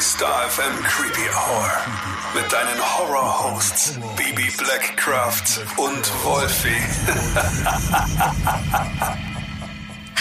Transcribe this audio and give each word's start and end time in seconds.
Star 0.00 0.48
FM 0.48 0.82
Creepy 0.84 1.28
Hour. 1.28 1.70
Mit 2.34 2.50
deinen 2.50 2.80
Horror-Hosts 2.80 3.98
Baby 4.16 4.50
Blackcraft 4.56 5.60
und 5.76 6.24
Wolfie. 6.24 6.80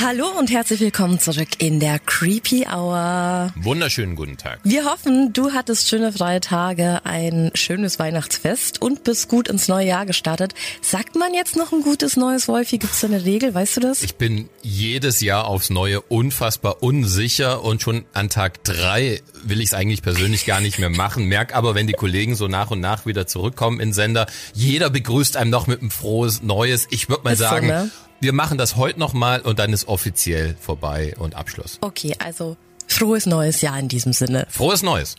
Hallo 0.01 0.27
und 0.39 0.49
herzlich 0.49 0.79
willkommen 0.79 1.19
zurück 1.19 1.49
in 1.57 1.81
der 1.81 1.99
Creepy 1.99 2.65
Hour. 2.71 3.51
Wunderschönen 3.57 4.15
guten 4.15 4.37
Tag. 4.37 4.61
Wir 4.63 4.85
hoffen, 4.85 5.33
du 5.33 5.51
hattest 5.51 5.89
schöne 5.89 6.13
freie 6.13 6.39
Tage, 6.39 7.01
ein 7.03 7.51
schönes 7.53 7.99
Weihnachtsfest 7.99 8.81
und 8.81 9.03
bist 9.03 9.27
gut 9.27 9.49
ins 9.49 9.67
neue 9.67 9.87
Jahr 9.87 10.05
gestartet. 10.05 10.53
Sagt 10.81 11.17
man 11.17 11.33
jetzt 11.33 11.57
noch 11.57 11.73
ein 11.73 11.81
gutes 11.81 12.15
neues 12.15 12.47
Wolfi? 12.47 12.77
Gibt 12.77 12.93
es 12.93 13.01
da 13.01 13.07
eine 13.07 13.25
Regel? 13.25 13.53
Weißt 13.53 13.75
du 13.75 13.81
das? 13.81 14.01
Ich 14.01 14.15
bin 14.15 14.47
jedes 14.61 15.19
Jahr 15.19 15.45
aufs 15.45 15.69
Neue 15.69 15.99
unfassbar 15.99 16.81
unsicher 16.81 17.61
und 17.61 17.81
schon 17.81 18.05
an 18.13 18.29
Tag 18.29 18.63
drei 18.63 19.21
will 19.43 19.59
ich 19.59 19.67
es 19.67 19.73
eigentlich 19.73 20.01
persönlich 20.01 20.45
gar 20.45 20.61
nicht 20.61 20.79
mehr 20.79 20.89
machen. 20.89 21.25
Merk 21.25 21.53
aber, 21.53 21.75
wenn 21.75 21.87
die 21.87 21.93
Kollegen 21.93 22.35
so 22.35 22.47
nach 22.47 22.71
und 22.71 22.79
nach 22.79 23.05
wieder 23.05 23.27
zurückkommen 23.27 23.81
in 23.81 23.91
Sender, 23.91 24.27
jeder 24.53 24.89
begrüßt 24.89 25.35
einem 25.35 25.51
noch 25.51 25.67
mit 25.67 25.81
einem 25.81 25.91
frohes 25.91 26.41
Neues. 26.41 26.87
Ich 26.89 27.09
würde 27.09 27.23
mal 27.23 27.33
Ist 27.33 27.39
so, 27.39 27.45
sagen, 27.45 27.67
ne? 27.67 27.91
Wir 28.19 28.33
machen 28.33 28.57
das 28.57 28.75
heute 28.75 28.99
nochmal 28.99 29.41
und 29.41 29.59
dann 29.59 29.73
ist 29.73 29.87
offiziell 29.87 30.55
vorbei 30.59 31.15
und 31.17 31.35
Abschluss. 31.35 31.77
Okay, 31.81 32.15
also 32.19 32.57
frohes 32.87 33.25
neues 33.25 33.61
Jahr 33.61 33.79
in 33.79 33.87
diesem 33.87 34.13
Sinne. 34.13 34.47
Frohes 34.49 34.83
Neues. 34.83 35.15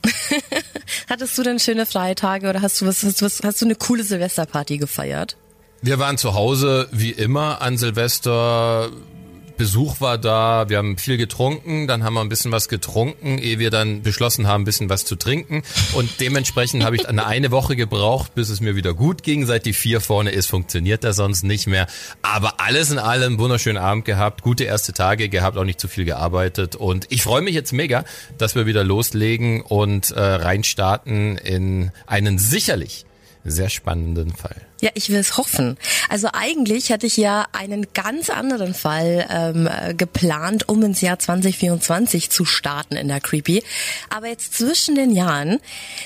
Hattest 1.08 1.38
du 1.38 1.42
denn 1.42 1.58
schöne 1.58 1.86
freie 1.86 2.14
Tage 2.14 2.48
oder 2.48 2.62
hast 2.62 2.80
du 2.80 2.86
was, 2.86 3.02
hast 3.02 3.20
du, 3.20 3.27
was, 3.27 3.41
hast 3.42 3.60
du 3.60 3.66
eine 3.66 3.74
coole 3.74 4.05
Silvesterparty 4.05 4.78
gefeiert? 4.78 5.36
Wir 5.82 5.98
waren 5.98 6.18
zu 6.18 6.34
Hause 6.34 6.88
wie 6.92 7.10
immer 7.10 7.62
an 7.62 7.78
Silvester. 7.78 8.91
Besuch 9.60 10.00
war 10.00 10.16
da, 10.16 10.70
wir 10.70 10.78
haben 10.78 10.96
viel 10.96 11.19
getrunken, 11.19 11.87
dann 11.87 12.02
haben 12.02 12.14
wir 12.14 12.23
ein 12.23 12.30
bisschen 12.30 12.50
was 12.50 12.70
getrunken, 12.70 13.37
ehe 13.37 13.59
wir 13.59 13.69
dann 13.69 14.00
beschlossen 14.00 14.46
haben, 14.46 14.62
ein 14.62 14.64
bisschen 14.64 14.88
was 14.88 15.05
zu 15.05 15.16
trinken. 15.16 15.62
Und 15.92 16.19
dementsprechend 16.19 16.83
habe 16.83 16.97
ich 16.97 17.06
eine, 17.06 17.27
eine 17.27 17.50
Woche 17.50 17.77
gebraucht, 17.77 18.34
bis 18.34 18.48
es 18.48 18.62
mir 18.62 18.75
wieder 18.75 18.94
gut 18.94 19.22
ging. 19.22 19.44
Seit 19.44 19.66
die 19.66 19.75
vier 19.75 20.00
vorne 20.00 20.31
ist, 20.31 20.47
funktioniert 20.47 21.05
das 21.05 21.16
sonst 21.16 21.42
nicht 21.42 21.66
mehr. 21.66 21.88
Aber 22.22 22.55
alles 22.58 22.91
in 22.91 22.98
allem 22.98 23.38
wunderschönen 23.38 23.77
Abend 23.77 24.06
gehabt, 24.06 24.41
gute 24.41 24.64
erste 24.64 24.94
Tage 24.94 25.28
gehabt, 25.28 25.58
auch 25.58 25.64
nicht 25.64 25.78
zu 25.78 25.88
viel 25.88 26.06
gearbeitet. 26.06 26.75
Und 26.75 27.05
ich 27.11 27.22
freue 27.22 27.42
mich 27.42 27.55
jetzt 27.55 27.75
mega, 27.75 28.06
dass 28.38 28.55
wir 28.55 28.64
wieder 28.64 28.83
loslegen 28.83 29.61
und 29.61 30.11
äh, 30.11 30.20
reinstarten 30.20 31.36
in 31.36 31.91
einen 32.06 32.38
sicherlich 32.38 33.05
sehr 33.44 33.69
spannenden 33.69 34.33
Fall. 34.33 34.69
Ja, 34.81 34.91
ich 34.95 35.11
will 35.11 35.19
es 35.19 35.36
hoffen. 35.36 35.77
Also 36.09 36.28
eigentlich 36.33 36.91
hatte 36.91 37.06
ich 37.06 37.17
ja 37.17 37.47
einen 37.53 37.86
ganz 37.92 38.31
anderen 38.31 38.73
Fall 38.73 39.27
ähm, 39.31 39.67
äh, 39.69 39.95
geplant, 39.95 40.69
um 40.69 40.83
ins 40.83 41.03
Jahr 41.03 41.19
2024 41.19 42.31
zu 42.31 42.45
starten 42.45 42.97
in 42.97 43.09
der 43.09 43.20
Creepy. 43.20 43.62
Aber 44.09 44.28
jetzt 44.28 44.55
zwischen 44.55 44.95
den 44.95 45.11
Jahren, 45.11 45.59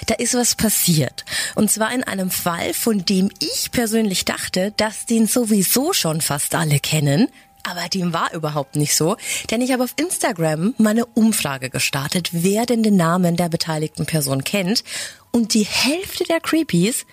da 0.07 0.15
ist 0.15 0.35
was 0.35 0.57
passiert. 0.57 1.25
Und 1.55 1.71
zwar 1.71 1.95
in 1.95 2.03
einem 2.03 2.31
Fall, 2.31 2.75
von 2.75 3.05
dem 3.05 3.31
ich 3.39 3.71
persönlich 3.71 4.25
dachte, 4.25 4.73
dass 4.77 5.07
den 5.07 5.27
sowieso 5.27 5.93
schon 5.93 6.21
fast 6.21 6.55
alle 6.55 6.81
kennen. 6.81 7.29
Aber 7.67 7.89
dem 7.89 8.13
war 8.13 8.33
überhaupt 8.35 8.77
nicht 8.77 8.95
so, 8.95 9.17
denn 9.51 9.63
ich 9.63 9.73
habe 9.73 9.85
auf 9.85 9.95
Instagram 9.97 10.75
mal 10.77 10.91
eine 10.91 11.07
Umfrage 11.07 11.71
gestartet, 11.71 12.29
wer 12.33 12.67
denn 12.67 12.83
den 12.83 12.97
Namen 12.97 13.37
der 13.37 13.49
beteiligten 13.49 14.05
Person 14.05 14.45
kennt. 14.45 14.85
Und 15.31 15.55
die 15.55 15.65
Hälfte 15.65 16.25
der 16.25 16.41
Creepies 16.41 17.07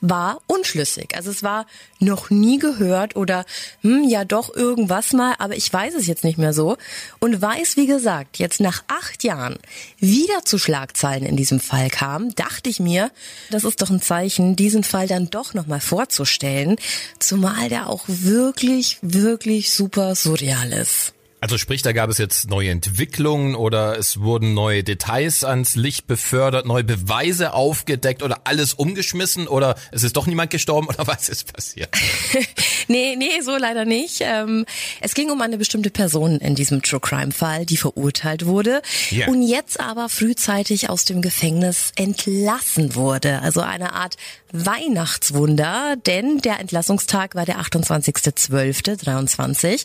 war 0.00 0.40
unschlüssig. 0.46 1.14
Also 1.16 1.30
es 1.30 1.42
war 1.42 1.66
noch 1.98 2.30
nie 2.30 2.58
gehört 2.58 3.16
oder 3.16 3.44
hm, 3.80 4.04
ja 4.04 4.24
doch 4.24 4.54
irgendwas 4.54 5.12
mal, 5.12 5.34
aber 5.38 5.56
ich 5.56 5.72
weiß 5.72 5.94
es 5.94 6.06
jetzt 6.06 6.24
nicht 6.24 6.38
mehr 6.38 6.52
so 6.52 6.76
und 7.18 7.40
weiß, 7.40 7.76
wie 7.76 7.86
gesagt, 7.86 8.38
jetzt 8.38 8.60
nach 8.60 8.84
acht 8.88 9.24
Jahren 9.24 9.58
wieder 9.98 10.44
zu 10.44 10.58
Schlagzeilen 10.58 11.24
in 11.24 11.36
diesem 11.36 11.60
Fall 11.60 11.88
kam, 11.90 12.34
dachte 12.34 12.68
ich 12.68 12.80
mir, 12.80 13.10
das 13.50 13.64
ist 13.64 13.80
doch 13.82 13.90
ein 13.90 14.02
Zeichen, 14.02 14.56
diesen 14.56 14.84
Fall 14.84 15.06
dann 15.06 15.30
doch 15.30 15.54
nochmal 15.54 15.80
vorzustellen, 15.80 16.76
zumal 17.18 17.68
der 17.68 17.88
auch 17.88 18.04
wirklich, 18.06 18.98
wirklich 19.02 19.72
super 19.72 20.14
surreal 20.14 20.72
ist. 20.72 21.15
Also 21.38 21.58
sprich, 21.58 21.82
da 21.82 21.92
gab 21.92 22.08
es 22.08 22.16
jetzt 22.16 22.48
neue 22.48 22.70
Entwicklungen 22.70 23.56
oder 23.56 23.98
es 23.98 24.20
wurden 24.20 24.54
neue 24.54 24.82
Details 24.82 25.44
ans 25.44 25.76
Licht 25.76 26.06
befördert, 26.06 26.64
neue 26.64 26.82
Beweise 26.82 27.52
aufgedeckt 27.52 28.22
oder 28.22 28.40
alles 28.44 28.72
umgeschmissen 28.72 29.46
oder 29.46 29.74
es 29.92 30.02
ist 30.02 30.16
doch 30.16 30.26
niemand 30.26 30.48
gestorben 30.50 30.86
oder 30.88 31.06
was 31.06 31.28
ist 31.28 31.52
passiert? 31.52 31.90
nee, 32.88 33.16
nee, 33.16 33.42
so 33.42 33.54
leider 33.56 33.84
nicht. 33.84 34.22
Ähm, 34.22 34.64
es 35.02 35.12
ging 35.14 35.30
um 35.30 35.42
eine 35.42 35.58
bestimmte 35.58 35.90
Person 35.90 36.38
in 36.40 36.54
diesem 36.54 36.80
True 36.82 37.00
Crime 37.00 37.32
Fall, 37.32 37.66
die 37.66 37.76
verurteilt 37.76 38.46
wurde 38.46 38.80
Ja. 39.10 39.28
und 39.28 39.42
jetzt 39.42 39.78
aber 39.78 40.08
frühzeitig 40.08 40.88
aus 40.88 41.04
dem 41.04 41.20
Gefängnis 41.20 41.92
entlassen 41.96 42.94
wurde. 42.94 43.42
Also 43.42 43.60
eine 43.60 43.92
Art 43.92 44.16
Weihnachtswunder, 44.52 45.96
denn 46.06 46.38
der 46.38 46.60
Entlassungstag 46.60 47.34
war 47.34 47.44
der 47.44 47.60
28.12.23. 47.60 49.84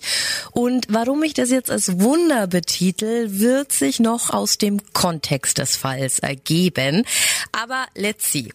Und 0.52 0.86
warum 0.90 1.24
ich 1.24 1.34
das 1.34 1.51
jetzt 1.52 1.70
als 1.70 2.00
Wunder 2.00 2.48
betitel, 2.48 3.28
wird 3.30 3.72
sich 3.72 4.00
noch 4.00 4.30
aus 4.30 4.58
dem 4.58 4.82
Kontext 4.94 5.58
des 5.58 5.76
Falls 5.76 6.20
ergeben. 6.20 7.06
Aber 7.52 7.86
let's 7.96 8.32
see. 8.32 8.50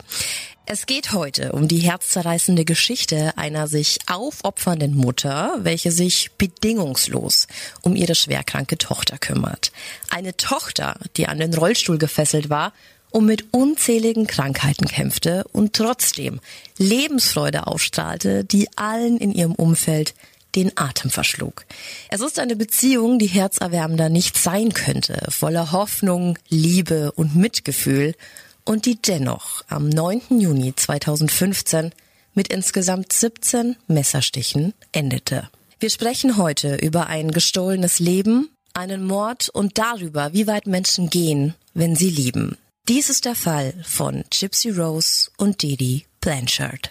Es 0.69 0.87
geht 0.87 1.12
heute 1.12 1.53
um 1.53 1.69
die 1.69 1.79
herzzerreißende 1.79 2.65
Geschichte 2.65 3.33
einer 3.37 3.69
sich 3.69 3.99
aufopfernden 4.09 4.97
Mutter, 4.97 5.55
welche 5.61 5.93
sich 5.93 6.33
bedingungslos 6.39 7.47
um 7.83 7.95
ihre 7.95 8.17
schwerkranke 8.17 8.77
Tochter 8.77 9.17
kümmert. 9.17 9.71
Eine 10.11 10.37
Tochter, 10.37 10.99
die 11.17 11.29
an 11.29 11.39
den 11.39 11.55
Rollstuhl 11.55 11.99
gefesselt 11.99 12.51
war 12.51 12.73
und 13.11 13.27
mit 13.27 13.55
unzähligen 13.55 14.27
Krankheiten 14.27 14.89
kämpfte 14.89 15.45
und 15.53 15.75
trotzdem 15.75 16.41
Lebensfreude 16.79 17.69
ausstrahlte, 17.69 18.45
die 18.45 18.69
allen 18.77 19.19
in 19.19 19.31
ihrem 19.31 19.55
Umfeld 19.55 20.15
den 20.56 20.72
Atem 20.77 21.11
verschlug. 21.11 21.67
Es 22.09 22.21
ist 22.21 22.39
eine 22.39 22.56
Beziehung, 22.56 23.19
die 23.19 23.27
herzerwärmender 23.27 24.09
nicht 24.09 24.37
sein 24.37 24.72
könnte, 24.72 25.27
voller 25.28 25.72
Hoffnung, 25.72 26.39
Liebe 26.49 27.12
und 27.12 27.37
Mitgefühl 27.37 28.15
und 28.65 28.87
die 28.87 29.00
dennoch 29.00 29.62
am 29.69 29.89
9. 29.89 30.41
Juni 30.41 30.75
2015 30.75 31.93
mit 32.34 32.49
insgesamt 32.49 33.12
17 33.12 33.77
Messerstichen 33.87 34.75
endete. 34.93 35.49
Wir 35.78 35.91
sprechen 35.91 36.37
heute 36.37 36.77
über 36.77 37.06
ein 37.06 37.31
gestohlenes 37.31 37.99
Leben, 37.99 38.50
einen 38.73 39.06
Mord 39.06 39.49
und 39.50 39.78
darüber, 39.78 40.33
wie 40.33 40.47
weit 40.47 40.67
Menschen 40.67 41.11
gehen, 41.11 41.55
wenn 41.75 41.97
sie 41.97 42.11
lieben. 42.11 42.56
Dies 42.88 43.11
ist 43.11 43.25
der 43.25 43.34
Fall 43.34 43.75
von 43.84 44.25
Gypsy 44.31 44.71
Rose 44.71 45.31
und 45.37 45.62
Didi 45.62 46.06
Blanchard. 46.21 46.91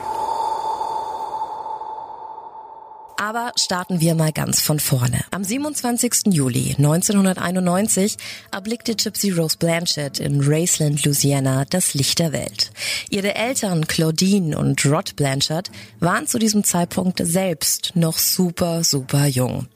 Aber 3.21 3.51
starten 3.55 4.01
wir 4.01 4.15
mal 4.15 4.31
ganz 4.31 4.61
von 4.61 4.79
vorne. 4.79 5.23
Am 5.29 5.43
27. 5.43 6.33
Juli 6.33 6.73
1991 6.75 8.17
erblickte 8.51 8.95
Gypsy 8.95 9.29
Rose 9.29 9.57
Blanchett 9.59 10.19
in 10.19 10.41
Raceland, 10.41 11.05
Louisiana, 11.05 11.65
das 11.69 11.93
Licht 11.93 12.17
der 12.17 12.31
Welt. 12.31 12.71
Ihre 13.11 13.35
Eltern 13.35 13.85
Claudine 13.85 14.57
und 14.57 14.83
Rod 14.87 15.15
Blanchard 15.17 15.69
waren 15.99 16.25
zu 16.25 16.39
diesem 16.39 16.63
Zeitpunkt 16.63 17.21
selbst 17.23 17.91
noch 17.93 18.17
super, 18.17 18.83
super 18.83 19.27
jung. 19.27 19.67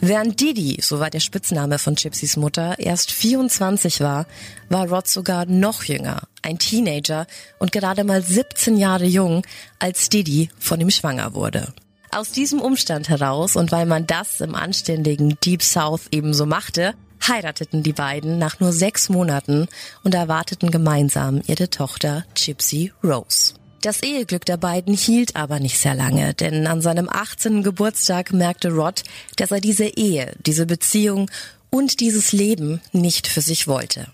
Während 0.00 0.40
Didi, 0.40 0.80
so 0.82 0.98
war 0.98 1.10
der 1.10 1.20
Spitzname 1.20 1.78
von 1.78 1.94
Gypsys 1.94 2.36
Mutter, 2.36 2.80
erst 2.80 3.12
24 3.12 4.00
war, 4.00 4.26
war 4.70 4.88
Rod 4.88 5.06
sogar 5.06 5.46
noch 5.46 5.84
jünger, 5.84 6.22
ein 6.42 6.58
Teenager 6.58 7.28
und 7.60 7.70
gerade 7.70 8.02
mal 8.02 8.24
17 8.24 8.76
Jahre 8.76 9.06
jung, 9.06 9.46
als 9.78 10.08
Didi 10.08 10.50
von 10.58 10.80
ihm 10.80 10.90
schwanger 10.90 11.34
wurde. 11.34 11.72
Aus 12.10 12.32
diesem 12.32 12.60
Umstand 12.60 13.08
heraus 13.08 13.54
und 13.56 13.70
weil 13.70 13.86
man 13.86 14.06
das 14.06 14.40
im 14.40 14.54
anständigen 14.54 15.38
Deep 15.44 15.62
South 15.62 16.06
ebenso 16.10 16.46
machte, 16.46 16.94
heirateten 17.26 17.82
die 17.82 17.92
beiden 17.92 18.38
nach 18.38 18.60
nur 18.60 18.72
sechs 18.72 19.08
Monaten 19.08 19.68
und 20.04 20.14
erwarteten 20.14 20.70
gemeinsam 20.70 21.42
ihre 21.46 21.68
Tochter 21.68 22.24
Gypsy 22.34 22.92
Rose. 23.04 23.54
Das 23.82 24.02
Eheglück 24.02 24.44
der 24.44 24.56
beiden 24.56 24.94
hielt 24.94 25.36
aber 25.36 25.60
nicht 25.60 25.78
sehr 25.78 25.94
lange, 25.94 26.34
denn 26.34 26.66
an 26.66 26.80
seinem 26.80 27.08
18. 27.08 27.62
Geburtstag 27.62 28.32
merkte 28.32 28.70
Rod, 28.70 29.04
dass 29.36 29.52
er 29.52 29.60
diese 29.60 29.84
Ehe, 29.84 30.34
diese 30.44 30.66
Beziehung 30.66 31.30
und 31.70 32.00
dieses 32.00 32.32
Leben 32.32 32.80
nicht 32.92 33.28
für 33.28 33.40
sich 33.40 33.68
wollte. 33.68 34.08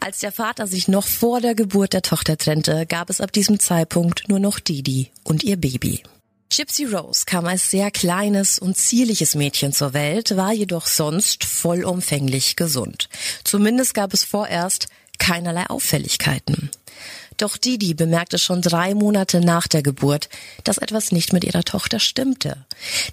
Als 0.00 0.20
der 0.20 0.32
Vater 0.32 0.66
sich 0.66 0.88
noch 0.88 1.06
vor 1.06 1.40
der 1.40 1.54
Geburt 1.54 1.92
der 1.92 2.02
Tochter 2.02 2.38
trennte, 2.38 2.86
gab 2.86 3.10
es 3.10 3.20
ab 3.20 3.32
diesem 3.32 3.60
Zeitpunkt 3.60 4.28
nur 4.28 4.38
noch 4.38 4.58
Didi 4.58 5.10
und 5.22 5.42
ihr 5.44 5.56
Baby. 5.56 6.02
Gypsy 6.50 6.84
Rose 6.84 7.24
kam 7.26 7.46
als 7.46 7.70
sehr 7.70 7.90
kleines 7.90 8.58
und 8.58 8.76
zierliches 8.76 9.34
Mädchen 9.34 9.72
zur 9.72 9.92
Welt, 9.92 10.36
war 10.36 10.52
jedoch 10.52 10.86
sonst 10.86 11.44
vollumfänglich 11.44 12.56
gesund. 12.56 13.08
Zumindest 13.42 13.94
gab 13.94 14.14
es 14.14 14.24
vorerst 14.24 14.86
keinerlei 15.18 15.66
Auffälligkeiten. 15.66 16.70
Doch 17.36 17.56
Didi 17.56 17.94
bemerkte 17.94 18.38
schon 18.38 18.62
drei 18.62 18.94
Monate 18.94 19.40
nach 19.40 19.66
der 19.66 19.82
Geburt, 19.82 20.28
dass 20.62 20.78
etwas 20.78 21.10
nicht 21.10 21.32
mit 21.32 21.42
ihrer 21.42 21.64
Tochter 21.64 21.98
stimmte. 21.98 22.64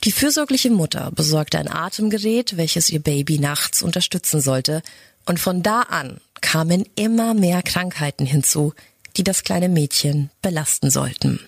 Die 0.04 0.12
fürsorgliche 0.12 0.70
Mutter 0.70 1.12
besorgte 1.12 1.58
ein 1.58 1.72
Atemgerät, 1.72 2.58
welches 2.58 2.90
ihr 2.90 3.00
Baby 3.00 3.40
nachts 3.40 3.82
unterstützen 3.82 4.42
sollte, 4.42 4.84
und 5.26 5.40
von 5.40 5.64
da 5.64 5.82
an 5.82 6.20
kamen 6.42 6.86
immer 6.96 7.34
mehr 7.34 7.62
Krankheiten 7.62 8.26
hinzu, 8.26 8.74
die 9.18 9.24
das 9.24 9.44
kleine 9.44 9.70
Mädchen 9.70 10.30
belasten 10.42 10.90
sollten. 10.90 11.40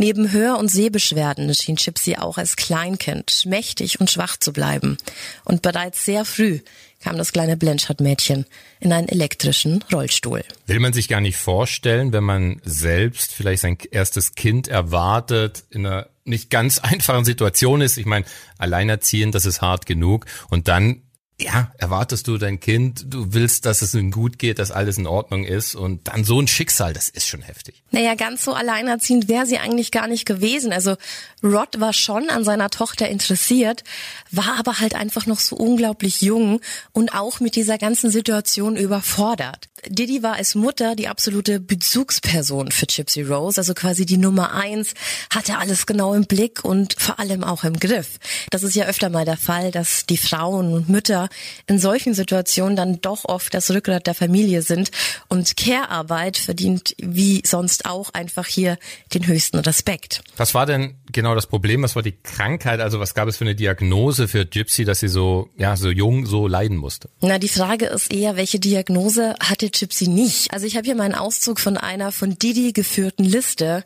Neben 0.00 0.32
Hör- 0.32 0.58
und 0.58 0.68
Sehbeschwerden 0.68 1.54
schien 1.54 1.76
Chipsy 1.76 2.16
auch 2.16 2.38
als 2.38 2.56
Kleinkind 2.56 3.30
schmächtig 3.30 4.00
und 4.00 4.10
schwach 4.10 4.38
zu 4.38 4.50
bleiben. 4.50 4.96
Und 5.44 5.60
bereits 5.60 6.06
sehr 6.06 6.24
früh 6.24 6.60
kam 7.00 7.18
das 7.18 7.32
kleine 7.32 7.58
Blanchard-Mädchen 7.58 8.46
in 8.80 8.94
einen 8.94 9.10
elektrischen 9.10 9.84
Rollstuhl. 9.92 10.42
Will 10.66 10.80
man 10.80 10.94
sich 10.94 11.06
gar 11.06 11.20
nicht 11.20 11.36
vorstellen, 11.36 12.14
wenn 12.14 12.24
man 12.24 12.62
selbst 12.64 13.34
vielleicht 13.34 13.60
sein 13.60 13.76
erstes 13.90 14.34
Kind 14.34 14.68
erwartet, 14.68 15.64
in 15.68 15.84
einer 15.84 16.08
nicht 16.24 16.48
ganz 16.48 16.78
einfachen 16.82 17.26
Situation 17.26 17.82
ist. 17.82 17.98
Ich 17.98 18.06
meine, 18.06 18.24
alleinerziehend, 18.56 19.34
das 19.34 19.44
ist 19.44 19.60
hart 19.60 19.84
genug. 19.84 20.24
Und 20.48 20.68
dann 20.68 21.02
ja, 21.40 21.72
erwartest 21.78 22.28
du 22.28 22.36
dein 22.36 22.60
Kind, 22.60 23.04
du 23.08 23.32
willst, 23.32 23.64
dass 23.64 23.82
es 23.82 23.94
ihm 23.94 24.10
gut 24.10 24.38
geht, 24.38 24.58
dass 24.58 24.70
alles 24.70 24.98
in 24.98 25.06
Ordnung 25.06 25.44
ist 25.44 25.74
und 25.74 26.08
dann 26.08 26.24
so 26.24 26.40
ein 26.40 26.46
Schicksal, 26.46 26.92
das 26.92 27.08
ist 27.08 27.26
schon 27.26 27.42
heftig. 27.42 27.82
Naja, 27.90 28.14
ganz 28.14 28.44
so 28.44 28.52
alleinerziehend 28.52 29.28
wäre 29.28 29.46
sie 29.46 29.58
eigentlich 29.58 29.90
gar 29.90 30.06
nicht 30.06 30.26
gewesen. 30.26 30.72
Also 30.72 30.96
Rod 31.42 31.80
war 31.80 31.92
schon 31.92 32.28
an 32.28 32.44
seiner 32.44 32.68
Tochter 32.68 33.08
interessiert, 33.08 33.84
war 34.30 34.58
aber 34.58 34.80
halt 34.80 34.94
einfach 34.94 35.26
noch 35.26 35.40
so 35.40 35.56
unglaublich 35.56 36.20
jung 36.20 36.60
und 36.92 37.14
auch 37.14 37.40
mit 37.40 37.56
dieser 37.56 37.78
ganzen 37.78 38.10
Situation 38.10 38.76
überfordert. 38.76 39.69
Didi 39.86 40.22
war 40.22 40.34
als 40.34 40.54
Mutter 40.54 40.94
die 40.94 41.08
absolute 41.08 41.60
Bezugsperson 41.60 42.70
für 42.70 42.86
Gypsy 42.86 43.22
Rose, 43.22 43.60
also 43.60 43.74
quasi 43.74 44.04
die 44.04 44.16
Nummer 44.16 44.52
eins, 44.54 44.94
hatte 45.32 45.58
alles 45.58 45.86
genau 45.86 46.14
im 46.14 46.26
Blick 46.26 46.64
und 46.64 46.94
vor 46.98 47.18
allem 47.18 47.44
auch 47.44 47.64
im 47.64 47.78
Griff. 47.78 48.18
Das 48.50 48.62
ist 48.62 48.74
ja 48.74 48.86
öfter 48.86 49.08
mal 49.08 49.24
der 49.24 49.36
Fall, 49.36 49.70
dass 49.70 50.06
die 50.06 50.16
Frauen 50.16 50.72
und 50.72 50.88
Mütter 50.88 51.28
in 51.66 51.78
solchen 51.78 52.14
Situationen 52.14 52.76
dann 52.76 53.00
doch 53.00 53.24
oft 53.24 53.54
das 53.54 53.70
Rückgrat 53.70 54.06
der 54.06 54.14
Familie 54.14 54.62
sind 54.62 54.90
und 55.28 55.56
Care-Arbeit 55.56 56.36
verdient 56.36 56.94
wie 56.98 57.42
sonst 57.46 57.86
auch 57.86 58.10
einfach 58.12 58.46
hier 58.46 58.78
den 59.14 59.26
höchsten 59.26 59.58
Respekt. 59.58 60.22
Was 60.36 60.54
war 60.54 60.66
denn 60.66 60.96
genau 61.12 61.34
das 61.34 61.46
Problem? 61.46 61.82
Was 61.82 61.96
war 61.96 62.02
die 62.02 62.16
Krankheit? 62.22 62.80
Also 62.80 63.00
was 63.00 63.14
gab 63.14 63.28
es 63.28 63.36
für 63.36 63.44
eine 63.44 63.54
Diagnose 63.54 64.28
für 64.28 64.44
Gypsy, 64.44 64.84
dass 64.84 65.00
sie 65.00 65.08
so, 65.08 65.48
ja, 65.56 65.76
so 65.76 65.90
jung 65.90 66.26
so 66.26 66.46
leiden 66.46 66.76
musste? 66.76 67.08
Na, 67.20 67.38
die 67.38 67.48
Frage 67.48 67.86
ist 67.86 68.12
eher, 68.12 68.36
welche 68.36 68.60
Diagnose 68.60 69.34
hatte 69.40 69.69
Gypsy 69.70 70.08
nicht? 70.08 70.52
Also 70.52 70.66
ich 70.66 70.76
habe 70.76 70.84
hier 70.84 70.94
mal 70.94 71.04
einen 71.04 71.14
Auszug 71.14 71.60
von 71.60 71.76
einer 71.76 72.12
von 72.12 72.38
Didi 72.38 72.72
geführten 72.72 73.24
Liste, 73.24 73.84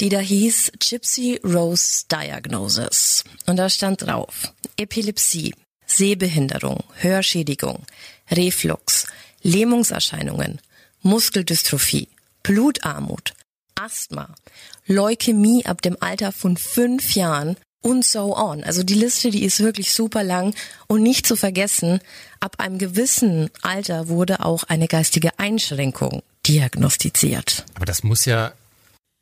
die 0.00 0.08
da 0.08 0.18
hieß 0.18 0.72
Gypsy 0.78 1.40
Rose 1.44 2.04
Diagnosis. 2.10 3.24
Und 3.46 3.56
da 3.56 3.68
stand 3.68 4.02
drauf 4.02 4.52
Epilepsie, 4.76 5.54
Sehbehinderung, 5.86 6.82
Hörschädigung, 6.94 7.84
Reflux, 8.30 9.06
Lähmungserscheinungen, 9.42 10.60
Muskeldystrophie, 11.02 12.08
Blutarmut, 12.42 13.34
Asthma, 13.74 14.34
Leukämie 14.86 15.66
ab 15.66 15.82
dem 15.82 15.96
Alter 16.00 16.32
von 16.32 16.56
fünf 16.56 17.14
Jahren 17.14 17.56
und 17.84 18.04
so 18.04 18.36
on. 18.36 18.64
Also 18.64 18.82
die 18.82 18.94
Liste, 18.94 19.30
die 19.30 19.44
ist 19.44 19.60
wirklich 19.60 19.92
super 19.92 20.24
lang 20.24 20.54
und 20.86 21.02
nicht 21.02 21.26
zu 21.26 21.36
vergessen, 21.36 22.00
ab 22.40 22.56
einem 22.58 22.78
gewissen 22.78 23.50
Alter 23.62 24.08
wurde 24.08 24.44
auch 24.44 24.64
eine 24.64 24.88
geistige 24.88 25.38
Einschränkung 25.38 26.22
diagnostiziert. 26.46 27.66
Aber 27.74 27.84
das 27.84 28.02
muss 28.02 28.24
ja, 28.24 28.52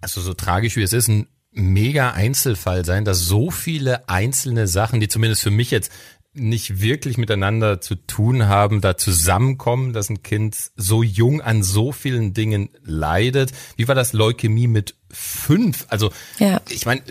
also 0.00 0.20
so 0.20 0.32
tragisch 0.32 0.76
wie 0.76 0.82
es 0.82 0.92
ist, 0.92 1.08
ein 1.08 1.26
mega 1.50 2.12
Einzelfall 2.12 2.84
sein, 2.84 3.04
dass 3.04 3.18
so 3.18 3.50
viele 3.50 4.08
einzelne 4.08 4.68
Sachen, 4.68 5.00
die 5.00 5.08
zumindest 5.08 5.42
für 5.42 5.50
mich 5.50 5.70
jetzt 5.72 5.90
nicht 6.34 6.80
wirklich 6.80 7.18
miteinander 7.18 7.80
zu 7.80 7.96
tun 7.96 8.46
haben, 8.46 8.80
da 8.80 8.96
zusammenkommen, 8.96 9.92
dass 9.92 10.08
ein 10.08 10.22
Kind 10.22 10.56
so 10.76 11.02
jung 11.02 11.42
an 11.42 11.62
so 11.62 11.92
vielen 11.92 12.32
Dingen 12.32 12.70
leidet. 12.84 13.52
Wie 13.76 13.88
war 13.88 13.94
das 13.94 14.12
Leukämie 14.12 14.68
mit 14.68 14.94
fünf? 15.10 15.84
Also 15.88 16.10
ja. 16.38 16.60
ich 16.70 16.86
meine, 16.86 17.02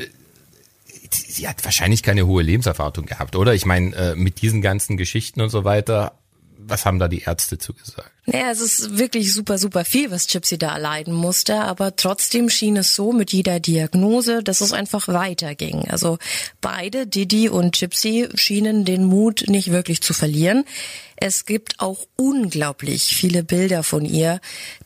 sie 1.13 1.47
hat 1.47 1.63
wahrscheinlich 1.63 2.03
keine 2.03 2.25
hohe 2.25 2.43
Lebenserfahrung 2.43 3.05
gehabt, 3.05 3.35
oder? 3.35 3.53
Ich 3.53 3.65
meine, 3.65 3.95
äh, 3.95 4.15
mit 4.15 4.41
diesen 4.41 4.61
ganzen 4.61 4.97
Geschichten 4.97 5.41
und 5.41 5.49
so 5.49 5.63
weiter, 5.63 6.13
was 6.67 6.85
haben 6.85 6.99
da 6.99 7.07
die 7.07 7.21
Ärzte 7.21 7.57
zugesagt? 7.57 8.11
Naja, 8.25 8.51
es 8.51 8.61
ist 8.61 8.97
wirklich 8.97 9.33
super, 9.33 9.57
super 9.57 9.83
viel, 9.83 10.11
was 10.11 10.27
Gypsy 10.27 10.57
da 10.57 10.73
erleiden 10.73 11.13
musste, 11.13 11.55
aber 11.61 11.95
trotzdem 11.95 12.49
schien 12.49 12.77
es 12.77 12.95
so 12.95 13.13
mit 13.13 13.33
jeder 13.33 13.59
Diagnose, 13.59 14.43
dass 14.43 14.61
es 14.61 14.73
einfach 14.73 15.07
weiterging. 15.07 15.89
Also 15.89 16.19
beide, 16.61 17.07
Didi 17.07 17.49
und 17.49 17.77
Gypsy, 17.77 18.29
schienen 18.35 18.85
den 18.85 19.05
Mut 19.05 19.45
nicht 19.47 19.71
wirklich 19.71 20.01
zu 20.01 20.13
verlieren. 20.13 20.65
Es 21.15 21.45
gibt 21.45 21.79
auch 21.79 22.07
unglaublich 22.15 23.15
viele 23.15 23.43
Bilder 23.43 23.83
von 23.83 24.05
ihr, 24.05 24.39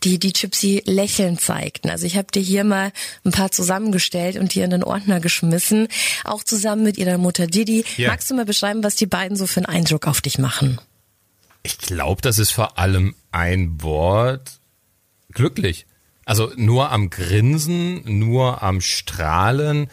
die 0.04 0.18
die 0.18 0.34
Gypsy 0.34 0.82
lächelnd 0.86 1.40
zeigten. 1.40 1.90
Also 1.90 2.06
ich 2.06 2.18
habe 2.18 2.28
dir 2.34 2.42
hier 2.42 2.64
mal 2.64 2.92
ein 3.24 3.32
paar 3.32 3.52
zusammengestellt 3.52 4.38
und 4.38 4.54
hier 4.54 4.66
in 4.66 4.72
den 4.72 4.84
Ordner 4.84 5.20
geschmissen, 5.20 5.88
auch 6.24 6.44
zusammen 6.44 6.84
mit 6.84 6.98
ihrer 6.98 7.18
Mutter 7.18 7.48
Didi. 7.48 7.86
Ja. 7.98 8.10
Magst 8.10 8.30
du 8.30 8.36
mal 8.36 8.46
beschreiben, 8.46 8.84
was 8.84 8.96
die 8.96 9.06
beiden 9.06 9.38
so 9.38 9.46
für 9.46 9.62
einen 9.62 9.78
Eindruck 9.78 10.08
auf 10.08 10.22
dich 10.22 10.38
machen? 10.38 10.80
Ich 11.66 11.80
glaube, 11.80 12.22
das 12.22 12.38
ist 12.38 12.52
vor 12.52 12.78
allem 12.78 13.16
ein 13.32 13.82
Wort 13.82 14.60
glücklich. 15.32 15.88
Also 16.24 16.52
nur 16.56 16.92
am 16.92 17.10
Grinsen, 17.10 18.04
nur 18.20 18.62
am 18.62 18.82
Strahlen, 18.82 19.88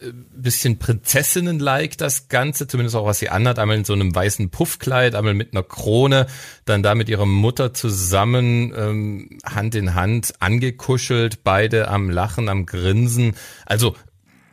äh, 0.00 0.10
bisschen 0.34 0.80
Prinzessinnen-like 0.80 1.96
das 1.98 2.26
Ganze, 2.26 2.66
zumindest 2.66 2.96
auch 2.96 3.06
was 3.06 3.20
sie 3.20 3.28
anhat, 3.28 3.60
einmal 3.60 3.76
in 3.76 3.84
so 3.84 3.92
einem 3.92 4.12
weißen 4.12 4.50
Puffkleid, 4.50 5.14
einmal 5.14 5.34
mit 5.34 5.52
einer 5.52 5.62
Krone, 5.62 6.26
dann 6.64 6.82
da 6.82 6.96
mit 6.96 7.08
ihrer 7.08 7.26
Mutter 7.26 7.72
zusammen, 7.72 8.74
ähm, 8.76 9.38
Hand 9.44 9.76
in 9.76 9.94
Hand, 9.94 10.34
angekuschelt, 10.40 11.44
beide 11.44 11.86
am 11.86 12.10
Lachen, 12.10 12.48
am 12.48 12.66
Grinsen. 12.66 13.36
Also 13.66 13.94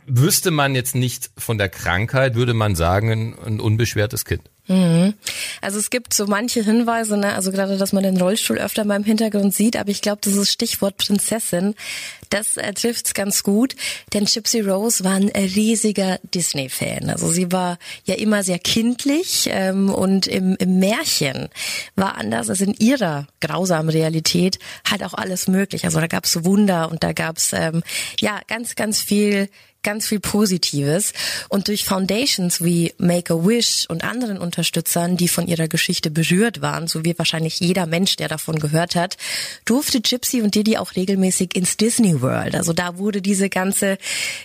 wüsste 0.05 0.51
man 0.51 0.75
jetzt 0.75 0.93
nicht 0.93 1.31
von 1.37 1.57
der 1.57 1.69
Krankheit, 1.69 2.35
würde 2.35 2.53
man 2.53 2.75
sagen, 2.75 3.09
ein, 3.11 3.39
ein 3.39 3.59
unbeschwertes 3.59 4.25
Kind. 4.25 4.43
Mhm. 4.71 5.15
Also 5.59 5.79
es 5.79 5.89
gibt 5.89 6.13
so 6.13 6.27
manche 6.27 6.63
Hinweise, 6.63 7.17
ne? 7.17 7.35
also 7.35 7.51
gerade, 7.51 7.77
dass 7.77 7.91
man 7.91 8.03
den 8.03 8.15
Rollstuhl 8.15 8.57
öfter 8.57 8.85
mal 8.85 8.95
im 8.95 9.03
Hintergrund 9.03 9.53
sieht, 9.53 9.75
aber 9.75 9.89
ich 9.89 10.01
glaube, 10.01 10.19
das 10.23 10.33
ist 10.33 10.49
Stichwort 10.49 10.95
Prinzessin. 10.95 11.75
Das 12.29 12.55
äh, 12.55 12.73
trifft's 12.73 13.13
ganz 13.13 13.43
gut, 13.43 13.75
denn 14.13 14.23
Gypsy 14.23 14.61
Rose 14.61 15.03
war 15.03 15.15
ein 15.15 15.27
riesiger 15.27 16.19
Disney-Fan. 16.33 17.09
Also 17.09 17.27
sie 17.27 17.51
war 17.51 17.77
ja 18.05 18.15
immer 18.15 18.43
sehr 18.43 18.59
kindlich 18.59 19.49
ähm, 19.51 19.89
und 19.89 20.27
im, 20.27 20.55
im 20.57 20.79
Märchen 20.79 21.49
war 21.97 22.15
anders 22.15 22.49
als 22.49 22.61
in 22.61 22.73
ihrer 22.75 23.27
grausamen 23.41 23.89
Realität 23.89 24.57
halt 24.89 25.03
auch 25.03 25.13
alles 25.13 25.49
möglich. 25.49 25.83
Also 25.83 25.99
da 25.99 26.07
gab's 26.07 26.45
Wunder 26.45 26.89
und 26.89 27.03
da 27.03 27.11
gab's 27.11 27.51
ähm, 27.51 27.83
ja 28.21 28.39
ganz, 28.47 28.75
ganz 28.75 29.01
viel 29.01 29.49
ganz 29.83 30.07
viel 30.07 30.19
Positives. 30.19 31.13
Und 31.49 31.67
durch 31.67 31.85
Foundations 31.85 32.63
wie 32.63 32.93
Make-A-Wish 32.97 33.85
und 33.89 34.03
anderen 34.03 34.37
Unterstützern, 34.37 35.17
die 35.17 35.27
von 35.27 35.47
ihrer 35.47 35.67
Geschichte 35.67 36.11
berührt 36.11 36.61
waren, 36.61 36.87
so 36.87 37.03
wie 37.05 37.17
wahrscheinlich 37.17 37.59
jeder 37.59 37.85
Mensch, 37.85 38.15
der 38.15 38.27
davon 38.27 38.59
gehört 38.59 38.95
hat, 38.95 39.17
durfte 39.65 40.01
Gypsy 40.01 40.41
und 40.41 40.55
Didi 40.55 40.77
auch 40.77 40.95
regelmäßig 40.95 41.55
ins 41.55 41.77
Disney 41.77 42.21
World. 42.21 42.55
Also 42.55 42.73
da 42.73 42.97
wurde 42.97 43.21
diese 43.21 43.49
ganze 43.49 43.97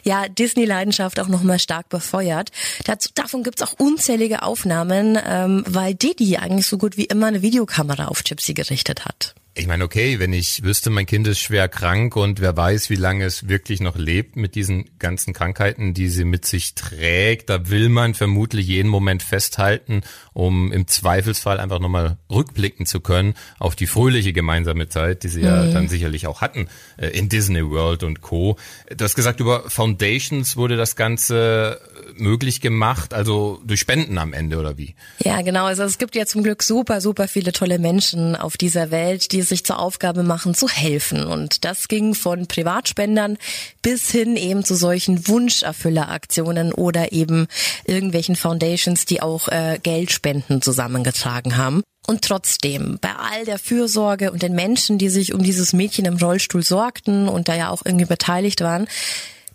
ja, 0.05 0.29
Disney-Leidenschaft 0.29 1.21
auch 1.21 1.29
nochmal 1.29 1.59
stark 1.59 1.89
befeuert. 1.89 2.51
Dazu, 2.85 3.11
davon 3.15 3.43
gibt's 3.43 3.63
auch 3.63 3.75
unzählige 3.79 4.43
Aufnahmen, 4.43 5.19
ähm, 5.25 5.65
weil 5.67 5.95
Didi 5.95 6.37
eigentlich 6.37 6.67
so 6.67 6.79
gut 6.79 6.97
wie 6.97 7.05
immer 7.05 7.27
eine 7.27 7.43
Videokamera 7.43 8.07
auf 8.07 8.25
Gypsy 8.25 8.55
gerichtet 8.55 9.05
hat. 9.05 9.35
Ich 9.59 9.67
meine, 9.67 9.85
okay, 9.85 10.19
wenn 10.19 10.35
ich 10.35 10.65
wüsste, 10.65 10.91
mein 10.91 11.07
Kind 11.07 11.27
ist 11.27 11.39
schwer 11.39 11.67
krank 11.67 12.15
und 12.15 12.41
wer 12.41 12.55
weiß, 12.55 12.91
wie 12.91 12.97
lange 12.97 13.25
es 13.25 13.49
wirklich 13.49 13.81
noch 13.81 13.97
lebt 13.97 14.37
mit 14.37 14.55
diesen 14.55 14.91
ganzen 14.99 15.33
Krankheiten, 15.33 15.95
die 15.95 16.11
sie 16.11 16.27
mit 16.27 16.45
sich 16.45 16.75
trägt, 16.75 17.49
da 17.49 17.71
will 17.71 17.89
man 17.89 18.13
vermutlich 18.13 18.67
jeden 18.67 18.89
Moment 18.89 19.23
festhalten, 19.23 20.03
um 20.35 20.73
im 20.73 20.87
Zweifelsfall 20.87 21.59
einfach 21.59 21.79
nochmal 21.79 22.19
rückblicken 22.31 22.85
zu 22.85 23.01
können 23.01 23.33
auf 23.59 23.75
die 23.75 23.87
fröhliche 23.87 24.35
gemeinsame 24.35 24.91
Zeit, 24.91 25.23
die 25.23 25.29
sie 25.29 25.41
mhm. 25.41 25.47
ja 25.47 25.67
dann 25.69 25.89
sicherlich 25.89 26.27
auch 26.27 26.43
hatten 26.43 26.69
äh, 26.99 27.09
in 27.09 27.31
Disney 27.31 27.67
World 27.67 28.03
und 28.03 28.21
Co. 28.21 28.59
Du 28.95 29.03
hast 29.03 29.15
gesagt, 29.15 29.41
über 29.41 29.71
Foundations 29.71 30.59
wurde 30.59 30.77
das 30.77 30.97
Ganze 30.97 31.81
möglich 32.15 32.61
gemacht, 32.61 33.15
also 33.15 33.63
durch 33.65 33.81
Spenden 33.81 34.19
am 34.19 34.35
Ende 34.35 34.59
oder 34.59 34.77
wie? 34.77 34.95
Ja, 35.25 35.41
genau. 35.41 35.65
Also 35.65 35.83
es 35.85 35.97
gibt 35.97 36.15
ja 36.15 36.27
zum 36.27 36.43
Glück 36.43 36.63
super, 36.63 37.01
super 37.01 37.27
viele 37.27 37.53
tolle 37.53 37.79
Menschen 37.79 38.37
auf 38.37 38.59
dieser 38.59 38.91
Welt, 38.91 39.33
die 39.33 39.46
es 39.47 39.51
sich 39.51 39.65
zur 39.65 39.79
Aufgabe 39.79 40.23
machen, 40.23 40.55
zu 40.55 40.69
helfen. 40.69 41.25
Und 41.25 41.65
das 41.65 41.89
ging 41.89 42.15
von 42.15 42.47
Privatspendern 42.47 43.39
bis 43.81 44.11
hin 44.11 44.37
eben 44.37 44.65
zu 44.65 44.75
solchen 44.75 45.29
Wunscherfülleraktionen 45.29 46.73
oder 46.73 47.13
eben 47.13 47.47
irgendwelchen 47.85 48.37
Foundations, 48.37 49.07
die 49.07 49.23
auch 49.23 49.49
äh, 49.49 49.79
Geldspenden 49.83 50.61
zusammengetragen 50.61 51.57
haben. 51.57 51.83
Und 52.07 52.23
trotzdem, 52.23 52.99
bei 53.01 53.15
all 53.15 53.45
der 53.45 53.59
Fürsorge 53.59 54.31
und 54.33 54.43
den 54.43 54.55
Menschen, 54.55 54.99
die 54.99 55.09
sich 55.09 55.33
um 55.33 55.43
dieses 55.43 55.73
Mädchen 55.73 56.05
im 56.05 56.17
Rollstuhl 56.17 56.63
sorgten 56.63 57.29
und 57.29 57.49
da 57.49 57.55
ja 57.55 57.71
auch 57.71 57.83
irgendwie 57.85 58.05
beteiligt 58.05 58.61
waren, 58.61 58.87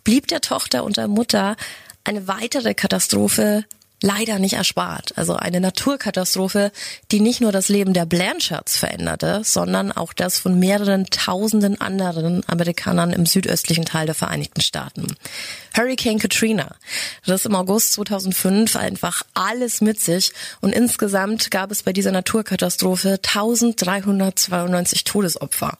blieb 0.04 0.26
der 0.28 0.40
Tochter 0.40 0.84
und 0.84 0.96
der 0.96 1.08
Mutter 1.08 1.56
eine 2.04 2.28
weitere 2.28 2.74
Katastrophe 2.74 3.64
leider 4.02 4.38
nicht 4.38 4.54
erspart. 4.54 5.12
Also 5.16 5.34
eine 5.36 5.60
Naturkatastrophe, 5.60 6.72
die 7.10 7.20
nicht 7.20 7.40
nur 7.40 7.52
das 7.52 7.68
Leben 7.68 7.94
der 7.94 8.06
Blanchards 8.06 8.76
veränderte, 8.76 9.42
sondern 9.44 9.92
auch 9.92 10.12
das 10.12 10.38
von 10.38 10.58
mehreren 10.58 11.06
tausenden 11.06 11.80
anderen 11.80 12.42
Amerikanern 12.48 13.12
im 13.12 13.26
südöstlichen 13.26 13.84
Teil 13.84 14.06
der 14.06 14.14
Vereinigten 14.14 14.60
Staaten. 14.60 15.06
Hurricane 15.74 16.18
Katrina 16.18 16.74
riss 17.26 17.46
im 17.46 17.54
August 17.54 17.94
2005 17.94 18.76
einfach 18.76 19.22
alles 19.32 19.80
mit 19.80 20.00
sich 20.00 20.32
und 20.60 20.74
insgesamt 20.74 21.50
gab 21.50 21.70
es 21.70 21.82
bei 21.82 21.92
dieser 21.94 22.12
Naturkatastrophe 22.12 23.18
1392 23.22 25.04
Todesopfer. 25.04 25.78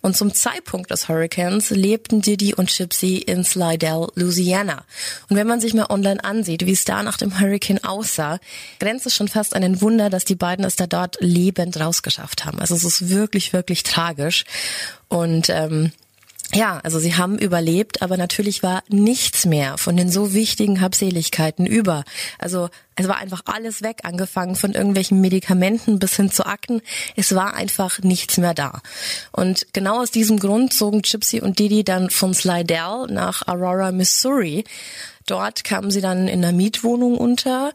Und 0.00 0.16
zum 0.16 0.34
Zeitpunkt 0.34 0.90
des 0.90 1.08
Hurricanes 1.08 1.70
lebten 1.70 2.20
Diddy 2.20 2.54
und 2.54 2.74
Gypsy 2.74 3.18
in 3.18 3.44
Slidell, 3.44 4.08
Louisiana. 4.14 4.84
Und 5.28 5.36
wenn 5.36 5.46
man 5.46 5.60
sich 5.60 5.74
mal 5.74 5.86
online 5.88 6.24
ansieht, 6.24 6.66
wie 6.66 6.72
es 6.72 6.84
da 6.84 7.02
nach 7.02 7.16
dem 7.16 7.38
Hurricane 7.38 7.57
aussah, 7.84 8.38
grenzt 8.78 9.06
es 9.06 9.14
schon 9.14 9.28
fast 9.28 9.54
an 9.54 9.64
ein 9.64 9.80
Wunder, 9.80 10.10
dass 10.10 10.24
die 10.24 10.34
beiden 10.34 10.64
es 10.64 10.76
da 10.76 10.86
dort 10.86 11.16
lebend 11.20 11.78
rausgeschafft 11.78 12.44
haben. 12.44 12.58
Also 12.60 12.74
es 12.74 12.84
ist 12.84 13.08
wirklich, 13.08 13.52
wirklich 13.52 13.82
tragisch. 13.82 14.44
Und 15.08 15.48
ähm, 15.50 15.92
ja, 16.54 16.80
also 16.82 16.98
sie 16.98 17.14
haben 17.14 17.36
überlebt, 17.38 18.00
aber 18.00 18.16
natürlich 18.16 18.62
war 18.62 18.82
nichts 18.88 19.44
mehr 19.44 19.76
von 19.76 19.98
den 19.98 20.10
so 20.10 20.32
wichtigen 20.32 20.80
Habseligkeiten 20.80 21.66
über. 21.66 22.04
Also 22.38 22.70
es 22.96 23.06
war 23.06 23.18
einfach 23.18 23.42
alles 23.44 23.82
weg, 23.82 23.98
angefangen 24.04 24.56
von 24.56 24.72
irgendwelchen 24.72 25.20
Medikamenten 25.20 25.98
bis 25.98 26.16
hin 26.16 26.30
zu 26.30 26.46
Akten. 26.46 26.80
Es 27.16 27.34
war 27.34 27.52
einfach 27.52 27.98
nichts 28.00 28.38
mehr 28.38 28.54
da. 28.54 28.80
Und 29.30 29.66
genau 29.74 30.00
aus 30.00 30.10
diesem 30.10 30.38
Grund 30.38 30.72
zogen 30.72 31.02
Gypsy 31.02 31.42
und 31.42 31.58
Didi 31.58 31.84
dann 31.84 32.08
von 32.08 32.32
Slidell 32.32 33.06
nach 33.10 33.46
Aurora, 33.46 33.92
Missouri. 33.92 34.64
Dort 35.28 35.62
kamen 35.62 35.90
sie 35.90 36.00
dann 36.00 36.26
in 36.26 36.44
einer 36.44 36.56
Mietwohnung 36.56 37.16
unter, 37.18 37.72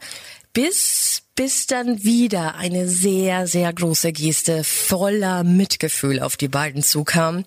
bis 0.53 1.23
bis 1.35 1.65
dann 1.65 2.03
wieder 2.03 2.55
eine 2.55 2.87
sehr, 2.87 3.47
sehr 3.47 3.73
große 3.73 4.11
Geste 4.11 4.63
voller 4.63 5.43
Mitgefühl 5.43 6.19
auf 6.19 6.37
die 6.37 6.47
beiden 6.47 6.83
zukam. 6.83 7.43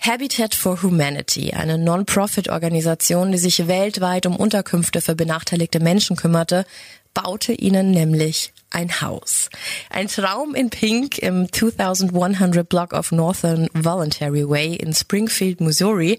Habitat 0.00 0.56
for 0.56 0.82
Humanity, 0.82 1.52
eine 1.52 1.78
Non-Profit-Organisation, 1.78 3.30
die 3.30 3.38
sich 3.38 3.68
weltweit 3.68 4.26
um 4.26 4.34
Unterkünfte 4.34 5.00
für 5.00 5.14
benachteiligte 5.14 5.78
Menschen 5.78 6.16
kümmerte, 6.16 6.66
baute 7.14 7.52
ihnen 7.52 7.92
nämlich 7.92 8.52
ein 8.70 9.00
Haus. 9.00 9.48
Ein 9.90 10.08
Traum 10.08 10.54
in 10.54 10.70
Pink 10.70 11.18
im 11.18 11.50
2100 11.50 12.68
Block 12.68 12.92
of 12.92 13.12
Northern 13.12 13.68
Voluntary 13.72 14.48
Way 14.48 14.76
in 14.76 14.92
Springfield, 14.92 15.60
Missouri, 15.60 16.18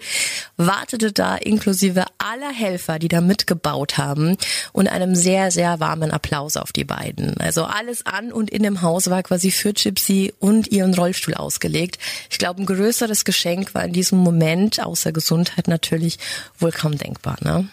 wartete 0.58 1.12
da 1.12 1.36
inklusive 1.36 2.06
aller 2.18 2.52
Helfer, 2.52 3.00
die 3.00 3.08
da 3.08 3.22
mitgebaut 3.22 3.98
haben 3.98 4.38
und 4.74 4.88
einem 4.88 5.16
sehr, 5.16 5.52
sehr 5.52 5.80
warmen 5.80 6.12
Applaus 6.12 6.58
auf 6.58 6.72
die 6.72 6.86
beiden. 6.86 7.38
Also 7.38 7.64
alles 7.64 8.06
an 8.06 8.32
und 8.32 8.50
in 8.50 8.64
dem 8.64 8.82
Haus 8.82 9.10
war 9.10 9.22
quasi 9.24 9.52
für 9.52 9.74
Gypsy 9.74 10.34
und 10.40 10.68
ihren 10.72 10.94
Rollstuhl 10.94 11.36
ausgelegt. 11.36 12.00
Ich 12.30 12.40
glaube, 12.40 12.62
ein 12.62 12.66
größeres 12.66 13.26
Geschenk 13.26 13.74
war 13.76 13.86
in 13.86 13.94
diesem 13.94 14.20
Moment, 14.20 14.84
außer 14.84 15.12
Gesundheit 15.12 15.68
natürlich, 15.68 16.18
wohl 16.58 16.72
kaum 16.72 16.98
denkbar. 16.98 17.38
Ne? 17.42 17.70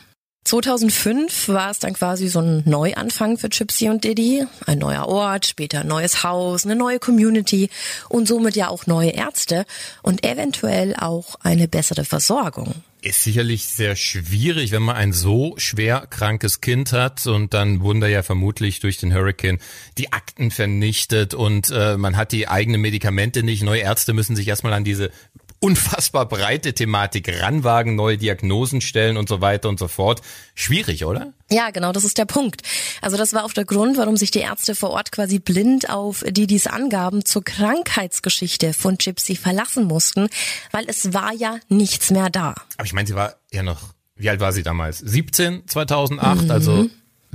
2005 0.47 1.49
war 1.49 1.71
es 1.73 1.81
dann 1.81 1.95
quasi 1.95 2.29
so 2.29 2.38
ein 2.38 2.62
Neuanfang 2.67 3.37
für 3.37 3.49
Gypsy 3.49 3.88
und 3.88 4.05
Diddy. 4.05 4.47
Ein 4.65 4.79
neuer 4.79 5.07
Ort, 5.09 5.47
später 5.47 5.81
ein 5.81 5.88
neues 5.88 6.23
Haus, 6.23 6.65
eine 6.65 6.76
neue 6.76 7.00
Community 7.00 7.69
und 8.09 8.29
somit 8.29 8.55
ja 8.55 8.69
auch 8.69 8.87
neue 8.87 9.11
Ärzte 9.11 9.67
und 10.03 10.25
eventuell 10.25 10.95
auch 10.95 11.35
eine 11.43 11.67
bessere 11.67 12.05
Versorgung. 12.05 12.75
Ist 13.03 13.25
sicherlich 13.25 13.67
sehr 13.67 13.97
schwierig, 13.97 14.71
wenn 14.71 14.83
man 14.83 14.97
ein 14.97 15.12
so 15.12 15.55
schwer 15.59 16.07
krankes 16.09 16.61
Kind 16.61 16.93
hat 16.93 17.26
und 17.26 17.53
dann 17.53 17.81
wurden 17.81 18.00
da 18.00 18.07
ja 18.07 18.23
vermutlich 18.23 18.79
durch 18.81 18.99
den 18.99 19.12
Hurricane 19.12 19.59
die 19.99 20.12
Akten 20.12 20.50
vernichtet 20.50 21.35
und 21.35 21.71
äh, 21.71 21.97
man 21.97 22.17
hat 22.17 22.31
die 22.31 22.49
eigenen 22.49 22.81
Medikamente 22.81 23.43
nicht. 23.43 23.62
Neue 23.65 23.81
Ärzte 23.81 24.12
müssen 24.12 24.37
sich 24.37 24.47
erstmal 24.47 24.73
an 24.73 24.85
diese 24.85 25.11
unfassbar 25.61 26.27
breite 26.27 26.75
Thematik 26.75 27.41
ranwagen, 27.41 27.95
neue 27.95 28.19
Diagnosen 28.19 28.81
stellen 28.81 29.17
und 29.17 29.29
so 29.29 29.41
weiter 29.41 29.69
und 29.69 29.79
so 29.79 29.89
fort. 29.89 30.23
Schwierig, 30.55 31.05
oder? 31.05 31.33
Ja, 31.51 31.71
genau, 31.71 31.93
das 31.93 32.05
ist 32.05 32.19
der 32.19 32.25
Punkt. 32.25 32.63
Also 33.01 33.17
das 33.17 33.33
war 33.33 33.45
auch 33.45 33.53
der 33.53 33.65
Grund, 33.65 33.97
warum 33.97 34.17
sich 34.17 34.31
die 34.31 34.41
Ärzte 34.41 34.75
vor 34.75 34.91
Ort 34.91 35.13
quasi 35.13 35.39
blind 35.39 35.89
auf 35.91 36.25
die 36.29 36.47
dies 36.47 36.67
Angaben 36.67 37.25
zur 37.25 37.45
Krankheitsgeschichte 37.45 38.73
von 38.73 38.99
Gypsy 38.99 39.37
verlassen 39.37 39.85
mussten, 39.85 40.29
weil 40.73 40.85
es 40.89 41.13
war 41.13 41.33
ja 41.33 41.59
nichts 41.69 42.11
mehr 42.11 42.31
da. 42.31 42.55
Aber 42.77 42.87
ich 42.87 42.93
meine, 42.93 43.07
sie 43.07 43.15
war 43.15 43.37
ja 43.53 43.63
noch, 43.63 43.95
wie 44.17 44.29
alt 44.29 44.41
war 44.41 44.53
sie 44.53 44.63
damals? 44.63 44.99
17, 44.99 45.67
2008, 45.67 46.45
mhm. 46.45 46.51
also 46.51 46.91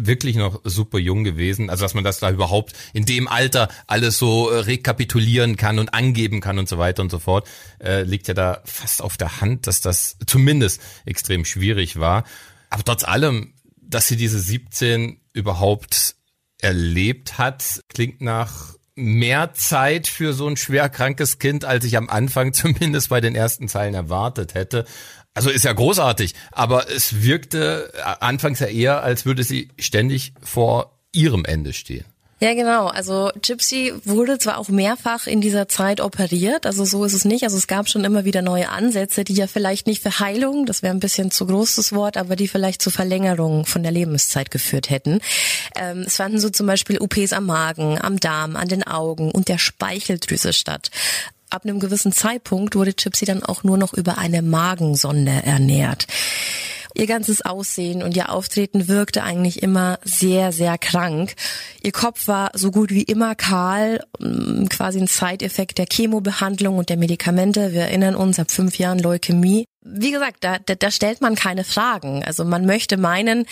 wirklich 0.07 0.35
noch 0.35 0.61
super 0.63 0.99
jung 0.99 1.23
gewesen. 1.23 1.69
Also 1.69 1.83
dass 1.83 1.93
man 1.93 2.03
das 2.03 2.19
da 2.19 2.29
überhaupt 2.31 2.73
in 2.93 3.05
dem 3.05 3.27
Alter 3.27 3.69
alles 3.87 4.17
so 4.17 4.49
äh, 4.49 4.59
rekapitulieren 4.59 5.57
kann 5.57 5.79
und 5.79 5.93
angeben 5.93 6.41
kann 6.41 6.59
und 6.59 6.69
so 6.69 6.77
weiter 6.77 7.01
und 7.01 7.11
so 7.11 7.19
fort, 7.19 7.47
äh, 7.79 8.03
liegt 8.03 8.27
ja 8.27 8.33
da 8.33 8.61
fast 8.65 9.01
auf 9.01 9.17
der 9.17 9.41
Hand, 9.41 9.67
dass 9.67 9.81
das 9.81 10.17
zumindest 10.25 10.81
extrem 11.05 11.45
schwierig 11.45 11.99
war. 11.99 12.23
Aber 12.69 12.83
trotz 12.83 13.03
allem, 13.03 13.53
dass 13.81 14.07
sie 14.07 14.15
diese 14.17 14.39
17 14.39 15.19
überhaupt 15.33 16.15
erlebt 16.59 17.37
hat, 17.37 17.81
klingt 17.89 18.21
nach 18.21 18.75
mehr 18.95 19.53
Zeit 19.53 20.07
für 20.07 20.33
so 20.33 20.47
ein 20.47 20.57
schwer 20.57 20.89
krankes 20.89 21.39
Kind, 21.39 21.65
als 21.65 21.85
ich 21.85 21.97
am 21.97 22.09
Anfang 22.09 22.53
zumindest 22.53 23.09
bei 23.09 23.21
den 23.21 23.35
ersten 23.35 23.67
Zeilen 23.67 23.93
erwartet 23.93 24.53
hätte. 24.53 24.85
Also 25.33 25.49
ist 25.49 25.63
ja 25.63 25.71
großartig, 25.71 26.33
aber 26.51 26.89
es 26.89 27.21
wirkte 27.21 27.93
anfangs 28.19 28.59
ja 28.59 28.67
eher, 28.67 29.03
als 29.03 29.25
würde 29.25 29.43
sie 29.43 29.69
ständig 29.79 30.33
vor 30.41 30.99
ihrem 31.13 31.45
Ende 31.45 31.73
stehen. 31.73 32.05
Ja, 32.43 32.55
genau. 32.55 32.87
Also 32.87 33.29
Gypsy 33.39 33.93
wurde 34.03 34.39
zwar 34.39 34.57
auch 34.57 34.67
mehrfach 34.67 35.27
in 35.27 35.41
dieser 35.41 35.67
Zeit 35.67 36.01
operiert, 36.01 36.65
also 36.65 36.85
so 36.85 37.05
ist 37.05 37.13
es 37.13 37.23
nicht. 37.23 37.43
Also 37.43 37.55
es 37.55 37.67
gab 37.67 37.87
schon 37.87 38.03
immer 38.03 38.25
wieder 38.25 38.41
neue 38.41 38.69
Ansätze, 38.69 39.23
die 39.23 39.35
ja 39.35 39.45
vielleicht 39.45 39.85
nicht 39.85 40.01
für 40.01 40.19
Heilung, 40.19 40.65
das 40.65 40.81
wäre 40.81 40.91
ein 40.91 40.99
bisschen 40.99 41.29
zu 41.29 41.45
großes 41.45 41.93
Wort, 41.93 42.17
aber 42.17 42.35
die 42.35 42.47
vielleicht 42.47 42.81
zur 42.81 42.91
Verlängerung 42.91 43.67
von 43.67 43.83
der 43.83 43.91
Lebenszeit 43.91 44.49
geführt 44.49 44.89
hätten. 44.89 45.19
Ähm, 45.75 45.99
es 46.07 46.15
fanden 46.15 46.39
so 46.39 46.49
zum 46.49 46.65
Beispiel 46.65 46.97
OPs 46.97 47.31
am 47.31 47.45
Magen, 47.45 48.01
am 48.01 48.19
Darm, 48.19 48.55
an 48.55 48.67
den 48.67 48.87
Augen 48.87 49.29
und 49.29 49.47
der 49.47 49.59
Speicheldrüse 49.59 50.51
statt 50.51 50.89
ab 51.51 51.65
einem 51.65 51.79
gewissen 51.79 52.11
Zeitpunkt 52.11 52.75
wurde 52.75 52.93
Gypsy 52.93 53.25
dann 53.25 53.43
auch 53.43 53.63
nur 53.63 53.77
noch 53.77 53.93
über 53.93 54.17
eine 54.17 54.41
Magensonde 54.41 55.43
ernährt. 55.43 56.07
Ihr 57.01 57.07
ganzes 57.07 57.43
Aussehen 57.43 58.03
und 58.03 58.15
ihr 58.15 58.31
Auftreten 58.31 58.87
wirkte 58.87 59.23
eigentlich 59.23 59.63
immer 59.63 59.97
sehr, 60.03 60.51
sehr 60.51 60.77
krank. 60.77 61.33
Ihr 61.81 61.91
Kopf 61.91 62.27
war 62.27 62.51
so 62.53 62.69
gut 62.69 62.91
wie 62.91 63.01
immer 63.01 63.33
kahl, 63.33 64.05
mm, 64.19 64.65
quasi 64.65 64.99
ein 64.99 65.07
Side-Effekt 65.07 65.79
der 65.79 65.87
Chemobehandlung 65.91 66.77
und 66.77 66.89
der 66.89 66.97
Medikamente. 66.97 67.73
Wir 67.73 67.81
erinnern 67.81 68.13
uns, 68.13 68.37
ab 68.37 68.51
fünf 68.51 68.77
Jahren 68.77 68.99
Leukämie. 68.99 69.65
Wie 69.81 70.11
gesagt, 70.11 70.43
da, 70.43 70.59
da, 70.59 70.75
da 70.75 70.91
stellt 70.91 71.21
man 71.21 71.33
keine 71.33 71.63
Fragen. 71.63 72.23
Also 72.23 72.45
man 72.45 72.67
möchte 72.67 72.97
meinen, 72.97 73.47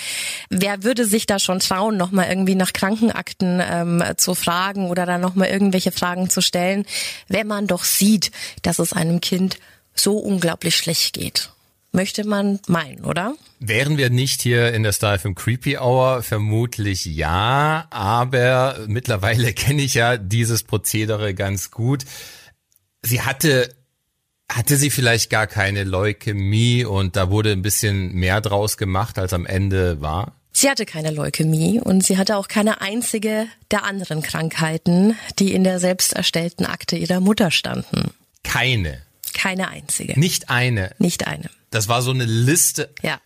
wer 0.52 0.84
würde 0.84 1.06
sich 1.06 1.26
da 1.26 1.40
schon 1.40 1.58
trauen, 1.58 1.98
nochmal 1.98 2.30
irgendwie 2.30 2.54
nach 2.54 2.72
Krankenakten 2.72 3.64
ähm, 3.68 4.04
zu 4.18 4.36
fragen 4.36 4.92
oder 4.92 5.08
da 5.08 5.18
nochmal 5.18 5.48
irgendwelche 5.48 5.92
Fragen 5.92 6.30
zu 6.30 6.42
stellen, 6.42 6.86
wenn 7.28 7.48
man 7.48 7.66
doch 7.66 7.84
sieht, 7.84 8.30
dass 8.62 8.78
es 8.78 8.94
einem 8.94 9.22
Kind 9.22 9.58
so 9.96 10.20
unglaublich 10.20 10.78
schlecht 10.78 11.14
geht 11.14 11.50
möchte 11.92 12.26
man 12.26 12.60
meinen, 12.68 13.04
oder? 13.04 13.36
Wären 13.60 13.98
wir 13.98 14.10
nicht 14.10 14.42
hier 14.42 14.74
in 14.74 14.84
der 14.84 14.92
Star 14.92 15.18
FM 15.18 15.36
Creepy 15.36 15.78
Hour? 15.78 16.24
Vermutlich 16.24 17.06
ja, 17.06 17.88
aber 17.90 18.80
mittlerweile 18.88 19.54
kenne 19.54 19.82
ich 19.82 19.96
ja 19.96 20.18
dieses 20.18 20.64
Prozedere 20.64 21.34
ganz 21.34 21.72
gut. 21.72 22.06
Sie 23.02 23.22
hatte 23.22 23.76
hatte 24.52 24.78
sie 24.78 24.90
vielleicht 24.90 25.30
gar 25.30 25.46
keine 25.46 25.84
Leukämie 25.84 26.84
und 26.84 27.16
da 27.16 27.30
wurde 27.30 27.52
ein 27.52 27.62
bisschen 27.62 28.14
mehr 28.16 28.42
draus 28.42 28.78
gemacht, 28.78 29.20
als 29.20 29.32
am 29.32 29.46
Ende 29.46 30.02
war? 30.02 30.34
Sie 30.52 30.70
hatte 30.70 30.86
keine 30.86 31.12
Leukämie 31.12 31.80
und 31.80 32.04
sie 32.04 32.18
hatte 32.18 32.36
auch 32.36 32.48
keine 32.48 32.82
einzige 32.82 33.48
der 33.72 33.84
anderen 33.84 34.24
Krankheiten, 34.24 35.16
die 35.38 35.54
in 35.54 35.64
der 35.64 35.80
selbst 35.80 36.14
erstellten 36.14 36.66
Akte 36.66 36.98
ihrer 36.98 37.20
Mutter 37.20 37.52
standen. 37.52 38.12
Keine. 38.44 39.02
Keine 39.34 39.70
einzige. 39.70 40.20
Nicht 40.20 40.50
eine. 40.50 40.92
Nicht 40.98 41.28
eine. 41.28 41.50
Das 41.70 41.88
war 41.88 42.02
so 42.02 42.12
eine 42.12 42.26
Liste. 42.26 42.94
Ja. 43.02 43.20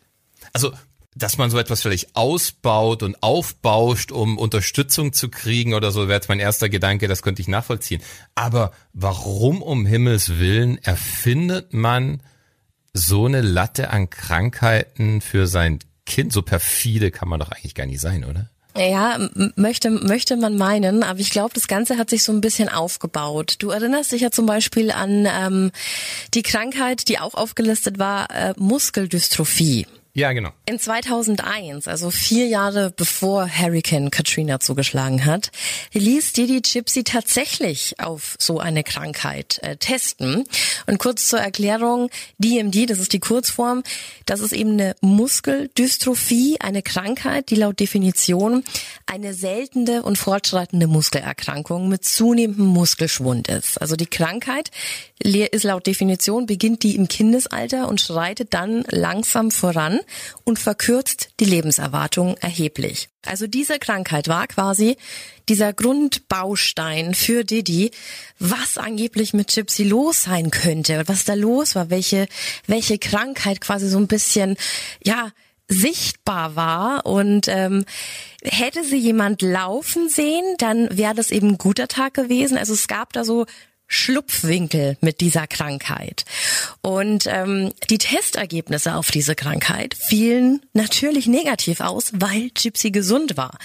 Also 0.51 0.73
dass 1.15 1.37
man 1.37 1.49
so 1.49 1.59
etwas 1.59 1.81
vielleicht 1.81 2.15
ausbaut 2.15 3.03
und 3.03 3.21
aufbauscht, 3.21 4.11
um 4.11 4.37
Unterstützung 4.37 5.13
zu 5.13 5.29
kriegen 5.29 5.73
oder 5.73 5.91
so, 5.91 6.07
wäre 6.07 6.13
jetzt 6.13 6.29
mein 6.29 6.39
erster 6.39 6.69
Gedanke, 6.69 7.07
das 7.07 7.21
könnte 7.21 7.41
ich 7.41 7.47
nachvollziehen. 7.47 8.01
Aber 8.35 8.71
warum 8.93 9.61
um 9.61 9.85
Himmels 9.85 10.39
Willen 10.39 10.77
erfindet 10.79 11.73
man 11.73 12.21
so 12.93 13.25
eine 13.25 13.41
Latte 13.41 13.89
an 13.89 14.09
Krankheiten 14.09 15.21
für 15.21 15.47
sein 15.47 15.79
Kind? 16.05 16.33
So 16.33 16.41
perfide 16.41 17.11
kann 17.11 17.29
man 17.29 17.39
doch 17.39 17.51
eigentlich 17.51 17.75
gar 17.75 17.85
nicht 17.85 18.01
sein, 18.01 18.23
oder? 18.23 18.49
Ja, 18.75 19.29
möchte, 19.55 19.91
möchte 19.91 20.35
man 20.35 20.57
meinen, 20.57 21.03
aber 21.03 21.19
ich 21.19 21.29
glaube, 21.29 21.53
das 21.53 21.67
Ganze 21.67 21.97
hat 21.97 22.09
sich 22.09 22.23
so 22.23 22.31
ein 22.31 22.41
bisschen 22.41 22.69
aufgebaut. 22.69 23.55
Du 23.59 23.69
erinnerst 23.69 24.11
dich 24.11 24.21
ja 24.21 24.31
zum 24.31 24.47
Beispiel 24.47 24.89
an 24.89 25.27
ähm, 25.29 25.71
die 26.33 26.41
Krankheit, 26.41 27.07
die 27.07 27.19
auch 27.19 27.35
aufgelistet 27.35 27.99
war, 27.99 28.31
äh, 28.31 28.53
Muskeldystrophie. 28.57 29.85
Ja, 30.15 30.31
genau. 30.31 30.51
In 30.67 30.77
2001, 30.77 31.87
also 31.87 32.11
vier 32.11 32.45
Jahre 32.45 32.93
bevor 32.95 33.49
Hurricane 33.49 34.11
Katrina 34.11 34.59
zugeschlagen 34.59 35.25
hat, 35.25 35.51
ließ 35.93 36.33
Didi 36.33 36.61
Gypsy 36.61 37.03
tatsächlich 37.03 37.95
auf 37.99 38.35
so 38.37 38.59
eine 38.59 38.83
Krankheit 38.83 39.57
äh, 39.63 39.75
testen. 39.75 40.43
Und 40.85 40.99
kurz 40.99 41.27
zur 41.29 41.39
Erklärung, 41.39 42.11
DMD, 42.37 42.91
das 42.91 42.99
ist 42.99 43.13
die 43.13 43.19
Kurzform, 43.19 43.81
das 44.27 44.39
ist 44.39 44.53
eben 44.53 44.73
eine 44.73 44.95
Muskeldystrophie, 45.01 46.57
eine 46.59 46.83
Krankheit, 46.83 47.49
die 47.49 47.55
laut 47.55 47.79
Definition 47.79 48.63
eine 49.07 49.33
seltene 49.33 50.03
und 50.03 50.19
fortschreitende 50.19 50.85
Muskelerkrankung 50.85 51.89
mit 51.89 52.05
zunehmendem 52.05 52.67
Muskelschwund 52.67 53.47
ist. 53.47 53.81
Also 53.81 53.95
die 53.95 54.05
Krankheit 54.05 54.69
ist 55.17 55.63
laut 55.63 55.87
Definition, 55.87 56.45
beginnt 56.45 56.83
die 56.83 56.95
im 56.95 57.07
Kindesalter 57.07 57.87
und 57.87 57.99
schreitet 57.99 58.53
dann 58.53 58.83
langsam 58.89 59.49
voran 59.49 60.01
und 60.43 60.59
verkürzt 60.59 61.29
die 61.39 61.45
Lebenserwartung 61.45 62.37
erheblich. 62.37 63.09
Also 63.25 63.47
diese 63.47 63.79
Krankheit 63.79 64.27
war 64.27 64.47
quasi 64.47 64.97
dieser 65.49 65.73
Grundbaustein 65.73 67.13
für 67.13 67.43
Didi, 67.43 67.91
was 68.39 68.77
angeblich 68.77 69.33
mit 69.33 69.53
Gypsy 69.53 69.83
los 69.83 70.23
sein 70.23 70.51
könnte, 70.51 71.03
was 71.07 71.25
da 71.25 71.33
los 71.33 71.75
war, 71.75 71.89
welche, 71.89 72.27
welche 72.67 72.97
Krankheit 72.97 73.61
quasi 73.61 73.89
so 73.89 73.97
ein 73.97 74.07
bisschen, 74.07 74.57
ja, 75.03 75.31
sichtbar 75.67 76.55
war 76.55 77.05
und 77.05 77.47
ähm, 77.47 77.85
hätte 78.43 78.83
sie 78.83 78.97
jemand 78.97 79.41
laufen 79.41 80.09
sehen, 80.09 80.43
dann 80.57 80.95
wäre 80.95 81.15
das 81.15 81.31
eben 81.31 81.51
ein 81.51 81.57
guter 81.57 81.87
Tag 81.87 82.13
gewesen. 82.13 82.57
Also 82.57 82.73
es 82.73 82.87
gab 82.87 83.13
da 83.13 83.23
so 83.23 83.45
Schlupfwinkel 83.93 84.97
mit 85.01 85.21
dieser 85.21 85.47
Krankheit. 85.47 86.25
Und 86.81 87.25
ähm, 87.27 87.71
die 87.89 87.97
Testergebnisse 87.97 88.95
auf 88.95 89.11
diese 89.11 89.35
Krankheit 89.35 89.93
fielen 89.93 90.61
natürlich 90.73 91.27
negativ 91.27 91.79
aus, 91.79 92.11
weil 92.13 92.49
Gypsy 92.49 92.91
gesund 92.91 93.37
war. 93.37 93.57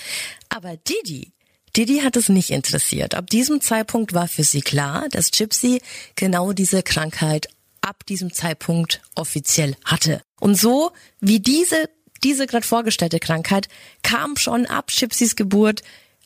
Aber 0.48 0.76
Didi, 0.76 1.32
Didi 1.76 2.00
hat 2.00 2.16
es 2.16 2.28
nicht 2.28 2.50
interessiert. 2.50 3.14
Ab 3.14 3.28
diesem 3.30 3.60
Zeitpunkt 3.60 4.12
war 4.12 4.28
für 4.28 4.44
sie 4.44 4.62
klar, 4.62 5.06
dass 5.10 5.30
Gypsy 5.30 5.80
genau 6.14 6.52
diese 6.52 6.82
Krankheit 6.82 7.48
ab 7.80 8.04
diesem 8.06 8.32
Zeitpunkt 8.32 9.00
offiziell 9.14 9.76
hatte. 9.84 10.20
Und 10.40 10.56
so 10.56 10.92
wie 11.20 11.40
diese 11.40 11.88
diese 12.24 12.48
gerade 12.48 12.66
vorgestellte 12.66 13.20
Krankheit 13.20 13.68
kam 14.02 14.36
schon 14.36 14.66
ab 14.66 14.88
Gypsys 14.88 15.36
Geburt 15.36 15.82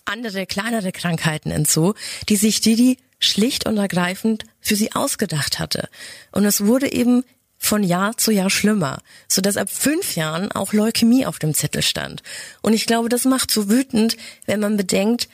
andere 0.07 0.47
kleinere 0.47 0.91
Krankheiten 0.91 1.51
hinzu, 1.51 1.95
die 2.29 2.37
sich 2.37 2.61
Didi 2.61 2.99
schlicht 3.25 3.67
und 3.67 3.77
ergreifend 3.77 4.45
für 4.61 4.77
sie 4.77 4.93
ausgedacht 4.93 5.59
hatte. 5.59 5.89
Und 6.31 6.45
es 6.45 6.65
wurde 6.65 6.93
eben 6.93 7.25
von 7.59 7.85
Jahr 7.85 8.17
zu 8.17 8.33
Jahr 8.33 8.51
schlimmer, 8.51 9.01
so 9.29 9.41
dass 9.41 9.57
ab 9.57 9.71
fünf 9.71 10.17
Jahren 10.17 10.51
auch 10.51 10.73
Leukämie 10.73 11.27
auf 11.27 11.39
dem 11.39 11.55
Zettel 11.55 11.83
stand. 11.83 12.23
Und 12.61 12.73
ich 12.73 12.87
glaube, 12.87 13.09
das 13.09 13.25
macht 13.25 13.51
so 13.53 13.71
wütend, 13.71 14.17
wenn 14.47 14.61
man 14.61 14.77
bedenkt, 14.77 15.29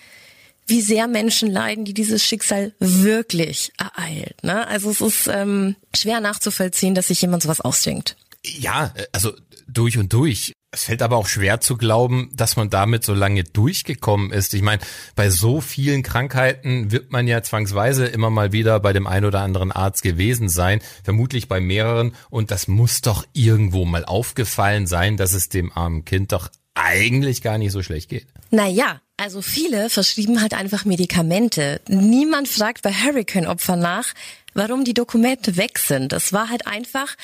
wie 0.66 0.82
sehr 0.82 1.08
Menschen 1.08 1.50
leiden, 1.50 1.86
die 1.86 1.94
dieses 1.94 2.22
Schicksal 2.22 2.74
wirklich 2.78 3.72
ereilt. 3.78 4.44
Ne? 4.44 4.66
Also 4.68 4.90
es 4.90 5.00
ist 5.00 5.26
ähm, 5.26 5.76
schwer 5.96 6.20
nachzuvollziehen, 6.20 6.94
dass 6.94 7.08
sich 7.08 7.22
jemand 7.22 7.42
sowas 7.42 7.62
ausdenkt. 7.62 8.16
Ja, 8.44 8.92
also 9.12 9.32
durch 9.66 9.96
und 9.96 10.12
durch. 10.12 10.52
Es 10.70 10.84
fällt 10.84 11.00
aber 11.00 11.16
auch 11.16 11.26
schwer 11.26 11.60
zu 11.60 11.78
glauben, 11.78 12.30
dass 12.34 12.56
man 12.56 12.68
damit 12.68 13.02
so 13.02 13.14
lange 13.14 13.42
durchgekommen 13.42 14.30
ist. 14.30 14.52
Ich 14.52 14.60
meine, 14.60 14.82
bei 15.16 15.30
so 15.30 15.62
vielen 15.62 16.02
Krankheiten 16.02 16.92
wird 16.92 17.10
man 17.10 17.26
ja 17.26 17.42
zwangsweise 17.42 18.04
immer 18.04 18.28
mal 18.28 18.52
wieder 18.52 18.78
bei 18.78 18.92
dem 18.92 19.06
einen 19.06 19.24
oder 19.24 19.40
anderen 19.40 19.72
Arzt 19.72 20.02
gewesen 20.02 20.50
sein, 20.50 20.80
vermutlich 21.02 21.48
bei 21.48 21.58
mehreren. 21.58 22.14
Und 22.28 22.50
das 22.50 22.68
muss 22.68 23.00
doch 23.00 23.24
irgendwo 23.32 23.86
mal 23.86 24.04
aufgefallen 24.04 24.86
sein, 24.86 25.16
dass 25.16 25.32
es 25.32 25.48
dem 25.48 25.72
armen 25.72 26.04
Kind 26.04 26.32
doch 26.32 26.50
eigentlich 26.74 27.40
gar 27.40 27.56
nicht 27.56 27.72
so 27.72 27.82
schlecht 27.82 28.10
geht. 28.10 28.26
Naja, 28.50 29.00
also 29.16 29.40
viele 29.40 29.88
verschrieben 29.88 30.42
halt 30.42 30.52
einfach 30.52 30.84
Medikamente. 30.84 31.80
Niemand 31.88 32.46
fragt 32.46 32.82
bei 32.82 32.92
Hurricane-Opfern 32.92 33.80
nach, 33.80 34.12
warum 34.52 34.84
die 34.84 34.94
Dokumente 34.94 35.56
weg 35.56 35.78
sind. 35.78 36.12
Das 36.12 36.34
war 36.34 36.50
halt 36.50 36.66
einfach 36.66 37.16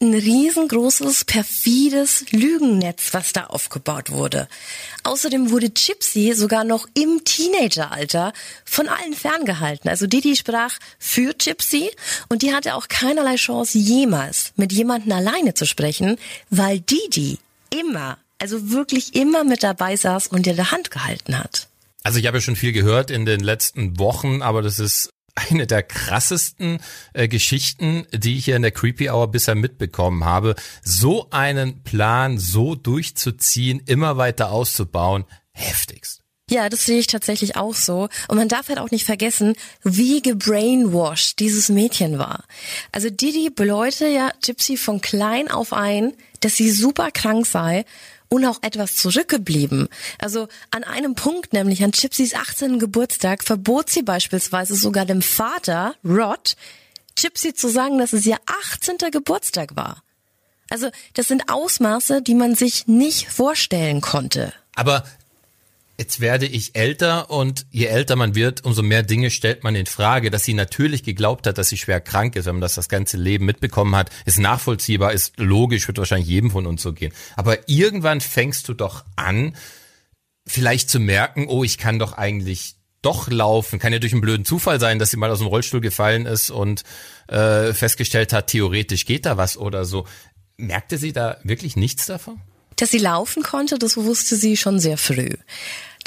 ein 0.00 0.14
riesengroßes, 0.14 1.24
perfides 1.24 2.24
Lügennetz, 2.30 3.12
was 3.12 3.32
da 3.32 3.44
aufgebaut 3.44 4.10
wurde. 4.10 4.48
Außerdem 5.02 5.50
wurde 5.50 5.70
Gypsy 5.70 6.34
sogar 6.34 6.62
noch 6.62 6.86
im 6.94 7.24
Teenageralter 7.24 8.32
von 8.64 8.88
allen 8.88 9.14
ferngehalten. 9.14 9.90
Also 9.90 10.06
Didi 10.06 10.36
sprach 10.36 10.78
für 10.98 11.34
Gypsy 11.34 11.90
und 12.28 12.42
die 12.42 12.54
hatte 12.54 12.74
auch 12.74 12.86
keinerlei 12.86 13.34
Chance 13.34 13.78
jemals 13.78 14.52
mit 14.56 14.72
jemandem 14.72 15.12
alleine 15.12 15.54
zu 15.54 15.66
sprechen, 15.66 16.16
weil 16.48 16.78
Didi 16.78 17.38
immer, 17.70 18.18
also 18.38 18.70
wirklich 18.70 19.16
immer 19.16 19.42
mit 19.42 19.64
dabei 19.64 19.96
saß 19.96 20.28
und 20.28 20.46
ihr 20.46 20.54
der 20.54 20.70
Hand 20.70 20.92
gehalten 20.92 21.36
hat. 21.38 21.66
Also 22.04 22.20
ich 22.20 22.26
habe 22.26 22.36
ja 22.36 22.40
schon 22.40 22.56
viel 22.56 22.72
gehört 22.72 23.10
in 23.10 23.26
den 23.26 23.40
letzten 23.40 23.98
Wochen, 23.98 24.42
aber 24.42 24.62
das 24.62 24.78
ist 24.78 25.10
eine 25.50 25.66
der 25.66 25.82
krassesten 25.82 26.78
äh, 27.12 27.28
Geschichten, 27.28 28.06
die 28.12 28.38
ich 28.38 28.46
hier 28.46 28.56
in 28.56 28.62
der 28.62 28.70
Creepy 28.70 29.10
Hour 29.10 29.30
bisher 29.30 29.54
mitbekommen 29.54 30.24
habe. 30.24 30.54
So 30.82 31.28
einen 31.30 31.82
Plan 31.82 32.38
so 32.38 32.74
durchzuziehen, 32.74 33.82
immer 33.86 34.16
weiter 34.16 34.50
auszubauen, 34.50 35.24
heftigst. 35.52 36.22
Ja, 36.50 36.70
das 36.70 36.86
sehe 36.86 36.98
ich 36.98 37.08
tatsächlich 37.08 37.56
auch 37.56 37.74
so. 37.74 38.08
Und 38.28 38.38
man 38.38 38.48
darf 38.48 38.68
halt 38.68 38.78
auch 38.78 38.90
nicht 38.90 39.04
vergessen, 39.04 39.54
wie 39.82 40.22
gebrainwashed 40.22 41.38
dieses 41.40 41.68
Mädchen 41.68 42.18
war. 42.18 42.44
Also 42.90 43.10
Didi 43.10 43.50
beläute 43.50 44.08
ja 44.08 44.30
Gypsy 44.42 44.78
von 44.78 45.02
klein 45.02 45.50
auf 45.50 45.74
ein, 45.74 46.14
dass 46.40 46.56
sie 46.56 46.70
super 46.70 47.10
krank 47.10 47.46
sei 47.46 47.84
und 48.28 48.44
auch 48.44 48.62
etwas 48.62 48.96
zurückgeblieben. 48.96 49.88
Also 50.18 50.48
an 50.70 50.84
einem 50.84 51.14
Punkt, 51.14 51.52
nämlich 51.52 51.82
an 51.82 51.92
Gypsys 51.92 52.34
18. 52.34 52.78
Geburtstag, 52.78 53.42
verbot 53.42 53.90
sie 53.90 54.02
beispielsweise 54.02 54.76
sogar 54.76 55.04
dem 55.04 55.22
Vater, 55.22 55.94
Rod, 56.04 56.56
Gypsy 57.20 57.54
zu 57.54 57.68
sagen, 57.68 57.98
dass 57.98 58.12
es 58.12 58.26
ihr 58.26 58.38
18. 58.72 58.98
Geburtstag 59.10 59.76
war. 59.76 60.02
Also 60.70 60.90
das 61.14 61.28
sind 61.28 61.50
Ausmaße, 61.50 62.22
die 62.22 62.34
man 62.34 62.54
sich 62.54 62.86
nicht 62.86 63.28
vorstellen 63.28 64.00
konnte. 64.00 64.52
Aber 64.74 65.04
Jetzt 66.00 66.20
werde 66.20 66.46
ich 66.46 66.76
älter 66.76 67.28
und 67.28 67.66
je 67.70 67.86
älter 67.86 68.14
man 68.14 68.36
wird, 68.36 68.64
umso 68.64 68.84
mehr 68.84 69.02
Dinge 69.02 69.32
stellt 69.32 69.64
man 69.64 69.74
in 69.74 69.86
Frage. 69.86 70.30
Dass 70.30 70.44
sie 70.44 70.54
natürlich 70.54 71.02
geglaubt 71.02 71.46
hat, 71.48 71.58
dass 71.58 71.70
sie 71.70 71.76
schwer 71.76 72.00
krank 72.00 72.36
ist, 72.36 72.46
wenn 72.46 72.54
man 72.54 72.60
das 72.60 72.76
das 72.76 72.88
ganze 72.88 73.16
Leben 73.16 73.46
mitbekommen 73.46 73.96
hat, 73.96 74.10
ist 74.24 74.38
nachvollziehbar, 74.38 75.12
ist 75.12 75.38
logisch, 75.38 75.88
wird 75.88 75.98
wahrscheinlich 75.98 76.28
jedem 76.28 76.52
von 76.52 76.66
uns 76.66 76.82
so 76.82 76.92
gehen. 76.92 77.12
Aber 77.34 77.68
irgendwann 77.68 78.20
fängst 78.20 78.68
du 78.68 78.74
doch 78.74 79.04
an, 79.16 79.56
vielleicht 80.46 80.88
zu 80.88 81.00
merken, 81.00 81.46
oh, 81.48 81.64
ich 81.64 81.78
kann 81.78 81.98
doch 81.98 82.12
eigentlich 82.12 82.76
doch 83.02 83.28
laufen. 83.28 83.80
Kann 83.80 83.92
ja 83.92 83.98
durch 83.98 84.12
einen 84.12 84.20
blöden 84.20 84.44
Zufall 84.44 84.78
sein, 84.78 85.00
dass 85.00 85.10
sie 85.10 85.16
mal 85.16 85.30
aus 85.32 85.38
dem 85.38 85.48
Rollstuhl 85.48 85.80
gefallen 85.80 86.26
ist 86.26 86.50
und 86.50 86.84
äh, 87.26 87.72
festgestellt 87.72 88.32
hat, 88.32 88.46
theoretisch 88.46 89.04
geht 89.04 89.26
da 89.26 89.36
was 89.36 89.56
oder 89.56 89.84
so. 89.84 90.06
Merkte 90.56 90.96
sie 90.96 91.12
da 91.12 91.38
wirklich 91.42 91.74
nichts 91.74 92.06
davon? 92.06 92.40
Dass 92.76 92.92
sie 92.92 92.98
laufen 92.98 93.42
konnte, 93.42 93.78
das 93.78 93.96
wusste 93.96 94.36
sie 94.36 94.56
schon 94.56 94.78
sehr 94.78 94.96
früh. 94.98 95.30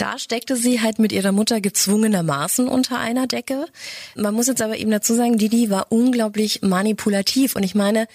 Da 0.02 0.18
steckte 0.18 0.56
sie 0.56 0.82
halt 0.82 0.98
mit 0.98 1.12
ihrer 1.12 1.32
Mutter 1.32 1.62
gezwungenermaßen 1.62 2.68
unter 2.68 2.98
einer 2.98 3.28
Decke. 3.28 3.68
Man 4.16 4.34
muss 4.34 4.48
jetzt 4.48 4.64
aber 4.64 4.76
eben 4.76 4.90
dazu 4.90 5.14
sagen, 5.14 5.38
Didi 5.38 5.70
war 5.70 5.92
unglaublich 5.92 6.64
manipulativ 6.64 7.56
und 7.56 7.62
ich 7.62 7.76
meine, 7.76 8.08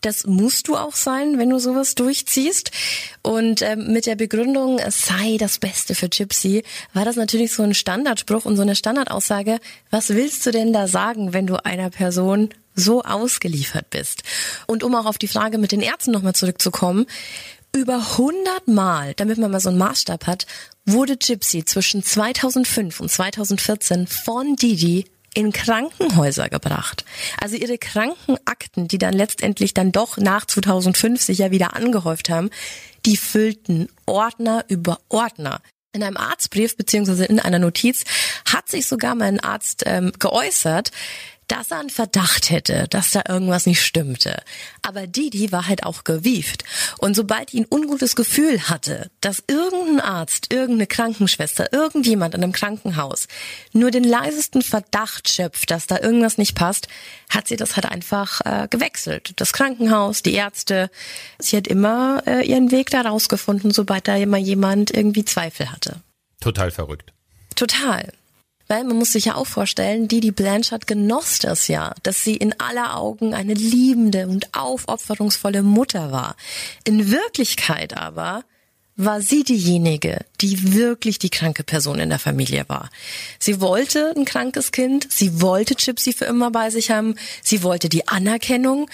das 0.00 0.26
musst 0.26 0.66
du 0.66 0.74
auch 0.74 0.96
sein, 0.96 1.38
wenn 1.38 1.50
du 1.50 1.60
sowas 1.60 1.94
durchziehst. 1.94 2.72
Und 3.22 3.62
ähm, 3.62 3.92
mit 3.92 4.06
der 4.06 4.16
Begründung, 4.16 4.80
es 4.80 5.06
sei 5.06 5.36
das 5.38 5.60
Beste 5.60 5.94
für 5.94 6.08
Gypsy, 6.08 6.64
war 6.92 7.04
das 7.04 7.14
natürlich 7.14 7.52
so 7.52 7.62
ein 7.62 7.74
Standardspruch 7.74 8.44
und 8.44 8.56
so 8.56 8.62
eine 8.62 8.74
Standardaussage. 8.74 9.60
Was 9.90 10.08
willst 10.08 10.44
du 10.44 10.50
denn 10.50 10.72
da 10.72 10.88
sagen, 10.88 11.34
wenn 11.34 11.46
du 11.46 11.64
einer 11.64 11.90
Person 11.90 12.48
so 12.74 13.02
ausgeliefert 13.02 13.90
bist? 13.90 14.24
Und 14.66 14.82
um 14.82 14.92
auch 14.96 15.06
auf 15.06 15.18
die 15.18 15.28
Frage 15.28 15.58
mit 15.58 15.70
den 15.70 15.82
Ärzten 15.82 16.10
nochmal 16.10 16.34
zurückzukommen, 16.34 17.06
über 17.74 17.96
100 18.12 18.68
Mal, 18.68 19.14
damit 19.14 19.38
man 19.38 19.50
mal 19.50 19.60
so 19.60 19.68
einen 19.68 19.78
Maßstab 19.78 20.26
hat, 20.26 20.46
wurde 20.84 21.16
Gypsy 21.16 21.64
zwischen 21.64 22.02
2005 22.02 23.00
und 23.00 23.10
2014 23.10 24.06
von 24.06 24.56
Didi 24.56 25.04
in 25.34 25.52
Krankenhäuser 25.52 26.48
gebracht. 26.48 27.04
Also 27.40 27.56
ihre 27.56 27.78
Krankenakten, 27.78 28.88
die 28.88 28.98
dann 28.98 29.12
letztendlich 29.12 29.74
dann 29.74 29.92
doch 29.92 30.16
nach 30.16 30.46
2005 30.46 31.22
sich 31.22 31.38
ja 31.38 31.50
wieder 31.50 31.76
angehäuft 31.76 32.30
haben, 32.30 32.50
die 33.06 33.16
füllten 33.16 33.88
Ordner 34.06 34.64
über 34.68 34.98
Ordner. 35.08 35.60
In 35.92 36.02
einem 36.02 36.16
Arztbrief 36.16 36.76
beziehungsweise 36.76 37.24
in 37.24 37.40
einer 37.40 37.58
Notiz 37.58 38.04
hat 38.50 38.68
sich 38.68 38.86
sogar 38.86 39.14
mein 39.14 39.40
Arzt 39.40 39.84
ähm, 39.86 40.12
geäußert, 40.18 40.90
dass 41.48 41.70
er 41.70 41.80
einen 41.80 41.90
Verdacht 41.90 42.50
hätte, 42.50 42.86
dass 42.88 43.10
da 43.10 43.22
irgendwas 43.28 43.66
nicht 43.66 43.82
stimmte. 43.82 44.42
Aber 44.82 45.06
Didi 45.06 45.50
war 45.50 45.66
halt 45.66 45.84
auch 45.84 46.04
gewieft. 46.04 46.64
Und 46.98 47.16
sobald 47.16 47.52
ihn 47.54 47.66
ungutes 47.68 48.14
Gefühl 48.16 48.68
hatte, 48.68 49.10
dass 49.20 49.42
irgendein 49.46 50.00
Arzt, 50.00 50.52
irgendeine 50.52 50.86
Krankenschwester, 50.86 51.72
irgendjemand 51.72 52.34
in 52.34 52.42
einem 52.42 52.52
Krankenhaus 52.52 53.28
nur 53.72 53.90
den 53.90 54.04
leisesten 54.04 54.62
Verdacht 54.62 55.32
schöpft, 55.32 55.70
dass 55.70 55.86
da 55.86 55.98
irgendwas 55.98 56.38
nicht 56.38 56.54
passt, 56.54 56.88
hat 57.30 57.48
sie 57.48 57.56
das 57.56 57.76
halt 57.76 57.86
einfach 57.86 58.40
äh, 58.44 58.68
gewechselt. 58.68 59.32
Das 59.36 59.52
Krankenhaus, 59.52 60.22
die 60.22 60.34
Ärzte. 60.34 60.90
Sie 61.38 61.56
hat 61.56 61.66
immer 61.66 62.22
äh, 62.26 62.46
ihren 62.46 62.70
Weg 62.70 62.90
da 62.90 63.00
rausgefunden, 63.00 63.70
sobald 63.70 64.06
da 64.06 64.16
immer 64.16 64.38
jemand 64.38 64.90
irgendwie 64.90 65.24
Zweifel 65.24 65.72
hatte. 65.72 66.02
Total 66.40 66.70
verrückt. 66.70 67.12
Total. 67.54 68.12
Weil 68.68 68.84
man 68.84 68.98
muss 68.98 69.12
sich 69.12 69.26
ja 69.26 69.34
auch 69.34 69.46
vorstellen, 69.46 70.08
Didi 70.08 70.30
Blanchard 70.30 70.86
genoss 70.86 71.38
das 71.38 71.68
ja, 71.68 71.94
dass 72.02 72.22
sie 72.22 72.36
in 72.36 72.58
aller 72.60 72.96
Augen 72.96 73.34
eine 73.34 73.54
liebende 73.54 74.28
und 74.28 74.54
aufopferungsvolle 74.54 75.62
Mutter 75.62 76.12
war. 76.12 76.36
In 76.84 77.10
Wirklichkeit 77.10 77.96
aber 77.96 78.44
war 78.98 79.22
sie 79.22 79.44
diejenige, 79.44 80.18
die 80.40 80.74
wirklich 80.74 81.20
die 81.20 81.30
kranke 81.30 81.62
Person 81.62 82.00
in 82.00 82.10
der 82.10 82.18
Familie 82.18 82.64
war. 82.68 82.90
Sie 83.38 83.60
wollte 83.60 84.12
ein 84.16 84.24
krankes 84.24 84.72
Kind, 84.72 85.06
sie 85.10 85.40
wollte 85.40 85.76
Gypsy 85.76 86.12
für 86.12 86.24
immer 86.24 86.50
bei 86.50 86.70
sich 86.70 86.90
haben, 86.90 87.14
sie 87.42 87.62
wollte 87.62 87.88
die 87.88 88.08
Anerkennung, 88.08 88.90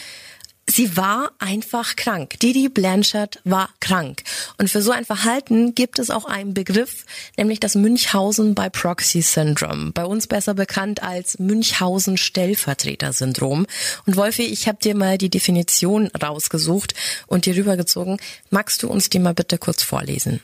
Sie 0.66 0.96
war 0.96 1.30
einfach 1.38 1.94
krank. 1.94 2.38
Didi 2.40 2.68
Blanchard 2.68 3.40
war 3.44 3.68
krank. 3.80 4.22
Und 4.58 4.70
für 4.70 4.80
so 4.80 4.92
ein 4.92 5.04
Verhalten 5.04 5.74
gibt 5.74 5.98
es 5.98 6.10
auch 6.10 6.24
einen 6.24 6.54
Begriff, 6.54 7.04
nämlich 7.36 7.60
das 7.60 7.74
Münchhausen 7.74 8.54
by 8.54 8.70
Proxy 8.70 9.20
Syndrome. 9.20 9.92
Bei 9.92 10.04
uns 10.04 10.26
besser 10.26 10.54
bekannt 10.54 11.02
als 11.02 11.38
Münchhausen 11.38 12.16
Stellvertreter 12.16 13.12
Syndrom. 13.12 13.66
Und 14.06 14.16
Wolfi, 14.16 14.44
ich 14.44 14.66
habe 14.66 14.78
dir 14.82 14.94
mal 14.94 15.18
die 15.18 15.30
Definition 15.30 16.08
rausgesucht 16.08 16.94
und 17.26 17.46
dir 17.46 17.56
rübergezogen. 17.56 18.18
Magst 18.50 18.82
du 18.82 18.88
uns 18.88 19.10
die 19.10 19.18
mal 19.18 19.34
bitte 19.34 19.58
kurz 19.58 19.82
vorlesen? 19.82 20.40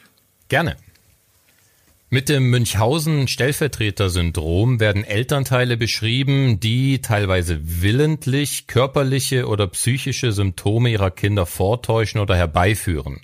Gerne. 0.48 0.76
Mit 2.12 2.29
dem 2.29 2.51
Münchhausen-Stellvertreter-Syndrom 2.51 4.81
werden 4.81 5.05
Elternteile 5.05 5.77
beschrieben, 5.77 6.59
die 6.59 7.01
teilweise 7.01 7.61
willentlich 7.62 8.66
körperliche 8.66 9.46
oder 9.46 9.68
psychische 9.68 10.33
Symptome 10.33 10.90
ihrer 10.90 11.12
Kinder 11.12 11.46
vortäuschen 11.46 12.20
oder 12.20 12.35
herbeiführen. 12.35 13.20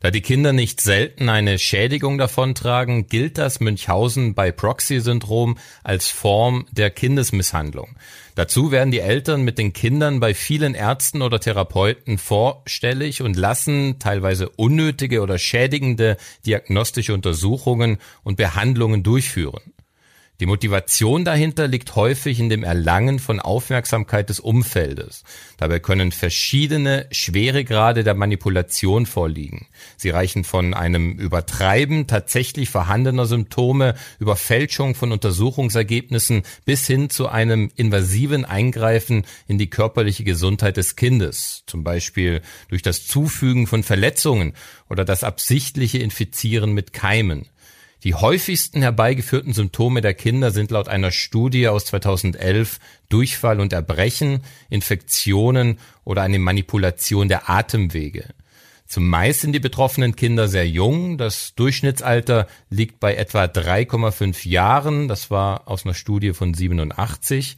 Da 0.00 0.10
die 0.10 0.22
Kinder 0.22 0.54
nicht 0.54 0.80
selten 0.80 1.28
eine 1.28 1.58
Schädigung 1.58 2.16
davontragen, 2.16 3.08
gilt 3.08 3.36
das 3.36 3.60
Münchhausen 3.60 4.32
bei 4.32 4.52
Proxy-Syndrom 4.52 5.58
als 5.84 6.08
Form 6.08 6.64
der 6.70 6.88
Kindesmisshandlung. 6.88 7.90
Dazu 8.40 8.70
werden 8.70 8.90
die 8.90 9.00
Eltern 9.00 9.42
mit 9.42 9.58
den 9.58 9.74
Kindern 9.74 10.18
bei 10.18 10.32
vielen 10.32 10.74
Ärzten 10.74 11.20
oder 11.20 11.40
Therapeuten 11.40 12.16
vorstellig 12.16 13.20
und 13.20 13.36
lassen 13.36 13.98
teilweise 13.98 14.48
unnötige 14.48 15.20
oder 15.20 15.36
schädigende 15.36 16.16
diagnostische 16.46 17.12
Untersuchungen 17.12 17.98
und 18.22 18.36
Behandlungen 18.36 19.02
durchführen. 19.02 19.74
Die 20.40 20.46
Motivation 20.46 21.26
dahinter 21.26 21.68
liegt 21.68 21.96
häufig 21.96 22.40
in 22.40 22.48
dem 22.48 22.64
Erlangen 22.64 23.18
von 23.18 23.40
Aufmerksamkeit 23.40 24.30
des 24.30 24.40
Umfeldes. 24.40 25.22
Dabei 25.58 25.80
können 25.80 26.12
verschiedene 26.12 27.06
Schweregrade 27.10 28.04
der 28.04 28.14
Manipulation 28.14 29.04
vorliegen. 29.04 29.66
Sie 29.98 30.08
reichen 30.08 30.44
von 30.44 30.72
einem 30.72 31.18
Übertreiben 31.18 32.06
tatsächlich 32.06 32.70
vorhandener 32.70 33.26
Symptome 33.26 33.94
über 34.18 34.34
Fälschung 34.34 34.94
von 34.94 35.12
Untersuchungsergebnissen 35.12 36.44
bis 36.64 36.86
hin 36.86 37.10
zu 37.10 37.28
einem 37.28 37.70
invasiven 37.76 38.46
Eingreifen 38.46 39.26
in 39.46 39.58
die 39.58 39.68
körperliche 39.68 40.24
Gesundheit 40.24 40.78
des 40.78 40.96
Kindes, 40.96 41.64
zum 41.66 41.84
Beispiel 41.84 42.40
durch 42.70 42.80
das 42.80 43.06
Zufügen 43.06 43.66
von 43.66 43.82
Verletzungen 43.82 44.54
oder 44.88 45.04
das 45.04 45.22
absichtliche 45.22 45.98
Infizieren 45.98 46.72
mit 46.72 46.94
Keimen. 46.94 47.46
Die 48.02 48.14
häufigsten 48.14 48.80
herbeigeführten 48.80 49.52
Symptome 49.52 50.00
der 50.00 50.14
Kinder 50.14 50.50
sind 50.50 50.70
laut 50.70 50.88
einer 50.88 51.10
Studie 51.10 51.68
aus 51.68 51.84
2011 51.86 52.78
Durchfall 53.10 53.60
und 53.60 53.74
Erbrechen, 53.74 54.42
Infektionen 54.70 55.78
oder 56.04 56.22
eine 56.22 56.38
Manipulation 56.38 57.28
der 57.28 57.50
Atemwege. 57.50 58.24
Zumeist 58.86 59.42
sind 59.42 59.52
die 59.52 59.60
betroffenen 59.60 60.16
Kinder 60.16 60.48
sehr 60.48 60.66
jung. 60.66 61.16
Das 61.16 61.54
Durchschnittsalter 61.54 62.48
liegt 62.70 62.98
bei 62.98 63.14
etwa 63.14 63.44
3,5 63.44 64.48
Jahren. 64.48 65.06
Das 65.06 65.30
war 65.30 65.68
aus 65.68 65.84
einer 65.84 65.94
Studie 65.94 66.32
von 66.32 66.54
87. 66.54 67.56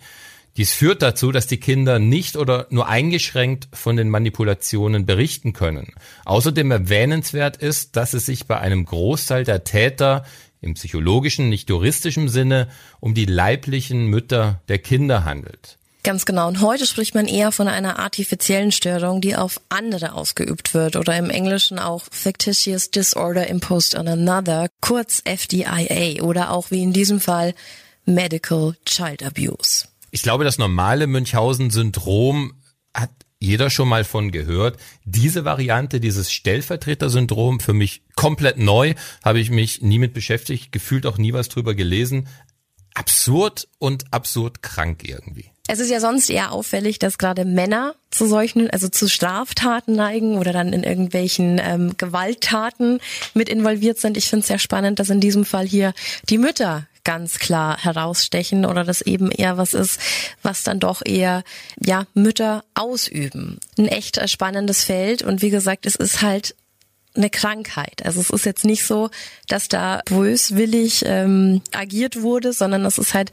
Dies 0.59 0.73
führt 0.73 1.01
dazu, 1.01 1.33
dass 1.33 1.47
die 1.47 1.57
Kinder 1.57 1.99
nicht 1.99 2.37
oder 2.37 2.67
nur 2.69 2.87
eingeschränkt 2.87 3.69
von 3.73 3.97
den 3.97 4.11
Manipulationen 4.11 5.07
berichten 5.07 5.55
können. 5.55 5.95
Außerdem 6.27 6.71
erwähnenswert 6.71 7.57
ist, 7.57 7.97
dass 7.97 8.13
es 8.13 8.27
sich 8.27 8.47
bei 8.47 8.59
einem 8.59 8.85
Großteil 8.85 9.45
der 9.45 9.65
Täter 9.65 10.25
im 10.61 10.75
psychologischen, 10.75 11.49
nicht 11.49 11.71
juristischen 11.71 12.29
Sinne 12.29 12.69
um 13.01 13.15
die 13.15 13.25
leiblichen 13.25 14.07
Mütter 14.07 14.61
der 14.69 14.79
Kinder 14.79 15.25
handelt. 15.25 15.79
Ganz 16.05 16.25
genau. 16.25 16.49
Und 16.49 16.61
heute 16.61 16.85
spricht 16.85 17.15
man 17.15 17.29
eher 17.29 17.53
von 17.53 17.69
einer 17.69 17.99
artifiziellen 18.01 18.73
Störung, 18.73 19.21
die 19.21 19.37
auf 19.37 19.61
andere 19.69 20.15
ausgeübt 20.15 20.75
wird 20.75 20.97
oder 20.97 21.17
im 21.17 21.31
Englischen 21.31 21.79
auch 21.79 22.03
Fictitious 22.11 22.91
Disorder 22.91 23.47
Imposed 23.47 23.95
on 23.95 24.09
Another, 24.09 24.69
kurz 24.81 25.23
FDIA 25.25 26.23
oder 26.23 26.51
auch 26.51 26.71
wie 26.71 26.83
in 26.83 26.93
diesem 26.93 27.21
Fall 27.21 27.55
Medical 28.05 28.75
Child 28.85 29.23
Abuse. 29.23 29.87
Ich 30.15 30.23
glaube, 30.23 30.45
das 30.45 30.59
normale 30.59 31.07
Münchhausen-Syndrom 31.07 32.53
hat 32.95 33.11
jeder 33.41 33.71
schon 33.71 33.89
mal 33.89 34.05
von 34.05 34.31
gehört. 34.31 34.79
Diese 35.07 35.47
Variante, 35.47 36.01
dieses 36.01 36.31
Stellvertreter-Syndrom, 36.31 37.61
für 37.61 37.73
mich 37.73 38.03
komplett 38.15 38.59
neu, 38.59 38.93
habe 39.25 39.41
ich 39.41 39.51
mich 39.51 39.81
nie 39.81 39.99
mit 39.99 40.13
beschäftigt, 40.13 40.71
gefühlt 40.71 41.07
auch 41.07 41.17
nie 41.17 41.33
was 41.33 41.49
drüber 41.49 41.75
gelesen. 41.75 42.29
Absurd 42.93 43.69
und 43.79 44.13
absurd 44.13 44.63
krank 44.63 45.09
irgendwie. 45.09 45.51
Es 45.67 45.79
ist 45.79 45.89
ja 45.89 45.99
sonst 45.99 46.29
eher 46.29 46.53
auffällig, 46.53 46.99
dass 46.99 47.17
gerade 47.17 47.47
Männer 47.47 47.95
zu 48.11 48.27
solchen, 48.27 48.69
also 48.69 48.91
zu 48.91 49.09
Straftaten 49.09 49.95
neigen 49.95 50.37
oder 50.37 50.53
dann 50.53 50.75
in 50.75 50.83
irgendwelchen 50.83 51.59
ähm, 51.65 51.95
Gewalttaten 51.97 53.01
mit 53.33 53.49
involviert 53.49 53.99
sind. 53.99 54.19
Ich 54.19 54.29
finde 54.29 54.43
es 54.43 54.49
sehr 54.49 54.59
spannend, 54.59 54.99
dass 54.99 55.09
in 55.09 55.21
diesem 55.21 55.47
Fall 55.47 55.67
hier 55.67 55.95
die 56.29 56.37
Mütter 56.37 56.87
ganz 57.05 57.39
klar 57.39 57.79
herausstechen 57.83 58.65
oder 58.65 58.85
das 58.85 59.01
eben 59.01 59.31
eher 59.31 59.59
was 59.59 59.75
ist, 59.75 60.01
was 60.43 60.63
dann 60.63 60.81
doch 60.81 61.03
eher, 61.05 61.43
ja, 61.79 62.07
Mütter 62.15 62.65
ausüben. 62.75 63.59
Ein 63.79 63.89
echt 63.89 64.29
spannendes 64.31 64.85
Feld 64.85 65.23
und 65.23 65.43
wie 65.43 65.51
gesagt, 65.51 65.87
es 65.87 65.97
ist 65.97 66.23
halt 66.23 66.55
eine 67.15 67.31
Krankheit. 67.31 68.05
Also 68.05 68.21
es 68.21 68.31
ist 68.31 68.47
jetzt 68.47 68.65
nicht 68.65 68.87
so, 68.87 69.11
dass 69.49 69.69
da 69.69 70.01
böswillig 70.07 71.05
ähm, 71.07 71.61
agiert 71.73 72.23
wurde, 72.23 72.53
sondern 72.53 72.85
es 72.85 72.99
ist 72.99 73.15
halt, 73.15 73.31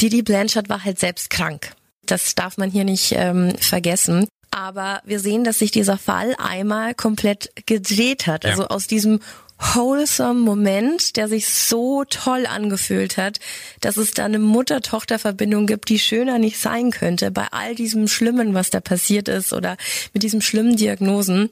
Didi 0.00 0.22
Blanchard 0.22 0.68
war 0.68 0.84
halt 0.84 0.98
selbst 0.98 1.30
krank. 1.30 1.72
Das 2.04 2.34
darf 2.34 2.56
man 2.56 2.70
hier 2.70 2.84
nicht 2.84 3.12
ähm, 3.12 3.54
vergessen. 3.58 4.28
Aber 4.50 5.02
wir 5.04 5.20
sehen, 5.20 5.44
dass 5.44 5.58
sich 5.58 5.70
dieser 5.70 5.98
Fall 5.98 6.34
einmal 6.38 6.94
komplett 6.94 7.50
gedreht 7.66 8.26
hat. 8.26 8.46
Also 8.46 8.68
aus 8.68 8.86
diesem 8.86 9.20
wholesome 9.58 10.40
Moment, 10.40 11.16
der 11.16 11.28
sich 11.28 11.48
so 11.48 12.04
toll 12.04 12.46
angefühlt 12.46 13.16
hat, 13.16 13.40
dass 13.80 13.96
es 13.96 14.12
da 14.12 14.24
eine 14.24 14.38
Mutter-Tochter-Verbindung 14.38 15.66
gibt, 15.66 15.88
die 15.88 15.98
schöner 15.98 16.38
nicht 16.38 16.58
sein 16.58 16.90
könnte. 16.90 17.30
Bei 17.30 17.48
all 17.50 17.74
diesem 17.74 18.08
Schlimmen, 18.08 18.54
was 18.54 18.70
da 18.70 18.80
passiert 18.80 19.28
ist 19.28 19.52
oder 19.52 19.76
mit 20.12 20.22
diesen 20.22 20.42
schlimmen 20.42 20.76
Diagnosen 20.76 21.50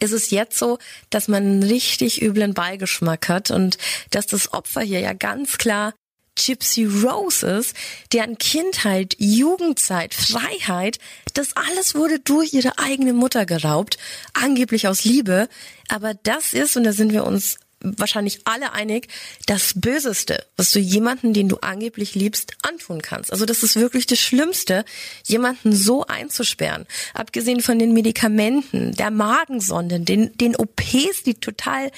ist 0.00 0.12
es 0.12 0.30
jetzt 0.30 0.58
so, 0.58 0.78
dass 1.10 1.28
man 1.28 1.44
einen 1.44 1.62
richtig 1.62 2.20
üblen 2.20 2.52
Beigeschmack 2.52 3.28
hat 3.28 3.50
und 3.50 3.78
dass 4.10 4.26
das 4.26 4.52
Opfer 4.52 4.82
hier 4.82 5.00
ja 5.00 5.12
ganz 5.12 5.56
klar 5.56 5.94
Gypsy 6.36 6.84
Rose 6.84 7.46
ist, 7.46 7.76
deren 8.12 8.38
Kindheit, 8.38 9.14
Jugendzeit, 9.18 10.14
Freiheit, 10.14 10.98
das 11.34 11.56
alles 11.56 11.94
wurde 11.94 12.20
durch 12.20 12.52
ihre 12.52 12.78
eigene 12.78 13.12
Mutter 13.12 13.46
geraubt, 13.46 13.98
angeblich 14.32 14.88
aus 14.88 15.04
Liebe. 15.04 15.48
Aber 15.88 16.14
das 16.14 16.52
ist, 16.52 16.76
und 16.76 16.84
da 16.84 16.92
sind 16.92 17.12
wir 17.12 17.24
uns 17.24 17.58
wahrscheinlich 17.96 18.40
alle 18.44 18.72
einig, 18.72 19.08
das 19.46 19.72
Böseste, 19.76 20.44
was 20.56 20.70
du 20.70 20.78
jemanden, 20.78 21.32
den 21.32 21.48
du 21.48 21.58
angeblich 21.58 22.14
liebst, 22.14 22.54
antun 22.62 23.02
kannst. 23.02 23.32
Also 23.32 23.44
das 23.44 23.62
ist 23.62 23.76
wirklich 23.76 24.06
das 24.06 24.20
Schlimmste, 24.20 24.84
jemanden 25.24 25.72
so 25.72 26.06
einzusperren. 26.06 26.86
Abgesehen 27.12 27.60
von 27.60 27.78
den 27.78 27.92
Medikamenten, 27.92 28.94
der 28.94 29.10
Magensonde, 29.10 30.00
den, 30.00 30.36
den 30.38 30.56
OPs, 30.56 31.22
die 31.24 31.34
total, 31.34 31.90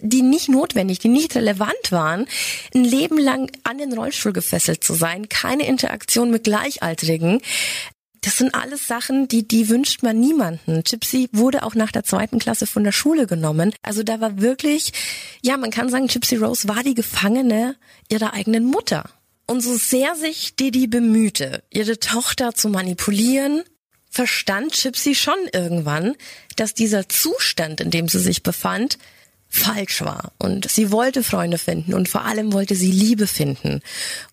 die 0.00 0.22
nicht 0.22 0.48
notwendig, 0.48 0.98
die 0.98 1.08
nicht 1.08 1.34
relevant 1.34 1.90
waren, 1.90 2.26
ein 2.74 2.84
Leben 2.84 3.18
lang 3.18 3.50
an 3.64 3.78
den 3.78 3.92
Rollstuhl 3.92 4.32
gefesselt 4.32 4.84
zu 4.84 4.94
sein, 4.94 5.28
keine 5.28 5.66
Interaktion 5.66 6.30
mit 6.30 6.44
Gleichaltrigen, 6.44 7.40
das 8.24 8.38
sind 8.38 8.54
alles 8.54 8.88
Sachen, 8.88 9.28
die, 9.28 9.46
die 9.46 9.68
wünscht 9.68 10.02
man 10.02 10.18
niemanden. 10.18 10.82
Gypsy 10.82 11.28
wurde 11.32 11.62
auch 11.62 11.74
nach 11.74 11.92
der 11.92 12.04
zweiten 12.04 12.38
Klasse 12.38 12.66
von 12.66 12.82
der 12.82 12.92
Schule 12.92 13.26
genommen. 13.26 13.74
Also 13.82 14.02
da 14.02 14.18
war 14.20 14.40
wirklich, 14.40 14.92
ja, 15.42 15.58
man 15.58 15.70
kann 15.70 15.90
sagen, 15.90 16.06
Gypsy 16.06 16.36
Rose 16.36 16.66
war 16.66 16.82
die 16.82 16.94
Gefangene 16.94 17.76
ihrer 18.08 18.32
eigenen 18.32 18.64
Mutter. 18.64 19.10
Und 19.46 19.60
so 19.60 19.76
sehr 19.76 20.14
sich 20.14 20.56
Didi 20.56 20.86
bemühte, 20.86 21.62
ihre 21.70 22.00
Tochter 22.00 22.54
zu 22.54 22.70
manipulieren, 22.70 23.62
verstand 24.08 24.72
Gypsy 24.72 25.14
schon 25.14 25.38
irgendwann, 25.52 26.14
dass 26.56 26.72
dieser 26.72 27.10
Zustand, 27.10 27.82
in 27.82 27.90
dem 27.90 28.08
sie 28.08 28.20
sich 28.20 28.42
befand, 28.42 28.96
falsch 29.48 30.00
war. 30.00 30.32
Und 30.38 30.70
sie 30.70 30.90
wollte 30.90 31.22
Freunde 31.22 31.58
finden 31.58 31.92
und 31.92 32.08
vor 32.08 32.24
allem 32.24 32.54
wollte 32.54 32.74
sie 32.74 32.90
Liebe 32.90 33.26
finden. 33.26 33.82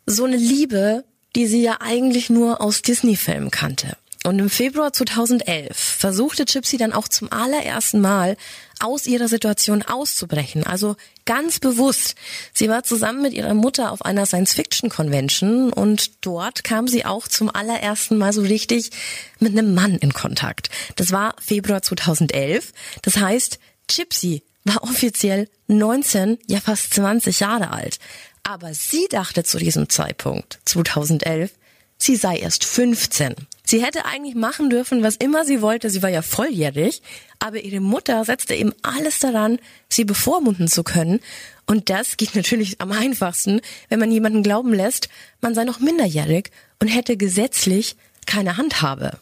So 0.06 0.24
eine 0.24 0.38
Liebe, 0.38 1.04
die 1.36 1.48
sie 1.48 1.62
ja 1.62 1.78
eigentlich 1.80 2.30
nur 2.30 2.62
aus 2.62 2.82
Disney-Filmen 2.82 3.52
kannte. 3.52 3.98
Und 4.24 4.38
im 4.38 4.52
Februar 4.52 4.94
2011 4.94 5.76
versuchte 5.76 6.46
Gypsy 6.46 6.78
dann 6.78 6.94
auch 6.94 7.08
zum 7.08 7.32
allerersten 7.32 8.02
Mal 8.02 8.38
aus 8.80 9.08
ihrer 9.08 9.28
Situation 9.28 9.82
auszubrechen. 9.82 10.64
Also 10.64 10.96
ganz 11.26 11.60
bewusst. 11.60 12.14
Sie 12.54 12.70
war 12.70 12.84
zusammen 12.84 13.24
mit 13.24 13.34
ihrer 13.34 13.56
Mutter 13.56 13.92
auf 13.92 14.06
einer 14.06 14.28
Science-Fiction-Convention 14.28 15.74
und 15.74 16.24
dort 16.26 16.64
kam 16.64 16.88
sie 16.88 17.04
auch 17.04 17.28
zum 17.28 17.50
allerersten 17.50 18.18
Mal 18.20 18.32
so 18.32 18.42
richtig 18.42 18.92
mit 19.40 19.54
einem 19.54 19.74
Mann 19.74 19.96
in 19.96 20.14
Kontakt. 20.14 20.70
Das 20.98 21.12
war 21.12 21.34
Februar 21.44 21.82
2011. 21.82 22.74
Das 23.02 23.18
heißt, 23.18 23.58
Gypsy 23.88 24.44
war 24.66 24.84
offiziell 24.84 25.50
19, 25.68 26.38
ja 26.46 26.60
fast 26.60 26.94
20 26.94 27.40
Jahre 27.40 27.72
alt. 27.72 27.98
Aber 28.44 28.74
sie 28.74 29.08
dachte 29.10 29.44
zu 29.44 29.58
diesem 29.58 29.90
Zeitpunkt, 29.90 30.60
2011, 30.66 31.52
sie 31.98 32.16
sei 32.16 32.38
erst 32.38 32.64
15. 32.66 33.36
Sie 33.64 33.84
hätte 33.84 34.06
eigentlich 34.06 34.36
machen 34.36 34.70
dürfen, 34.70 35.04
was 35.04 35.16
immer 35.16 35.46
sie 35.46 35.62
wollte. 35.62 35.90
Sie 35.90 36.04
war 36.04 36.10
ja 36.10 36.22
volljährig. 36.22 37.02
Aber 37.40 37.62
ihre 37.62 37.80
Mutter 37.80 38.26
setzte 38.26 38.56
eben 38.56 38.74
alles 38.82 39.20
daran, 39.20 39.60
sie 39.88 40.04
bevormunden 40.04 40.68
zu 40.68 40.84
können. 40.84 41.20
Und 41.68 41.90
das 41.90 42.18
geht 42.18 42.36
natürlich 42.36 42.82
am 42.82 42.92
einfachsten, 42.92 43.62
wenn 43.90 44.00
man 44.00 44.12
jemanden 44.12 44.44
glauben 44.44 44.74
lässt, 44.74 45.08
man 45.40 45.56
sei 45.56 45.64
noch 45.64 45.80
minderjährig 45.80 46.52
und 46.80 46.88
hätte 46.88 47.16
gesetzlich 47.16 47.96
keine 48.26 48.58
Handhabe. 48.58 49.20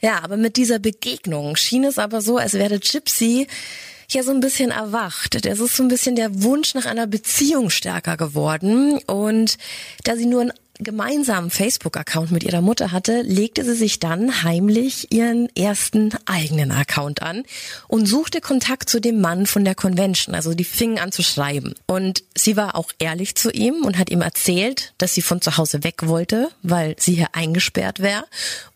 Ja, 0.00 0.22
aber 0.22 0.36
mit 0.36 0.56
dieser 0.56 0.78
Begegnung 0.78 1.56
schien 1.56 1.84
es 1.84 1.98
aber 1.98 2.20
so, 2.20 2.36
als 2.36 2.54
wäre 2.54 2.78
Gypsy 2.78 3.48
ja 4.16 4.22
so 4.22 4.30
ein 4.30 4.40
bisschen 4.40 4.70
erwacht. 4.70 5.34
Es 5.34 5.60
ist 5.60 5.76
so 5.76 5.82
ein 5.82 5.88
bisschen 5.88 6.16
der 6.16 6.42
Wunsch 6.42 6.74
nach 6.74 6.86
einer 6.86 7.06
Beziehung 7.06 7.70
stärker 7.70 8.16
geworden. 8.16 8.98
Und 9.06 9.58
da 10.04 10.16
sie 10.16 10.26
nur 10.26 10.42
einen 10.42 10.52
gemeinsamen 10.78 11.50
Facebook-Account 11.50 12.30
mit 12.30 12.44
ihrer 12.44 12.60
Mutter 12.60 12.92
hatte, 12.92 13.22
legte 13.22 13.64
sie 13.64 13.74
sich 13.74 13.98
dann 13.98 14.42
heimlich 14.42 15.12
ihren 15.12 15.48
ersten 15.56 16.10
eigenen 16.26 16.70
Account 16.70 17.22
an 17.22 17.42
und 17.88 18.06
suchte 18.06 18.40
Kontakt 18.40 18.88
zu 18.88 19.00
dem 19.00 19.20
Mann 19.20 19.46
von 19.46 19.64
der 19.64 19.74
Convention. 19.74 20.34
Also 20.34 20.54
die 20.54 20.64
fingen 20.64 20.98
an 20.98 21.12
zu 21.12 21.22
schreiben. 21.22 21.74
Und 21.86 22.22
sie 22.36 22.56
war 22.56 22.76
auch 22.76 22.90
ehrlich 22.98 23.34
zu 23.34 23.50
ihm 23.50 23.84
und 23.84 23.98
hat 23.98 24.10
ihm 24.10 24.22
erzählt, 24.22 24.94
dass 24.98 25.14
sie 25.14 25.22
von 25.22 25.40
zu 25.40 25.56
Hause 25.56 25.84
weg 25.84 26.06
wollte, 26.06 26.48
weil 26.62 26.94
sie 26.98 27.14
hier 27.14 27.28
eingesperrt 27.32 28.00
wäre. 28.00 28.24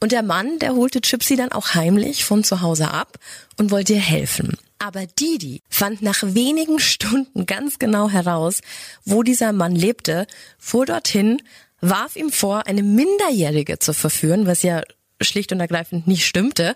Und 0.01 0.13
der 0.13 0.23
Mann, 0.23 0.59
der 0.59 0.75
holte 0.75 1.01
Gypsy 1.01 1.37
dann 1.37 1.53
auch 1.53 1.75
heimlich 1.75 2.25
von 2.25 2.45
zu 2.45 2.61
Hause 2.61 2.91
ab 2.91 3.19
und 3.57 3.71
wollte 3.71 3.95
ihr 3.95 4.01
helfen. 4.01 4.57
Aber 4.83 5.07
Didi 5.07 5.63
fand 5.69 6.03
nach 6.03 6.25
wenigen 6.25 6.81
Stunden 6.81 7.47
ganz 7.47 7.79
genau 7.79 8.09
heraus, 8.09 8.63
wo 9.05 9.23
dieser 9.23 9.53
Mann 9.53 9.77
lebte, 9.77 10.27
fuhr 10.59 10.87
dorthin, 10.87 11.41
warf 11.83 12.17
ihm 12.17 12.31
vor, 12.31 12.67
eine 12.67 12.83
Minderjährige 12.83 13.79
zu 13.79 13.93
verführen, 13.93 14.47
was 14.47 14.63
ja 14.63 14.83
schlicht 15.21 15.53
und 15.53 15.61
ergreifend 15.61 16.07
nicht 16.07 16.25
stimmte, 16.25 16.75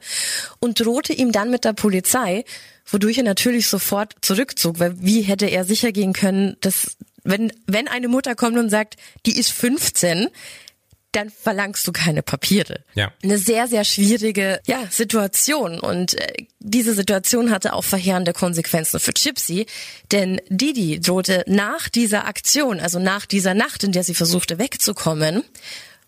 und 0.60 0.78
drohte 0.78 1.12
ihm 1.12 1.32
dann 1.32 1.50
mit 1.50 1.64
der 1.64 1.72
Polizei, 1.72 2.44
wodurch 2.84 3.18
er 3.18 3.24
natürlich 3.24 3.68
sofort 3.68 4.14
zurückzog, 4.20 4.78
weil 4.78 4.94
wie 5.00 5.22
hätte 5.22 5.46
er 5.46 5.64
sicher 5.64 5.92
gehen 5.92 6.12
können, 6.12 6.56
dass 6.60 6.96
wenn, 7.24 7.52
wenn 7.66 7.88
eine 7.88 8.08
Mutter 8.08 8.34
kommt 8.34 8.56
und 8.56 8.70
sagt, 8.70 8.96
die 9.24 9.38
ist 9.38 9.50
15, 9.50 10.28
dann 11.16 11.30
verlangst 11.30 11.86
du 11.88 11.92
keine 11.92 12.22
Papiere. 12.22 12.80
Ja. 12.94 13.10
Eine 13.22 13.38
sehr, 13.38 13.66
sehr 13.68 13.84
schwierige 13.84 14.60
ja, 14.66 14.86
Situation. 14.90 15.80
Und 15.80 16.14
äh, 16.14 16.46
diese 16.60 16.94
Situation 16.94 17.50
hatte 17.50 17.72
auch 17.72 17.84
verheerende 17.84 18.32
Konsequenzen 18.32 19.00
für 19.00 19.12
Gypsy, 19.12 19.66
denn 20.12 20.40
Didi 20.48 21.00
drohte 21.00 21.44
nach 21.46 21.88
dieser 21.88 22.26
Aktion, 22.26 22.80
also 22.80 22.98
nach 22.98 23.24
dieser 23.24 23.54
Nacht, 23.54 23.82
in 23.82 23.92
der 23.92 24.04
sie 24.04 24.14
versuchte 24.14 24.58
wegzukommen, 24.58 25.42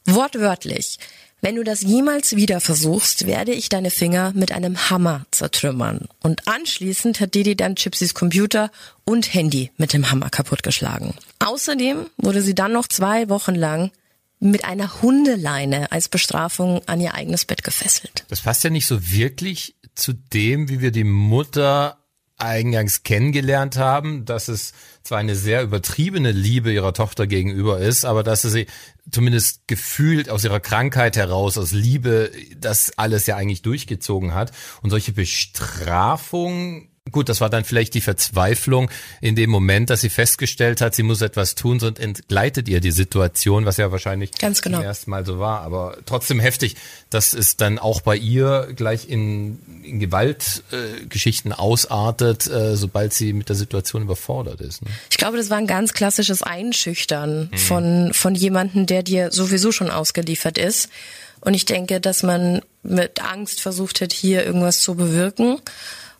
wortwörtlich, 0.04 0.98
wenn 1.40 1.54
du 1.54 1.62
das 1.62 1.82
jemals 1.82 2.34
wieder 2.34 2.60
versuchst, 2.60 3.26
werde 3.26 3.52
ich 3.52 3.68
deine 3.68 3.90
Finger 3.90 4.32
mit 4.34 4.50
einem 4.50 4.90
Hammer 4.90 5.24
zertrümmern. 5.30 6.08
Und 6.20 6.48
anschließend 6.48 7.20
hat 7.20 7.34
Didi 7.34 7.54
dann 7.54 7.76
Gypsys 7.76 8.12
Computer 8.12 8.70
und 9.04 9.32
Handy 9.32 9.70
mit 9.76 9.92
dem 9.92 10.10
Hammer 10.10 10.30
kaputtgeschlagen. 10.30 11.14
Außerdem 11.38 12.06
wurde 12.16 12.42
sie 12.42 12.56
dann 12.56 12.72
noch 12.72 12.88
zwei 12.88 13.28
Wochen 13.28 13.54
lang 13.54 13.92
mit 14.40 14.64
einer 14.64 15.02
Hundeleine 15.02 15.90
als 15.92 16.08
Bestrafung 16.08 16.82
an 16.86 17.00
ihr 17.00 17.14
eigenes 17.14 17.44
Bett 17.44 17.64
gefesselt. 17.64 18.24
Das 18.28 18.42
passt 18.42 18.64
ja 18.64 18.70
nicht 18.70 18.86
so 18.86 19.10
wirklich 19.10 19.76
zu 19.94 20.12
dem, 20.12 20.68
wie 20.68 20.80
wir 20.80 20.92
die 20.92 21.04
Mutter 21.04 21.98
eingangs 22.38 23.02
kennengelernt 23.02 23.76
haben, 23.76 24.24
dass 24.24 24.46
es 24.46 24.72
zwar 25.02 25.18
eine 25.18 25.34
sehr 25.34 25.62
übertriebene 25.62 26.30
Liebe 26.30 26.72
ihrer 26.72 26.94
Tochter 26.94 27.26
gegenüber 27.26 27.80
ist, 27.80 28.04
aber 28.04 28.22
dass 28.22 28.42
sie 28.42 28.66
zumindest 29.10 29.66
gefühlt 29.66 30.30
aus 30.30 30.44
ihrer 30.44 30.60
Krankheit 30.60 31.16
heraus, 31.16 31.58
aus 31.58 31.72
Liebe, 31.72 32.30
das 32.56 32.96
alles 32.96 33.26
ja 33.26 33.36
eigentlich 33.36 33.62
durchgezogen 33.62 34.34
hat. 34.34 34.52
Und 34.82 34.90
solche 34.90 35.12
Bestrafungen 35.12 36.90
Gut, 37.10 37.28
das 37.28 37.40
war 37.40 37.50
dann 37.50 37.64
vielleicht 37.64 37.94
die 37.94 38.00
Verzweiflung 38.00 38.90
in 39.20 39.36
dem 39.36 39.50
Moment, 39.50 39.90
dass 39.90 40.00
sie 40.00 40.10
festgestellt 40.10 40.80
hat, 40.80 40.94
sie 40.94 41.02
muss 41.02 41.22
etwas 41.22 41.54
tun, 41.54 41.80
sonst 41.80 41.98
entgleitet 41.98 42.68
ihr 42.68 42.80
die 42.80 42.90
Situation, 42.90 43.64
was 43.64 43.76
ja 43.76 43.90
wahrscheinlich 43.92 44.32
Ganz 44.32 44.62
genau. 44.62 44.78
zum 44.78 44.86
ersten 44.86 45.10
Mal 45.10 45.24
so 45.24 45.38
war. 45.38 45.62
Aber 45.62 45.98
trotzdem 46.06 46.40
heftig, 46.40 46.76
dass 47.10 47.32
es 47.32 47.56
dann 47.56 47.78
auch 47.78 48.00
bei 48.00 48.16
ihr 48.16 48.68
gleich 48.74 49.08
in, 49.08 49.58
in 49.82 50.00
Gewaltgeschichten 50.00 51.52
äh, 51.52 51.54
ausartet, 51.54 52.46
äh, 52.46 52.76
sobald 52.76 53.12
sie 53.14 53.32
mit 53.32 53.48
der 53.48 53.56
Situation 53.56 54.02
überfordert 54.02 54.60
ist. 54.60 54.82
Ne? 54.82 54.90
Ich 55.10 55.16
glaube, 55.16 55.36
das 55.36 55.50
war 55.50 55.58
ein 55.58 55.66
ganz 55.66 55.92
klassisches 55.92 56.42
Einschüchtern 56.42 57.48
mhm. 57.50 57.56
von, 57.56 58.10
von 58.12 58.34
jemandem, 58.34 58.86
der 58.86 59.02
dir 59.02 59.30
sowieso 59.30 59.72
schon 59.72 59.90
ausgeliefert 59.90 60.58
ist. 60.58 60.88
Und 61.40 61.54
ich 61.54 61.64
denke, 61.64 62.00
dass 62.00 62.22
man 62.22 62.62
mit 62.82 63.22
Angst 63.22 63.60
versucht 63.60 64.00
hat, 64.00 64.12
hier 64.12 64.44
irgendwas 64.44 64.80
zu 64.80 64.94
bewirken. 64.94 65.60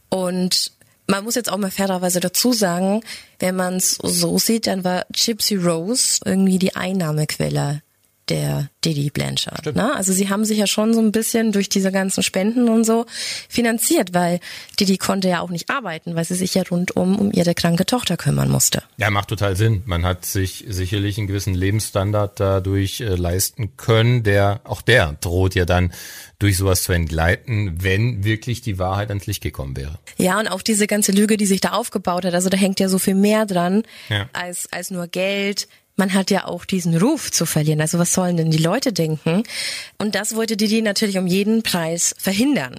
Und 0.08 0.72
man 1.08 1.24
muss 1.24 1.34
jetzt 1.34 1.50
auch 1.50 1.56
mal 1.56 1.70
fairerweise 1.70 2.20
dazu 2.20 2.52
sagen, 2.52 3.02
wenn 3.38 3.56
man 3.56 3.76
es 3.76 3.92
so 4.02 4.38
sieht, 4.38 4.66
dann 4.66 4.84
war 4.84 5.06
Gypsy 5.10 5.56
Rose 5.56 6.20
irgendwie 6.24 6.58
die 6.58 6.76
Einnahmequelle 6.76 7.82
der 8.30 8.68
Didi 8.84 9.10
Blanchard. 9.10 9.74
Ne? 9.74 9.94
Also 9.94 10.12
sie 10.12 10.28
haben 10.28 10.44
sich 10.44 10.58
ja 10.58 10.66
schon 10.66 10.94
so 10.94 11.00
ein 11.00 11.12
bisschen 11.12 11.52
durch 11.52 11.68
diese 11.68 11.90
ganzen 11.90 12.22
Spenden 12.22 12.68
und 12.68 12.84
so 12.84 13.06
finanziert, 13.48 14.14
weil 14.14 14.40
Didi 14.78 14.98
konnte 14.98 15.28
ja 15.28 15.40
auch 15.40 15.50
nicht 15.50 15.70
arbeiten, 15.70 16.14
weil 16.14 16.24
sie 16.24 16.34
sich 16.34 16.54
ja 16.54 16.62
rundum 16.70 17.16
um 17.16 17.32
ihre 17.32 17.54
kranke 17.54 17.86
Tochter 17.86 18.16
kümmern 18.16 18.50
musste. 18.50 18.82
Ja, 18.96 19.10
macht 19.10 19.28
total 19.28 19.56
Sinn. 19.56 19.82
Man 19.86 20.04
hat 20.04 20.24
sich 20.24 20.64
sicherlich 20.68 21.18
einen 21.18 21.26
gewissen 21.26 21.54
Lebensstandard 21.54 22.38
dadurch 22.38 23.00
äh, 23.00 23.14
leisten 23.14 23.76
können, 23.76 24.22
der 24.22 24.60
auch 24.64 24.82
der 24.82 25.16
droht 25.20 25.54
ja 25.54 25.64
dann 25.64 25.92
durch 26.38 26.56
sowas 26.56 26.84
zu 26.84 26.92
entgleiten, 26.92 27.82
wenn 27.82 28.22
wirklich 28.22 28.60
die 28.60 28.78
Wahrheit 28.78 29.08
ans 29.08 29.26
Licht 29.26 29.42
gekommen 29.42 29.76
wäre. 29.76 29.98
Ja, 30.18 30.38
und 30.38 30.48
auch 30.48 30.62
diese 30.62 30.86
ganze 30.86 31.12
Lüge, 31.12 31.36
die 31.36 31.46
sich 31.46 31.60
da 31.60 31.70
aufgebaut 31.70 32.24
hat, 32.24 32.34
also 32.34 32.48
da 32.48 32.56
hängt 32.56 32.78
ja 32.78 32.88
so 32.88 32.98
viel 32.98 33.16
mehr 33.16 33.44
dran 33.44 33.82
ja. 34.08 34.28
als, 34.32 34.72
als 34.72 34.90
nur 34.90 35.08
Geld. 35.08 35.68
Man 35.98 36.14
hat 36.14 36.30
ja 36.30 36.44
auch 36.44 36.64
diesen 36.64 36.96
Ruf 36.96 37.32
zu 37.32 37.44
verlieren. 37.44 37.80
Also 37.80 37.98
was 37.98 38.12
sollen 38.12 38.36
denn 38.36 38.52
die 38.52 38.58
Leute 38.58 38.92
denken? 38.92 39.42
Und 39.98 40.14
das 40.14 40.36
wollte 40.36 40.56
Didi 40.56 40.80
natürlich 40.80 41.18
um 41.18 41.26
jeden 41.26 41.64
Preis 41.64 42.14
verhindern. 42.16 42.76